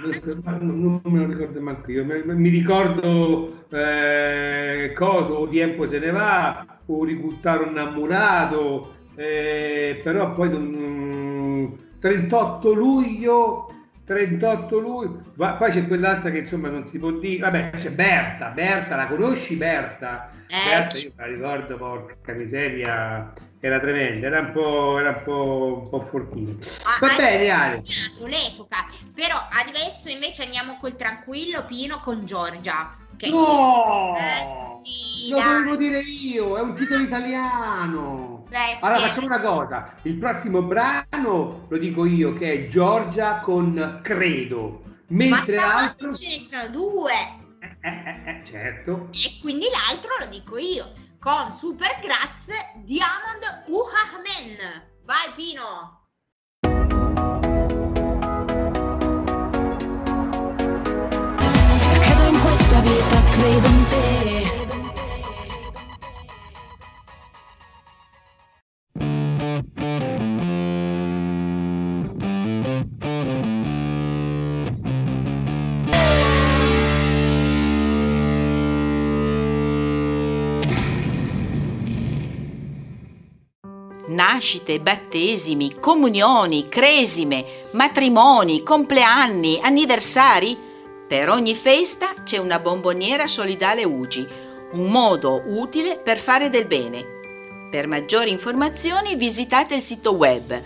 non, 0.60 0.80
non 0.80 1.00
me 1.04 1.20
lo 1.20 1.26
ricordo 1.26 1.60
manco 1.60 1.90
io. 1.90 2.04
Mi, 2.04 2.48
ricordo 2.48 3.66
eh, 3.70 4.92
cosa, 4.96 5.32
o 5.32 5.48
tempo 5.48 5.86
se 5.86 5.98
ne 5.98 6.10
va, 6.10 6.80
o 6.86 7.04
ributtare 7.04 7.62
un 7.64 7.70
innamorato, 7.70 8.94
eh, 9.14 10.00
però 10.02 10.32
poi 10.32 10.50
non- 10.50 11.88
38 12.00 12.72
luglio, 12.72 13.68
38 14.04 14.78
luglio, 14.78 15.22
poi 15.36 15.70
c'è 15.70 15.86
quell'altra 15.86 16.30
che 16.30 16.38
insomma 16.38 16.68
non 16.68 16.88
si 16.88 16.98
può 16.98 17.10
dire, 17.12 17.42
vabbè 17.42 17.70
c'è 17.76 17.90
Berta, 17.90 18.48
Berta, 18.48 18.96
la 18.96 19.06
conosci 19.06 19.56
Berta? 19.56 20.30
Eh, 20.48 20.56
Berta 20.80 20.98
io 20.98 21.12
la 21.16 21.26
ricordo, 21.26 21.76
porca 21.76 22.32
miseria, 22.32 23.32
era 23.60 23.78
tremenda, 23.78 24.26
era 24.26 24.40
un 24.40 24.52
po', 24.52 24.98
era 24.98 25.10
un 25.10 25.22
po', 25.22 25.80
un 25.82 25.88
po' 25.90 26.00
fortino. 26.00 26.56
ha- 26.84 27.06
Va 27.06 27.14
bene 27.16 27.50
Ale. 27.50 27.82
l'epoca, 28.26 28.84
però 29.14 29.36
adesso 29.50 30.08
invece 30.08 30.44
andiamo 30.44 30.76
col 30.76 30.96
tranquillo 30.96 31.64
Pino 31.66 32.00
con 32.00 32.24
Giorgia. 32.24 32.96
Che... 33.16 33.28
No! 33.28 34.14
Eh 34.16 34.82
sì, 34.82 35.28
Lo 35.28 35.36
dai. 35.36 35.46
dovevo 35.58 35.76
dire 35.76 36.00
io, 36.00 36.56
è 36.56 36.60
un 36.62 36.74
titolo 36.74 37.02
italiano. 37.02 38.44
Beh, 38.48 38.56
sì, 38.78 38.84
Allora 38.84 38.98
eh. 38.98 39.08
facciamo 39.08 39.26
una 39.26 39.40
cosa, 39.40 39.94
il 40.02 40.14
prossimo 40.14 40.62
brano 40.62 41.66
lo 41.68 41.76
dico 41.78 42.06
io 42.06 42.32
che 42.32 42.52
è 42.52 42.66
Giorgia 42.66 43.40
con 43.40 44.00
Credo, 44.02 44.82
Ma 45.08 45.24
mentre 45.24 45.56
stavolta 45.58 45.82
l'altro... 45.84 46.14
ce 46.14 46.28
ne 46.28 46.44
sono 46.46 46.68
due. 46.68 47.12
Eh, 47.82 47.88
eh, 47.88 48.30
eh, 48.30 48.42
certo. 48.46 49.08
E 49.12 49.38
quindi 49.42 49.66
l'altro 49.70 50.10
lo 50.18 50.26
dico 50.26 50.56
io, 50.56 50.90
con 51.20 51.52
Supergrass 51.52 52.46
Diamond 52.84 53.64
Uhahmen. 53.66 54.56
Vai 55.04 55.30
Pino! 55.36 55.98
Credo 62.00 62.22
in 62.26 62.40
questa 62.40 62.80
vita, 62.80 63.22
credo 63.32 63.66
in 63.66 63.89
Nascite, 84.10 84.80
battesimi, 84.80 85.78
comunioni, 85.78 86.68
cresime, 86.68 87.68
matrimoni, 87.72 88.64
compleanni, 88.64 89.60
anniversari. 89.62 90.58
Per 91.06 91.28
ogni 91.28 91.54
festa 91.54 92.14
c'è 92.24 92.38
una 92.38 92.58
bomboniera 92.58 93.28
solidale 93.28 93.84
UGI, 93.84 94.26
un 94.72 94.90
modo 94.90 95.44
utile 95.46 95.96
per 95.96 96.18
fare 96.18 96.50
del 96.50 96.66
bene. 96.66 97.68
Per 97.70 97.86
maggiori 97.86 98.32
informazioni 98.32 99.14
visitate 99.14 99.76
il 99.76 99.82
sito 99.82 100.14
web 100.14 100.60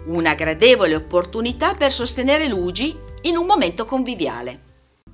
Una 0.05 0.35
gradevole 0.35 0.95
opportunità 0.95 1.73
per 1.73 1.91
sostenere 1.91 2.47
l'UGI 2.47 2.95
in 3.21 3.37
un 3.37 3.47
momento 3.47 3.85
conviviale. 3.85 4.69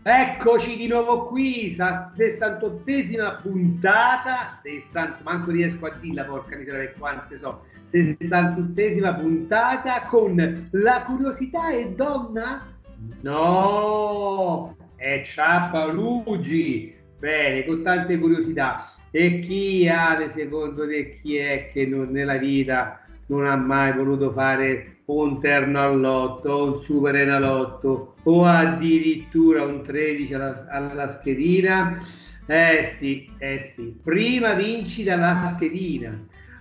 Eccoci 0.10 0.78
di 0.78 0.88
nuovo 0.88 1.26
qui, 1.26 1.70
sa 1.70 2.14
68esima 2.16 3.42
puntata, 3.42 4.58
60, 4.64 5.20
manco 5.24 5.52
riesco 5.52 5.86
a 5.86 5.92
dirla 6.00 6.24
porca 6.24 6.56
miseria 6.56 6.94
quante 6.98 7.36
so, 7.36 7.66
68esima 7.86 9.20
puntata 9.20 10.04
con 10.04 10.70
la 10.72 11.04
curiosità 11.06 11.72
è 11.72 11.90
donna? 11.90 12.74
No, 13.20 14.78
è 14.96 15.24
Ciappalugi, 15.26 16.96
bene, 17.20 17.66
con 17.66 17.84
tante 17.84 18.18
curiosità. 18.18 18.90
E 19.12 19.40
chi 19.40 19.90
Ale 19.90 20.32
secondo 20.32 20.88
te 20.88 21.20
chi 21.22 21.36
è 21.36 21.70
che 21.74 21.86
non- 21.86 22.12
nella 22.12 22.38
vita 22.38 23.02
non 23.28 23.46
ha 23.46 23.56
mai 23.56 23.94
voluto 23.94 24.32
fare 24.32 24.98
un 25.06 25.40
terno 25.40 25.82
all'otto, 25.82 26.74
un 26.74 26.80
super 26.80 27.16
enalotto 27.16 28.16
o 28.24 28.46
addirittura 28.46 29.64
un 29.64 29.84
13 29.84 30.34
alla, 30.34 30.66
alla 30.70 31.08
schedina? 31.08 32.04
Eh 32.46 32.84
sì, 32.84 33.30
eh 33.38 33.60
sì. 33.60 33.96
Prima 34.04 34.54
vinci 34.54 35.04
dalla 35.04 35.52
schedina. 35.56 36.18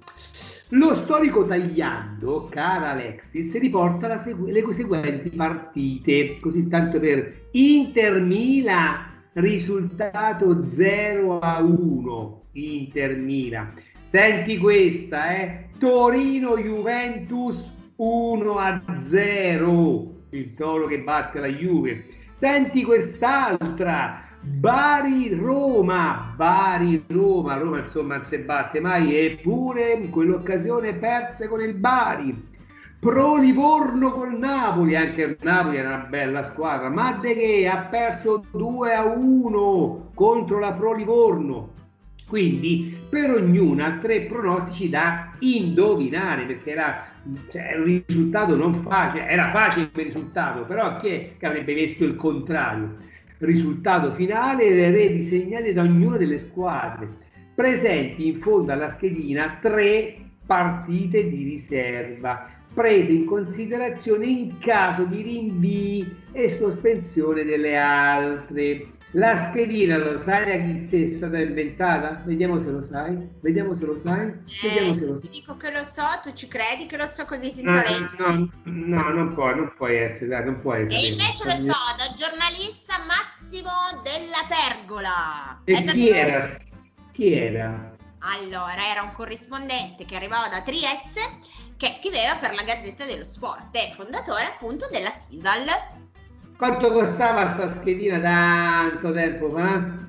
Lo 0.76 0.95
storico 0.95 1.45
tagliando, 1.45 2.47
cara 2.49 2.91
Alexis, 2.93 3.55
riporta 3.59 4.17
segu- 4.17 4.49
le 4.49 4.63
seguenti 4.74 5.30
partite, 5.30 6.39
così 6.39 6.67
tanto 6.67 6.99
per 6.99 7.49
Inter 7.51 8.19
Milan, 8.19 8.95
risultato 9.34 10.65
0 10.65 11.38
a 11.38 11.61
1, 11.61 12.45
Inter 12.53 13.15
Milan. 13.17 13.74
Senti 14.03 14.57
questa, 14.57 15.36
eh? 15.36 15.67
Torino 15.78 16.57
Juventus 16.57 17.71
1 17.97 18.57
a 18.57 18.82
0, 18.97 20.24
il 20.32 20.55
Toro 20.55 20.88
che 20.88 21.01
batte 21.01 21.39
la 21.39 21.49
Juve. 21.49 22.03
Senti 22.34 22.84
quest'altra, 22.84 24.24
Bari 24.46 25.34
Roma, 25.34 26.34
Bari 26.36 27.06
Roma, 27.08 27.56
Roma 27.56 27.80
insomma 27.80 28.16
non 28.16 28.26
si 28.26 28.39
batte 28.39 28.82
mai, 28.82 29.16
eppure 29.16 29.94
in 29.94 30.10
quell'occasione 30.10 30.94
perse 30.96 31.48
con 31.48 31.62
il 31.62 31.76
Bari. 31.76 32.52
Pro 33.00 33.38
Livorno 33.38 34.12
col 34.12 34.38
Napoli, 34.38 34.98
anche 34.98 35.22
il 35.24 35.38
Napoli 35.41 35.78
era 35.78 35.96
una 35.96 36.06
bella 36.10 36.44
squadra, 36.44 36.89
ma 36.89 37.14
de 37.14 37.34
che 37.36 37.68
ha 37.68 37.88
perso 37.89 38.44
2 38.52 38.94
a 38.94 39.06
1 39.06 40.12
contro 40.14 40.60
la 40.60 40.74
Pro 40.74 40.94
Livorno. 40.94 41.72
Quindi 42.28 42.98
per 43.10 43.32
ognuna 43.32 44.00
tre 44.02 44.22
pronostici 44.22 44.89
da 44.89 45.34
indovinare 45.39 46.44
perché 46.46 46.72
era 46.72 47.06
cioè, 47.50 47.76
un 47.78 48.04
risultato 48.08 48.56
non 48.56 48.82
facile, 48.82 49.28
era 49.28 49.52
facile 49.52 49.89
il 49.94 50.04
risultato, 50.04 50.64
però 50.64 50.98
chi 50.98 51.08
è 51.08 51.38
che 51.38 51.46
avrebbe 51.46 51.74
visto 51.74 52.04
il 52.04 52.18
contrario? 52.18 53.12
Risultato 53.39 54.13
finale 54.13 54.63
e 54.63 54.73
le 54.73 54.91
reti 54.91 55.23
segnate 55.23 55.73
da 55.73 55.81
ognuna 55.81 56.17
delle 56.17 56.38
squadre. 56.38 57.09
Presenti 57.53 58.27
in 58.27 58.39
fondo 58.39 58.71
alla 58.71 58.89
schedina 58.89 59.57
tre 59.61 60.17
partite 60.45 61.29
di 61.29 61.43
riserva 61.43 62.53
prese 62.73 63.11
in 63.11 63.25
considerazione 63.25 64.25
in 64.25 64.57
caso 64.57 65.03
di 65.03 65.21
rinvii 65.21 66.15
e 66.31 66.49
sospensione 66.49 67.43
delle 67.43 67.77
altre. 67.77 68.88
La 69.16 69.49
schedina 69.49 69.97
lo 69.97 70.18
sai 70.18 70.51
a 70.51 70.59
chi 70.88 71.03
è 71.14 71.18
stata 71.18 71.38
inventata? 71.39 72.22
Vediamo 72.26 72.59
se 72.59 72.70
lo 72.70 72.82
sai. 72.82 73.16
Vediamo 73.41 73.76
se 73.76 73.86
lo 73.86 73.97
sai. 73.97 74.34
Vediamo 74.59 74.93
Eh, 74.93 74.95
se 74.95 75.05
lo 75.05 75.20
ti 75.20 75.30
dico 75.30 75.55
che 75.57 75.72
lo 75.72 75.84
so, 75.84 76.03
tu 76.24 76.34
ci 76.34 76.47
credi 76.47 76.88
che 76.88 76.97
lo 76.97 77.05
so 77.07 77.26
così 77.26 77.51
No, 77.61 77.76
senza 77.78 77.82
leggere. 77.82 78.24
no, 78.28 78.49
no, 78.64 79.09
non 79.09 79.34
puoi, 79.34 79.55
non 79.55 79.74
puoi 79.76 79.95
essere, 79.97 80.28
dai, 80.28 80.45
non 80.45 80.59
puoi 80.61 80.88
E 80.88 80.88
essere. 80.88 81.07
invece 81.07 81.45
lo 81.45 81.51
so, 81.51 81.95
dal 81.97 82.14
giornalista 82.18 82.97
Massimo 83.05 83.72
della 84.03 84.43
Pergola. 84.47 85.61
E 85.66 85.74
È 85.74 85.84
chi 85.86 86.09
era? 86.09 86.57
Chi 87.11 87.34
era? 87.34 87.95
Allora, 88.26 88.88
era 88.89 89.03
un 89.03 89.11
corrispondente 89.11 90.05
che 90.05 90.16
arrivava 90.16 90.47
da 90.49 90.61
Trieste 90.61 91.20
che 91.78 91.91
scriveva 91.93 92.36
per 92.38 92.53
la 92.55 92.64
Gazzetta 92.64 93.05
dello 93.05 93.26
Sport 93.26 93.76
e 93.76 93.91
fondatore 93.95 94.43
appunto 94.45 94.88
della 94.91 95.11
Sisal. 95.11 95.66
Quanto 96.58 96.91
costava 96.91 97.54
sta 97.54 97.68
schedina 97.68 98.20
tanto 98.20 99.12
tempo 99.12 99.49
fa? 99.49 100.01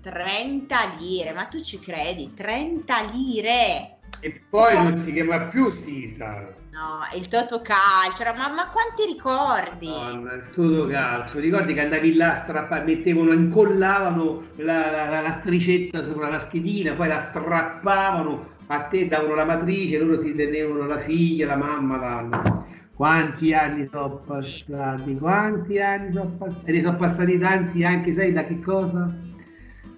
30 0.00 0.76
lire, 0.98 1.32
ma 1.32 1.44
tu 1.44 1.60
ci 1.60 1.78
credi? 1.78 2.32
30 2.34 2.94
lire! 3.12 3.96
E 4.20 4.40
poi 4.48 4.74
non 4.74 4.98
si 5.00 5.12
chiama 5.12 5.38
più 5.46 5.70
Sisa. 5.70 6.60
No, 6.72 7.00
il 7.16 7.26
Totocalcio, 7.28 8.22
ma, 8.36 8.48
ma 8.52 8.68
quanti 8.68 9.04
ricordi? 9.06 9.88
Madonna, 9.88 10.32
il 10.34 10.50
tutto 10.52 10.86
calcio. 10.86 11.38
Ricordi 11.38 11.74
che 11.74 11.80
andavi 11.80 12.14
là, 12.14 12.34
strappa- 12.34 12.82
mettevano, 12.82 13.32
incollavano 13.32 14.44
la, 14.56 14.90
la- 14.90 15.08
la- 15.08 15.20
la 15.20 15.32
stricetta 15.32 16.04
sopra 16.04 16.28
la 16.28 16.38
schedina, 16.38 16.94
poi 16.94 17.08
la 17.08 17.18
strappavano, 17.20 18.46
a 18.68 18.80
te 18.84 19.06
davano 19.08 19.34
la 19.34 19.44
matrice, 19.44 19.98
loro 19.98 20.20
si 20.20 20.34
tenevano 20.34 20.86
la 20.86 20.98
figlia, 21.00 21.46
la 21.46 21.56
mamma, 21.56 21.96
la... 21.98 22.61
Quanti 22.94 23.54
anni 23.54 23.88
sono 23.90 24.16
passati? 24.16 25.16
Quanti 25.16 25.80
anni 25.80 26.12
sono 26.12 26.30
passati? 26.38 26.70
E 26.70 26.72
ne 26.72 26.82
sono 26.82 26.96
passati 26.96 27.38
tanti 27.38 27.84
anche, 27.84 28.12
sai 28.12 28.32
da 28.32 28.44
che 28.44 28.60
cosa? 28.60 29.12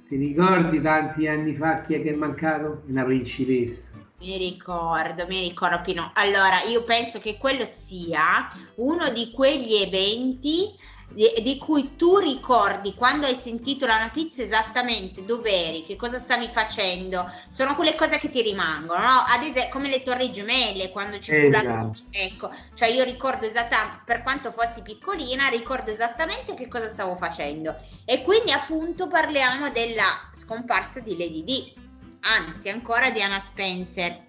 Ti 0.09 0.17
ricordi 0.17 0.81
tanti 0.81 1.27
anni 1.27 1.55
fa 1.55 1.83
chi 1.83 1.95
è 1.95 2.03
che 2.03 2.11
è 2.11 2.15
mancato? 2.15 2.83
Una 2.87 3.05
principessa. 3.05 3.91
Mi 4.21 4.39
ricordo, 4.39 5.27
mi 5.29 5.41
ricordo 5.41 5.81
Pino. 5.83 6.13
Allora, 6.15 6.63
io 6.71 6.85
penso 6.85 7.19
che 7.19 7.37
quello 7.37 7.65
sia 7.65 8.49
uno 8.77 9.11
di 9.11 9.31
quegli 9.33 9.75
eventi 9.75 10.71
di, 11.15 11.33
di 11.43 11.57
cui 11.59 11.97
tu 11.97 12.19
ricordi 12.19 12.95
quando 12.95 13.27
hai 13.27 13.35
sentito 13.35 13.87
la 13.87 14.03
notizia 14.03 14.45
esattamente 14.45 15.25
dove 15.25 15.51
eri, 15.51 15.83
che 15.83 15.97
cosa 15.97 16.19
stavi 16.19 16.49
facendo. 16.49 17.31
Sono 17.49 17.75
quelle 17.75 17.95
cose 17.95 18.19
che 18.19 18.31
ti 18.31 18.43
rimangono, 18.43 19.01
no? 19.01 19.25
Ad 19.27 19.43
esempio, 19.43 19.71
come 19.71 19.89
le 19.89 20.03
torri 20.03 20.31
gemelle, 20.31 20.91
quando 20.91 21.19
ci 21.19 21.31
fu 21.31 21.49
la 21.49 21.61
Esatto. 21.61 21.87
luce. 21.87 22.03
Ecco, 22.11 22.51
cioè 22.75 22.89
io 22.89 23.05
ricordo 23.05 23.47
esattamente, 23.47 24.03
per 24.05 24.23
quanto 24.23 24.53
fossi 24.53 24.83
piccolina, 24.83 25.49
ricordo 25.49 25.91
esattamente 25.91 26.55
che 26.55 26.69
cosa 26.69 26.89
stavo 26.89 27.15
facendo. 27.17 27.75
E 28.05 28.23
quindi 28.23 28.53
appunto 28.53 29.09
parliamo 29.09 29.71
della 29.71 30.29
scomparsa 30.33 31.01
di 31.01 31.17
Lady 31.17 31.45
D 31.45 31.83
anzi 32.25 32.71
ancora 32.71 33.11
Diana 33.11 33.39
Spencer, 33.39 34.25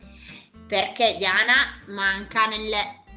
perché 0.68 1.16
Diana 1.18 1.54
manca 1.88 2.46
nel, 2.48 2.74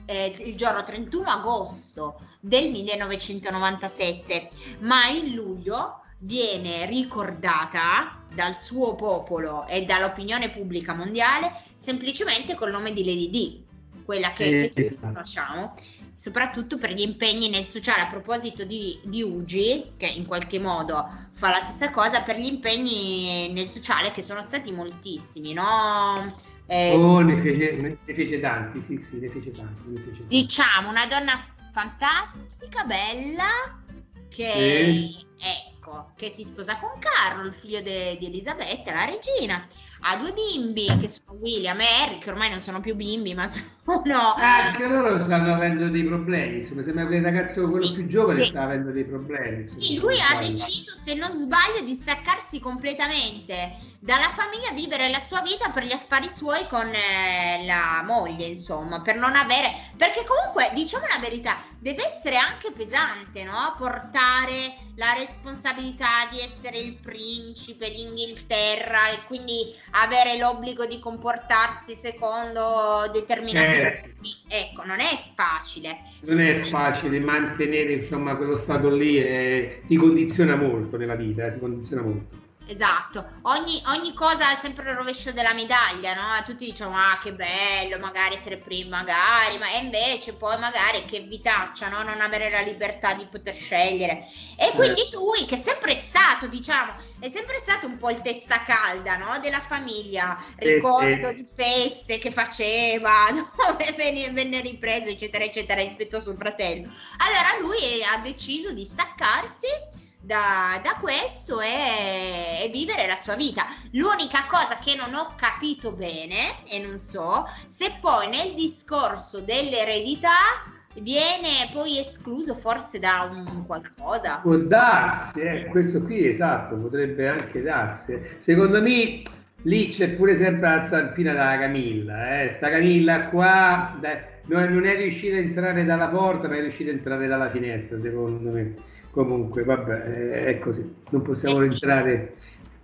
eh, 0.08 0.34
il 0.38 0.56
giorno 0.56 0.82
31 0.82 1.28
agosto 1.28 2.18
del 2.40 2.70
1997, 2.70 4.48
ma 4.80 5.06
in 5.08 5.34
luglio 5.34 6.00
viene 6.20 6.86
ricordata 6.86 8.24
dal 8.34 8.56
suo 8.56 8.94
popolo 8.94 9.66
e 9.66 9.84
dall'opinione 9.84 10.50
pubblica 10.50 10.94
mondiale 10.94 11.52
semplicemente 11.74 12.54
col 12.54 12.70
nome 12.70 12.92
di 12.92 13.04
Lady 13.04 13.30
D, 13.30 14.04
quella 14.04 14.32
che, 14.32 14.70
che 14.72 14.88
tutti 14.88 14.98
conosciamo 14.98 15.74
soprattutto 16.18 16.78
per 16.78 16.92
gli 16.92 17.02
impegni 17.02 17.48
nel 17.48 17.62
sociale. 17.62 18.02
A 18.02 18.08
proposito 18.08 18.64
di, 18.64 18.98
di 19.04 19.22
Ugi, 19.22 19.92
che 19.96 20.06
in 20.06 20.26
qualche 20.26 20.58
modo 20.58 21.08
fa 21.30 21.50
la 21.50 21.60
stessa 21.60 21.92
cosa, 21.92 22.22
per 22.22 22.36
gli 22.36 22.46
impegni 22.46 23.52
nel 23.52 23.68
sociale 23.68 24.10
che 24.10 24.20
sono 24.20 24.42
stati 24.42 24.72
moltissimi, 24.72 25.52
no? 25.52 26.34
Eh, 26.70 26.92
Oh, 26.94 27.20
ne 27.20 27.34
fece, 27.34 27.72
ne 27.76 27.98
fece 28.04 28.40
tanti, 28.40 28.82
sì, 28.86 28.98
sì, 29.08 29.18
ne 29.18 29.28
fece 29.28 29.50
tanti. 29.52 29.82
Ne 29.88 29.96
fece 30.00 30.18
tanti. 30.18 30.26
diciamo 30.36 30.88
una 30.90 31.06
donna 31.06 31.32
fantastica, 31.72 32.84
bella, 32.84 33.80
che 34.28 35.08
ecco, 35.38 36.12
che 36.16 36.28
si 36.30 36.42
sposa 36.44 36.78
con 36.78 36.90
Carlo, 36.98 37.46
il 37.46 37.54
figlio 37.54 37.80
di 37.80 37.90
Elisabetta, 38.26 38.92
la 38.92 39.04
regina. 39.06 39.66
Ha 40.00 40.16
due 40.16 40.32
bimbi 40.32 40.86
che 41.00 41.08
sono 41.08 41.38
William 41.40 41.80
e 41.80 41.84
Harry, 41.84 42.18
che 42.18 42.30
ormai 42.30 42.50
non 42.50 42.60
sono 42.60 42.80
più 42.80 42.94
bimbi, 42.94 43.34
ma 43.34 43.48
sono 43.48 44.02
Anche 44.36 44.86
loro 44.86 45.22
stanno 45.24 45.54
avendo 45.54 45.88
dei 45.88 46.04
problemi, 46.04 46.60
insomma, 46.60 46.82
sembra 46.82 47.06
che 47.08 47.16
il 47.16 47.22
ragazzo, 47.22 47.68
quello 47.68 47.84
Sì, 47.86 47.94
più 47.94 48.06
giovane, 48.06 48.40
sì. 48.42 48.46
sta 48.46 48.62
avendo 48.62 48.92
dei 48.92 49.04
problemi. 49.04 49.62
insomma, 49.62 49.80
Sì, 49.80 49.98
lui 49.98 50.14
ha 50.20 50.26
sbaglio. 50.26 50.48
deciso, 50.50 50.94
se 50.94 51.14
non 51.14 51.30
sbaglio, 51.36 51.82
di 51.84 51.94
staccarsi 51.94 52.60
completamente 52.60 53.76
dalla 54.00 54.28
famiglia, 54.28 54.70
vivere 54.72 55.10
la 55.10 55.18
sua 55.18 55.42
vita 55.42 55.70
per 55.70 55.82
gli 55.82 55.92
affari 55.92 56.28
suoi 56.28 56.66
con 56.68 56.86
eh, 56.86 57.66
la 57.66 58.02
moglie, 58.04 58.46
insomma, 58.46 59.00
per 59.00 59.16
non 59.16 59.34
avere... 59.34 59.72
Perché 59.96 60.24
comunque, 60.24 60.70
diciamo 60.72 61.04
la 61.06 61.18
verità, 61.20 61.56
deve 61.80 62.06
essere 62.06 62.36
anche 62.36 62.70
pesante, 62.70 63.42
no? 63.42 63.74
Portare 63.76 64.76
la 64.94 65.14
responsabilità 65.18 66.28
di 66.30 66.38
essere 66.38 66.78
il 66.78 66.94
principe 66.94 67.90
d'Inghilterra 67.90 69.08
e 69.08 69.24
quindi 69.26 69.74
avere 69.90 70.38
l'obbligo 70.38 70.86
di 70.86 71.00
comportarsi 71.00 71.94
secondo 71.94 73.10
determinati... 73.12 73.74
Certo. 73.74 74.06
Ecco, 74.48 74.84
non 74.84 75.00
è 75.00 75.32
facile. 75.34 75.98
Non 76.20 76.40
è 76.40 76.60
facile 76.60 77.18
mantenere 77.18 77.94
insomma 77.94 78.36
quello 78.36 78.56
stato 78.56 78.90
lì, 78.90 79.18
e 79.18 79.82
ti 79.86 79.96
condiziona 79.96 80.54
molto 80.54 80.96
nella 80.96 81.16
vita, 81.16 81.46
eh, 81.46 81.54
ti 81.54 81.58
condiziona 81.58 82.02
molto. 82.02 82.46
Esatto, 82.70 83.24
ogni, 83.44 83.80
ogni 83.86 84.12
cosa 84.12 84.52
è 84.52 84.56
sempre 84.60 84.90
il 84.90 84.96
rovescio 84.96 85.32
della 85.32 85.54
medaglia, 85.54 86.12
no? 86.12 86.44
Tutti 86.44 86.66
diciamo, 86.66 86.94
ah 86.94 87.18
che 87.18 87.32
bello, 87.32 87.98
magari 87.98 88.34
essere 88.34 88.58
primi, 88.58 88.90
magari, 88.90 89.56
ma 89.56 89.72
e 89.72 89.78
invece 89.78 90.34
poi 90.34 90.58
magari 90.58 91.06
che 91.06 91.20
vitaccia, 91.20 91.88
no? 91.88 92.02
Non 92.02 92.20
avere 92.20 92.50
la 92.50 92.60
libertà 92.60 93.14
di 93.14 93.24
poter 93.24 93.54
scegliere. 93.54 94.22
E 94.58 94.72
quindi 94.72 95.00
lui, 95.12 95.46
che 95.46 95.54
è 95.54 95.58
sempre 95.58 95.96
stato, 95.96 96.46
diciamo, 96.46 96.92
è 97.18 97.30
sempre 97.30 97.58
stato 97.58 97.86
un 97.86 97.96
po' 97.96 98.10
il 98.10 98.20
testa 98.20 98.62
calda, 98.62 99.16
no? 99.16 99.38
Della 99.40 99.60
famiglia, 99.60 100.38
ricordo 100.56 101.28
sì. 101.28 101.42
di 101.42 101.48
feste 101.50 102.18
che 102.18 102.30
faceva, 102.30 103.28
dove 103.32 103.94
venne, 103.96 104.28
venne 104.32 104.60
ripreso, 104.60 105.08
eccetera, 105.08 105.42
eccetera, 105.42 105.80
rispetto 105.80 106.18
a 106.18 106.20
suo 106.20 106.36
fratello. 106.36 106.92
Allora 107.16 107.58
lui 107.62 107.78
ha 108.12 108.18
deciso 108.18 108.72
di 108.72 108.84
staccarsi 108.84 109.96
da, 110.28 110.78
da 110.82 110.94
questo 111.00 111.58
e, 111.62 112.66
e 112.66 112.68
vivere 112.68 113.06
la 113.06 113.16
sua 113.16 113.34
vita. 113.34 113.64
L'unica 113.92 114.44
cosa 114.50 114.76
che 114.76 114.94
non 114.94 115.14
ho 115.14 115.32
capito 115.36 115.92
bene, 115.92 116.62
e 116.70 116.78
non 116.80 116.98
so, 116.98 117.46
se 117.66 117.96
poi 117.98 118.28
nel 118.28 118.52
discorso 118.54 119.40
dell'eredità 119.40 120.68
viene 121.00 121.70
poi 121.72 121.98
escluso 121.98 122.54
forse 122.54 122.98
da 122.98 123.26
un 123.30 123.64
qualcosa. 123.64 124.40
Può 124.42 124.56
darsi, 124.56 125.40
eh, 125.40 125.66
questo 125.70 126.02
qui 126.02 126.28
esatto, 126.28 126.76
potrebbe 126.76 127.26
anche 127.26 127.62
darsi. 127.62 128.20
Secondo 128.36 128.82
me 128.82 129.22
lì 129.62 129.88
c'è 129.88 130.10
pure 130.10 130.36
sempre 130.36 130.68
la 130.68 130.84
zampina 130.84 131.32
della 131.32 131.58
Camilla, 131.58 132.42
eh. 132.42 132.50
sta 132.50 132.68
Camilla 132.68 133.28
qua 133.28 133.96
dai, 133.98 134.18
non 134.44 134.84
è 134.84 134.96
riuscita 134.96 135.36
a 135.36 135.38
entrare 135.38 135.84
dalla 135.86 136.08
porta, 136.08 136.48
ma 136.48 136.56
è 136.56 136.60
riuscita 136.60 136.90
a 136.90 136.94
entrare 136.94 137.26
dalla 137.26 137.48
finestra, 137.48 137.98
secondo 137.98 138.50
me. 138.50 138.96
Comunque, 139.18 139.64
vabbè, 139.64 140.44
è 140.44 140.58
così, 140.60 140.94
non 141.10 141.22
possiamo 141.22 141.60
Eh 141.62 141.66
sì. 141.66 141.72
entrare 141.72 142.36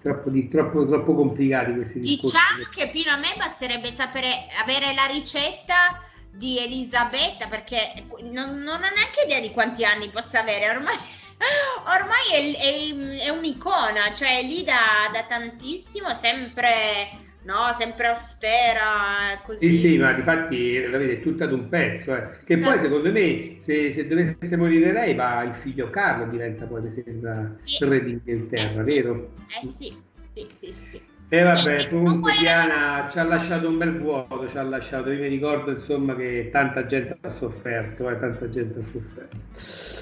troppo, 0.03 0.30
di, 0.30 0.49
troppo, 0.49 0.85
troppo 0.85 1.14
complicati 1.14 1.72
questi 1.74 2.01
discorsi. 2.01 2.37
Diciamo 2.37 2.68
che 2.74 2.91
Pino 2.91 3.12
a 3.12 3.16
me 3.18 3.35
basterebbe 3.37 3.87
sapere 3.87 4.26
avere 4.61 4.93
la 4.95 5.07
ricetta 5.07 6.03
di 6.32 6.59
Elisabetta 6.59 7.47
perché 7.47 7.78
non, 8.22 8.59
non 8.62 8.82
ho 8.82 8.91
neanche 8.91 9.22
idea 9.24 9.39
di 9.41 9.53
quanti 9.53 9.85
anni 9.85 10.09
possa 10.11 10.41
avere 10.41 10.70
ormai. 10.70 10.97
Ormai 11.87 12.32
è, 12.32 12.57
è- 12.57 13.26
è 13.26 13.28
un'icona, 13.28 14.12
cioè 14.12 14.39
è 14.39 14.43
lì 14.43 14.64
da, 14.64 15.09
da 15.12 15.22
tantissimo, 15.24 16.12
sempre, 16.14 16.72
no, 17.45 17.55
sempre 17.78 18.09
austera, 18.09 19.40
così. 19.45 19.68
Sì, 19.70 19.78
sì, 19.78 19.99
ma 19.99 20.12
difatti 20.12 20.86
la 20.88 20.99
vede 20.99 21.20
tutta 21.20 21.47
d'un 21.47 21.68
pezzo. 21.68 22.14
eh. 22.14 22.36
Che 22.45 22.57
poi 22.59 22.76
Eh. 22.76 22.80
secondo 22.80 23.11
me, 23.12 23.57
se, 23.61 23.92
se 23.92 24.07
dovesse 24.07 24.57
morire 24.57 24.92
lei, 24.92 25.14
va 25.14 25.42
il 25.42 25.55
figlio 25.55 25.88
Carlo 25.90 26.26
diventa 26.26 26.66
poi, 26.66 26.82
mi 26.82 26.90
sembra, 26.90 27.57
Sì. 27.61 27.84
re 27.84 28.03
d'Inghilterra, 28.03 28.80
Eh 28.80 28.84
sì. 28.84 29.03
vero? 29.03 29.30
Eh 29.61 29.66
sì, 29.66 29.97
sì, 30.30 30.47
sì, 30.53 30.72
sì, 30.72 30.86
sì. 30.86 31.01
E 31.28 31.42
vabbè, 31.42 31.74
Eh, 31.74 31.88
comunque 31.88 32.10
non 32.10 32.20
vuole 32.20 32.36
Diana 32.38 33.08
ci 33.10 33.18
ha 33.18 33.24
lasciato 33.24 33.68
un 33.68 33.78
bel 33.78 33.98
vuoto, 33.98 34.48
ci 34.48 34.58
ha 34.58 34.62
lasciato, 34.62 35.10
io 35.10 35.20
mi 35.20 35.28
ricordo 35.28 35.70
insomma 35.72 36.14
che 36.14 36.50
tanta 36.52 36.86
gente 36.86 37.16
ha 37.20 37.30
sofferto, 37.30 38.08
eh, 38.08 38.18
tanta 38.18 38.48
gente 38.48 38.78
ha 38.78 38.82
sofferto. 38.82 39.36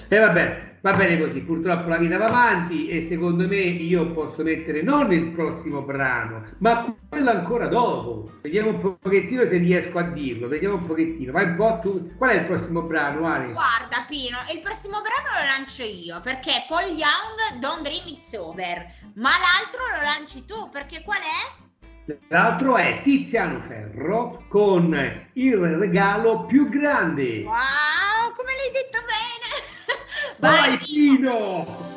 E 0.08 0.18
vabbè, 0.18 0.76
va 0.82 0.92
bene 0.92 1.18
così, 1.18 1.40
purtroppo 1.40 1.88
la 1.88 1.96
vita 1.96 2.18
va 2.18 2.26
avanti 2.26 2.88
e 2.88 3.02
secondo 3.02 3.46
me 3.48 3.56
io 3.56 4.10
posso 4.12 4.42
mettere 4.42 4.82
non 4.82 5.10
il 5.12 5.30
prossimo 5.30 5.80
brano, 5.80 6.44
ma 6.58 6.94
quello 7.08 7.30
ancora 7.30 7.66
dopo. 7.68 8.30
Vediamo 8.42 8.70
un 8.70 8.98
pochettino 8.98 9.44
se 9.44 9.56
riesco 9.56 9.98
a 9.98 10.02
dirlo, 10.02 10.48
vediamo 10.48 10.74
un 10.74 10.86
pochettino. 10.86 11.32
Vai 11.32 11.44
un 11.44 11.56
po' 11.56 11.78
tu, 11.80 12.14
qual 12.18 12.30
è 12.30 12.34
il 12.40 12.44
prossimo 12.44 12.82
brano, 12.82 13.26
Ale? 13.26 13.52
Guarda 13.52 14.04
Pino, 14.06 14.36
il 14.52 14.60
prossimo 14.60 15.00
brano 15.00 15.40
lo 15.40 15.46
lancio 15.46 15.82
io 15.82 16.20
perché 16.20 16.64
Paul 16.68 16.88
Young 16.88 17.58
Don't 17.60 17.82
Dream 17.82 18.06
It's 18.08 18.34
Over, 18.34 18.84
ma 19.14 19.30
l'altro 19.30 19.80
lo 19.88 20.02
lanci 20.02 20.44
tu 20.44 20.68
perché 20.70 21.02
qual 21.12 21.20
è? 21.20 22.16
L'altro 22.28 22.76
è 22.76 23.00
Tiziano 23.02 23.60
Ferro 23.60 24.44
con 24.48 24.94
il 25.34 25.56
regalo 25.56 26.46
più 26.46 26.68
grande. 26.68 27.42
Wow, 27.42 28.32
come 28.34 28.50
l'hai 28.56 28.72
detto 28.72 28.98
bene! 29.06 30.38
Vai 30.38 30.78
Pino! 30.78 31.64
Pino! 31.64 31.91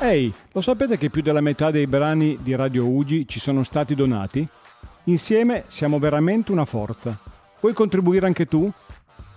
Ehi, 0.00 0.32
lo 0.52 0.60
sapete 0.60 0.96
che 0.96 1.10
più 1.10 1.22
della 1.22 1.40
metà 1.40 1.72
dei 1.72 1.88
brani 1.88 2.38
di 2.40 2.54
Radio 2.54 2.86
Ugi 2.86 3.26
ci 3.26 3.40
sono 3.40 3.64
stati 3.64 3.96
donati? 3.96 4.46
Insieme 5.04 5.64
siamo 5.66 5.98
veramente 5.98 6.52
una 6.52 6.64
forza. 6.64 7.18
Puoi 7.58 7.72
contribuire 7.72 8.24
anche 8.24 8.46
tu? 8.46 8.70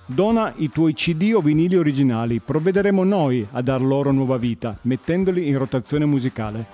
Dona 0.05 0.53
i 0.57 0.69
tuoi 0.69 0.93
CD 0.93 1.31
o 1.33 1.41
vinili 1.41 1.75
originali, 1.75 2.39
provvederemo 2.39 3.03
noi 3.03 3.47
a 3.53 3.61
dar 3.63 3.81
loro 3.81 4.11
nuova 4.11 4.37
vita, 4.37 4.77
mettendoli 4.83 5.47
in 5.47 5.57
rotazione 5.57 6.05
musicale. 6.05 6.67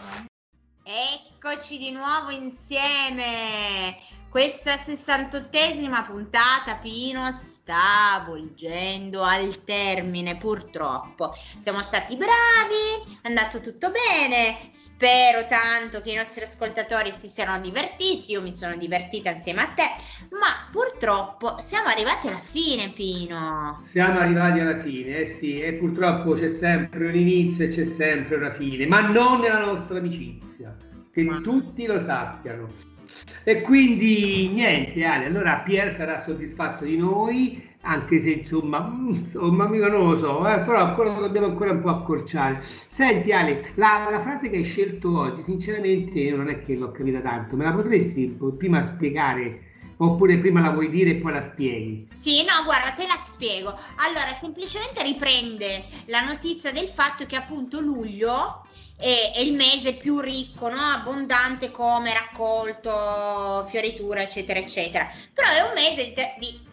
Eccoci 0.83 1.77
di 1.77 1.91
nuovo 1.91 2.29
insieme. 2.29 3.95
Questa 4.38 4.75
68esima 4.75 6.05
puntata, 6.05 6.75
Pino, 6.79 7.31
sta 7.31 8.23
volgendo 8.23 9.23
al 9.23 9.63
termine, 9.63 10.38
purtroppo. 10.38 11.31
Siamo 11.57 11.81
stati 11.81 12.15
bravi, 12.15 13.17
è 13.23 13.29
andato 13.29 13.59
tutto 13.61 13.89
bene. 13.89 14.55
Spero 14.69 15.47
tanto 15.47 16.03
che 16.03 16.11
i 16.11 16.15
nostri 16.15 16.43
ascoltatori 16.43 17.09
si 17.17 17.27
siano 17.27 17.59
divertiti. 17.59 18.33
Io 18.33 18.43
mi 18.43 18.53
sono 18.53 18.77
divertita 18.77 19.31
insieme 19.31 19.61
a 19.61 19.73
te, 19.73 19.85
ma 20.29 20.69
purtroppo 20.71 21.57
siamo 21.57 21.88
arrivati 21.88 22.27
alla 22.27 22.38
fine, 22.38 22.89
Pino. 22.89 23.81
Siamo 23.85 24.19
arrivati 24.19 24.59
alla 24.59 24.79
fine, 24.83 25.17
eh 25.17 25.25
sì, 25.25 25.59
e 25.59 25.73
purtroppo 25.73 26.33
c'è 26.33 26.49
sempre 26.49 27.07
un 27.07 27.15
inizio 27.15 27.65
e 27.65 27.69
c'è 27.69 27.85
sempre 27.85 28.35
una 28.35 28.53
fine, 28.53 28.85
ma 28.85 29.01
non 29.01 29.39
nella 29.39 29.65
nostra 29.65 29.97
amicizia, 29.97 30.75
che 31.11 31.23
Ma- 31.23 31.39
tutti 31.39 31.88
lo 31.88 31.99
sappiano. 31.99 32.96
E 33.43 33.62
quindi 33.62 34.49
niente, 34.49 35.03
Ale, 35.05 35.26
allora 35.26 35.60
Pier 35.60 35.93
sarà 35.93 36.22
soddisfatto 36.22 36.84
di 36.84 36.97
noi, 36.97 37.66
anche 37.82 38.20
se 38.20 38.30
insomma, 38.32 38.82
mm, 38.82 39.14
insomma, 39.14 39.68
mica 39.68 39.88
non 39.88 40.10
lo 40.10 40.18
so, 40.18 40.47
eh, 40.47 40.60
però 40.60 40.86
ancora 40.86 41.14
dobbiamo 41.14 41.47
ancora 41.47 41.72
un 41.72 41.82
po' 41.82 41.89
accorciare. 41.89 42.62
Senti 42.89 43.32
Ale, 43.32 43.72
la, 43.76 44.08
la 44.10 44.22
frase 44.22 44.49
che 44.49 44.58
hai 44.58 44.64
scelto 44.64 45.18
oggi, 45.18 45.43
sinceramente 45.43 46.30
non 46.32 46.49
è 46.49 46.64
che 46.64 46.76
l'ho 46.76 46.91
capita 46.91 47.20
tanto, 47.22 47.55
me 47.55 47.64
la 47.64 47.72
potresti 47.72 48.38
prima 48.58 48.84
spiegare? 48.84 49.62
Oppure 49.99 50.38
prima 50.38 50.62
la 50.62 50.70
vuoi 50.70 50.89
dire 50.89 51.12
e 51.12 51.16
poi 51.16 51.32
la 51.32 51.41
spieghi? 51.41 52.08
Sì, 52.14 52.43
no, 52.43 52.64
guarda, 52.66 52.91
te 52.91 53.08
la 53.08 53.16
spiego. 53.18 53.70
Allora, 53.70 54.32
semplicemente 54.39 55.01
riprende 55.01 55.86
la 56.05 56.24
notizia 56.24 56.72
del 56.72 56.86
fatto 56.86 57.26
che 57.26 57.36
appunto 57.36 57.80
luglio 57.80 58.62
è, 58.97 59.31
è 59.35 59.39
il 59.39 59.53
mese 59.53 59.93
più 59.93 60.19
ricco, 60.19 60.69
no? 60.69 60.79
abbondante 60.79 61.71
come 61.71 62.13
raccolto, 62.13 63.65
fioritura, 63.69 64.21
eccetera, 64.21 64.59
eccetera. 64.59 65.09
Però 65.33 65.47
è 65.47 65.61
un 65.61 65.73
mese 65.73 66.13
di 66.39 66.65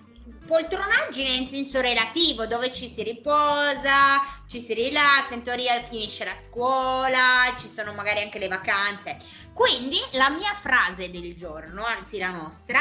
poltronaggine 0.46 1.30
in 1.30 1.46
senso 1.46 1.80
relativo, 1.80 2.46
dove 2.46 2.72
ci 2.72 2.88
si 2.88 3.02
riposa, 3.02 4.20
ci 4.48 4.60
si 4.60 4.74
rilassa, 4.74 5.34
in 5.34 5.42
teoria 5.42 5.80
finisce 5.80 6.24
la 6.24 6.34
scuola, 6.34 7.54
ci 7.60 7.68
sono 7.68 7.92
magari 7.92 8.22
anche 8.22 8.38
le 8.38 8.48
vacanze. 8.48 9.16
Quindi 9.52 9.98
la 10.12 10.30
mia 10.30 10.52
frase 10.54 11.10
del 11.10 11.34
giorno, 11.34 11.84
anzi 11.84 12.18
la 12.18 12.30
nostra, 12.30 12.80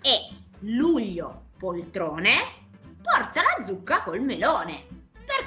è 0.00 0.28
luglio 0.60 1.44
poltrone 1.58 2.60
porta 3.02 3.42
la 3.42 3.64
zucca 3.64 4.02
col 4.02 4.20
melone. 4.20 5.01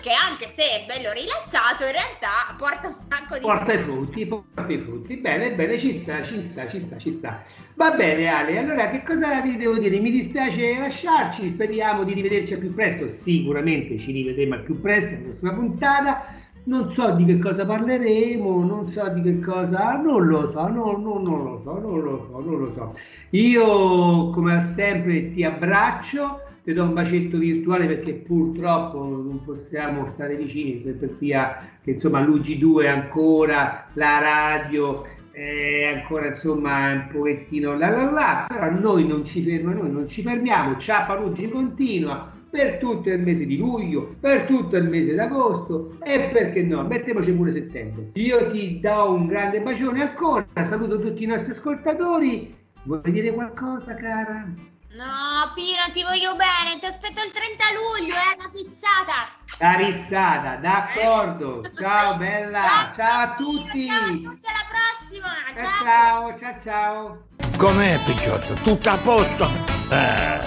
Perché 0.06 0.20
anche 0.22 0.48
se 0.50 0.62
è 0.62 0.86
bello 0.86 1.12
rilassato, 1.14 1.84
in 1.84 1.94
realtà 1.98 2.54
porta 2.60 2.90
un 2.90 2.94
sacco 3.10 3.34
di 3.34 3.42
Porta 3.42 3.74
i 3.74 3.80
frutti, 3.80 4.28
porta 4.28 4.72
i 4.72 4.78
frutti. 4.78 5.18
Bene, 5.18 5.56
bene, 5.56 5.80
ci 5.80 6.00
sta, 6.00 6.22
ci 6.22 6.44
sta, 6.44 6.68
ci 6.68 6.80
sta, 6.80 7.00
ci 7.00 7.14
sta. 7.18 7.44
Va 7.74 7.90
bene 7.90 8.28
Ale, 8.28 8.60
allora 8.60 8.92
che 8.92 9.02
cosa 9.02 9.42
vi 9.42 9.58
devo 9.58 9.80
dire? 9.80 9.98
Mi 9.98 10.12
dispiace 10.12 10.78
lasciarci, 10.78 11.50
speriamo 11.50 12.04
di 12.04 12.14
rivederci 12.14 12.54
al 12.54 12.60
più 12.60 12.72
presto. 12.76 13.10
Sicuramente 13.10 13.98
ci 13.98 14.12
rivedremo 14.12 14.54
al 14.54 14.62
più 14.62 14.80
presto 14.80 15.10
nella 15.10 15.24
prossima 15.24 15.54
puntata. 15.54 16.36
non 16.66 16.92
so 16.92 17.12
di 17.12 17.26
che 17.26 17.40
cosa 17.40 17.66
parleremo, 17.66 18.64
non 18.64 18.90
so 18.90 19.08
di 19.10 19.22
che 19.22 19.40
cosa, 19.40 19.96
non 19.96 20.26
lo 20.26 20.52
so, 20.52 20.68
no, 20.68 20.98
no, 20.98 21.20
non 21.20 21.44
lo 21.44 21.62
so, 21.64 21.80
non 21.80 22.00
lo 22.02 22.28
so, 22.30 22.40
non 22.42 22.60
lo 22.60 22.74
so. 22.74 22.98
Io 23.32 24.30
come 24.32 24.72
sempre 24.74 25.34
ti 25.34 25.44
abbraccio, 25.44 26.42
ti 26.66 26.74
do 26.74 26.84
un 26.84 26.94
bacetto 26.94 27.38
virtuale 27.38 27.86
perché 27.86 28.14
purtroppo 28.14 28.98
non 28.98 29.40
possiamo 29.46 30.08
stare 30.10 30.36
vicini 30.36 30.78
per, 30.78 31.16
via 31.20 31.64
che 31.84 31.92
insomma 31.92 32.22
l'UG2 32.22 32.88
ancora, 32.88 33.86
la 33.94 34.20
radio 34.20 35.06
è 35.30 35.94
ancora 35.94 36.30
insomma 36.30 36.92
un 36.92 37.08
pochettino 37.12 37.78
là 37.78 37.90
là 37.90 38.10
là, 38.10 38.46
però 38.48 38.72
noi 38.72 39.06
non 39.06 39.24
ci 39.24 39.44
fermiamo, 39.44 39.84
noi 39.84 39.92
non 39.92 40.08
ci 40.08 40.24
fermiamo, 40.24 40.78
Ciappalugi 40.78 41.50
continua 41.50 42.34
per 42.50 42.78
tutto 42.78 43.12
il 43.12 43.22
mese 43.22 43.46
di 43.46 43.58
luglio, 43.58 44.16
per 44.20 44.46
tutto 44.46 44.76
il 44.76 44.90
mese 44.90 45.14
d'agosto 45.14 45.98
e 46.04 46.30
perché 46.32 46.64
no, 46.64 46.84
mettiamoci 46.84 47.32
pure 47.34 47.52
settembre. 47.52 48.10
Io 48.14 48.50
ti 48.50 48.80
do 48.80 49.12
un 49.14 49.28
grande 49.28 49.60
bacione 49.60 50.02
ancora, 50.02 50.48
saluto 50.64 51.00
tutti 51.00 51.24
i 51.24 51.28
nostri 51.28 51.52
ascoltatori. 51.52 52.56
Vuoi 52.84 53.12
dire 53.12 53.32
qualcosa, 53.34 53.94
cara? 53.94 54.74
No, 54.96 55.52
Pino, 55.54 55.84
ti 55.92 56.04
voglio 56.04 56.38
bene, 56.38 56.80
ti 56.80 56.86
aspetto 56.86 57.22
il 57.22 57.30
30 57.30 57.66
luglio, 57.76 58.16
eh, 58.16 58.18
alla 58.18 58.50
pizzata. 58.50 59.28
La 59.58 59.74
rizzata, 59.74 60.56
d'accordo. 60.56 61.62
Ciao 61.78 62.16
bella, 62.16 62.64
ciao 62.96 63.22
a 63.24 63.34
tutti. 63.36 63.88
Ciao 63.88 64.06
a 64.06 64.08
tutti, 64.08 64.48
alla 64.48 64.66
prossima. 64.72 65.28
Ciao. 65.54 65.84
Ciao, 65.84 66.40
ciao, 66.40 66.62
ciao. 66.64 67.26
Com'è, 67.58 68.00
Picciotto? 68.06 68.54
Tutto 68.54 68.90
a 68.90 68.98
posto? 68.98 69.52
Eh. 69.90 70.40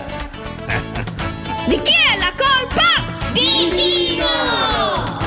Di 1.66 1.82
chi 1.82 1.92
è 1.92 2.16
la 2.16 2.32
colpa? 2.34 3.30
Di 3.32 3.68
Pino! 3.70 5.18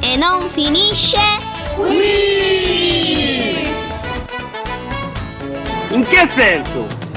E 0.00 0.16
non 0.16 0.50
finisce 0.50 1.20
qui! 1.76 3.70
In 5.90 6.04
che 6.08 6.26
senso? 6.26 7.11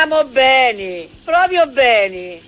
Andiamo 0.00 0.24
bene, 0.32 1.08
proprio 1.24 1.66
bene. 1.66 2.38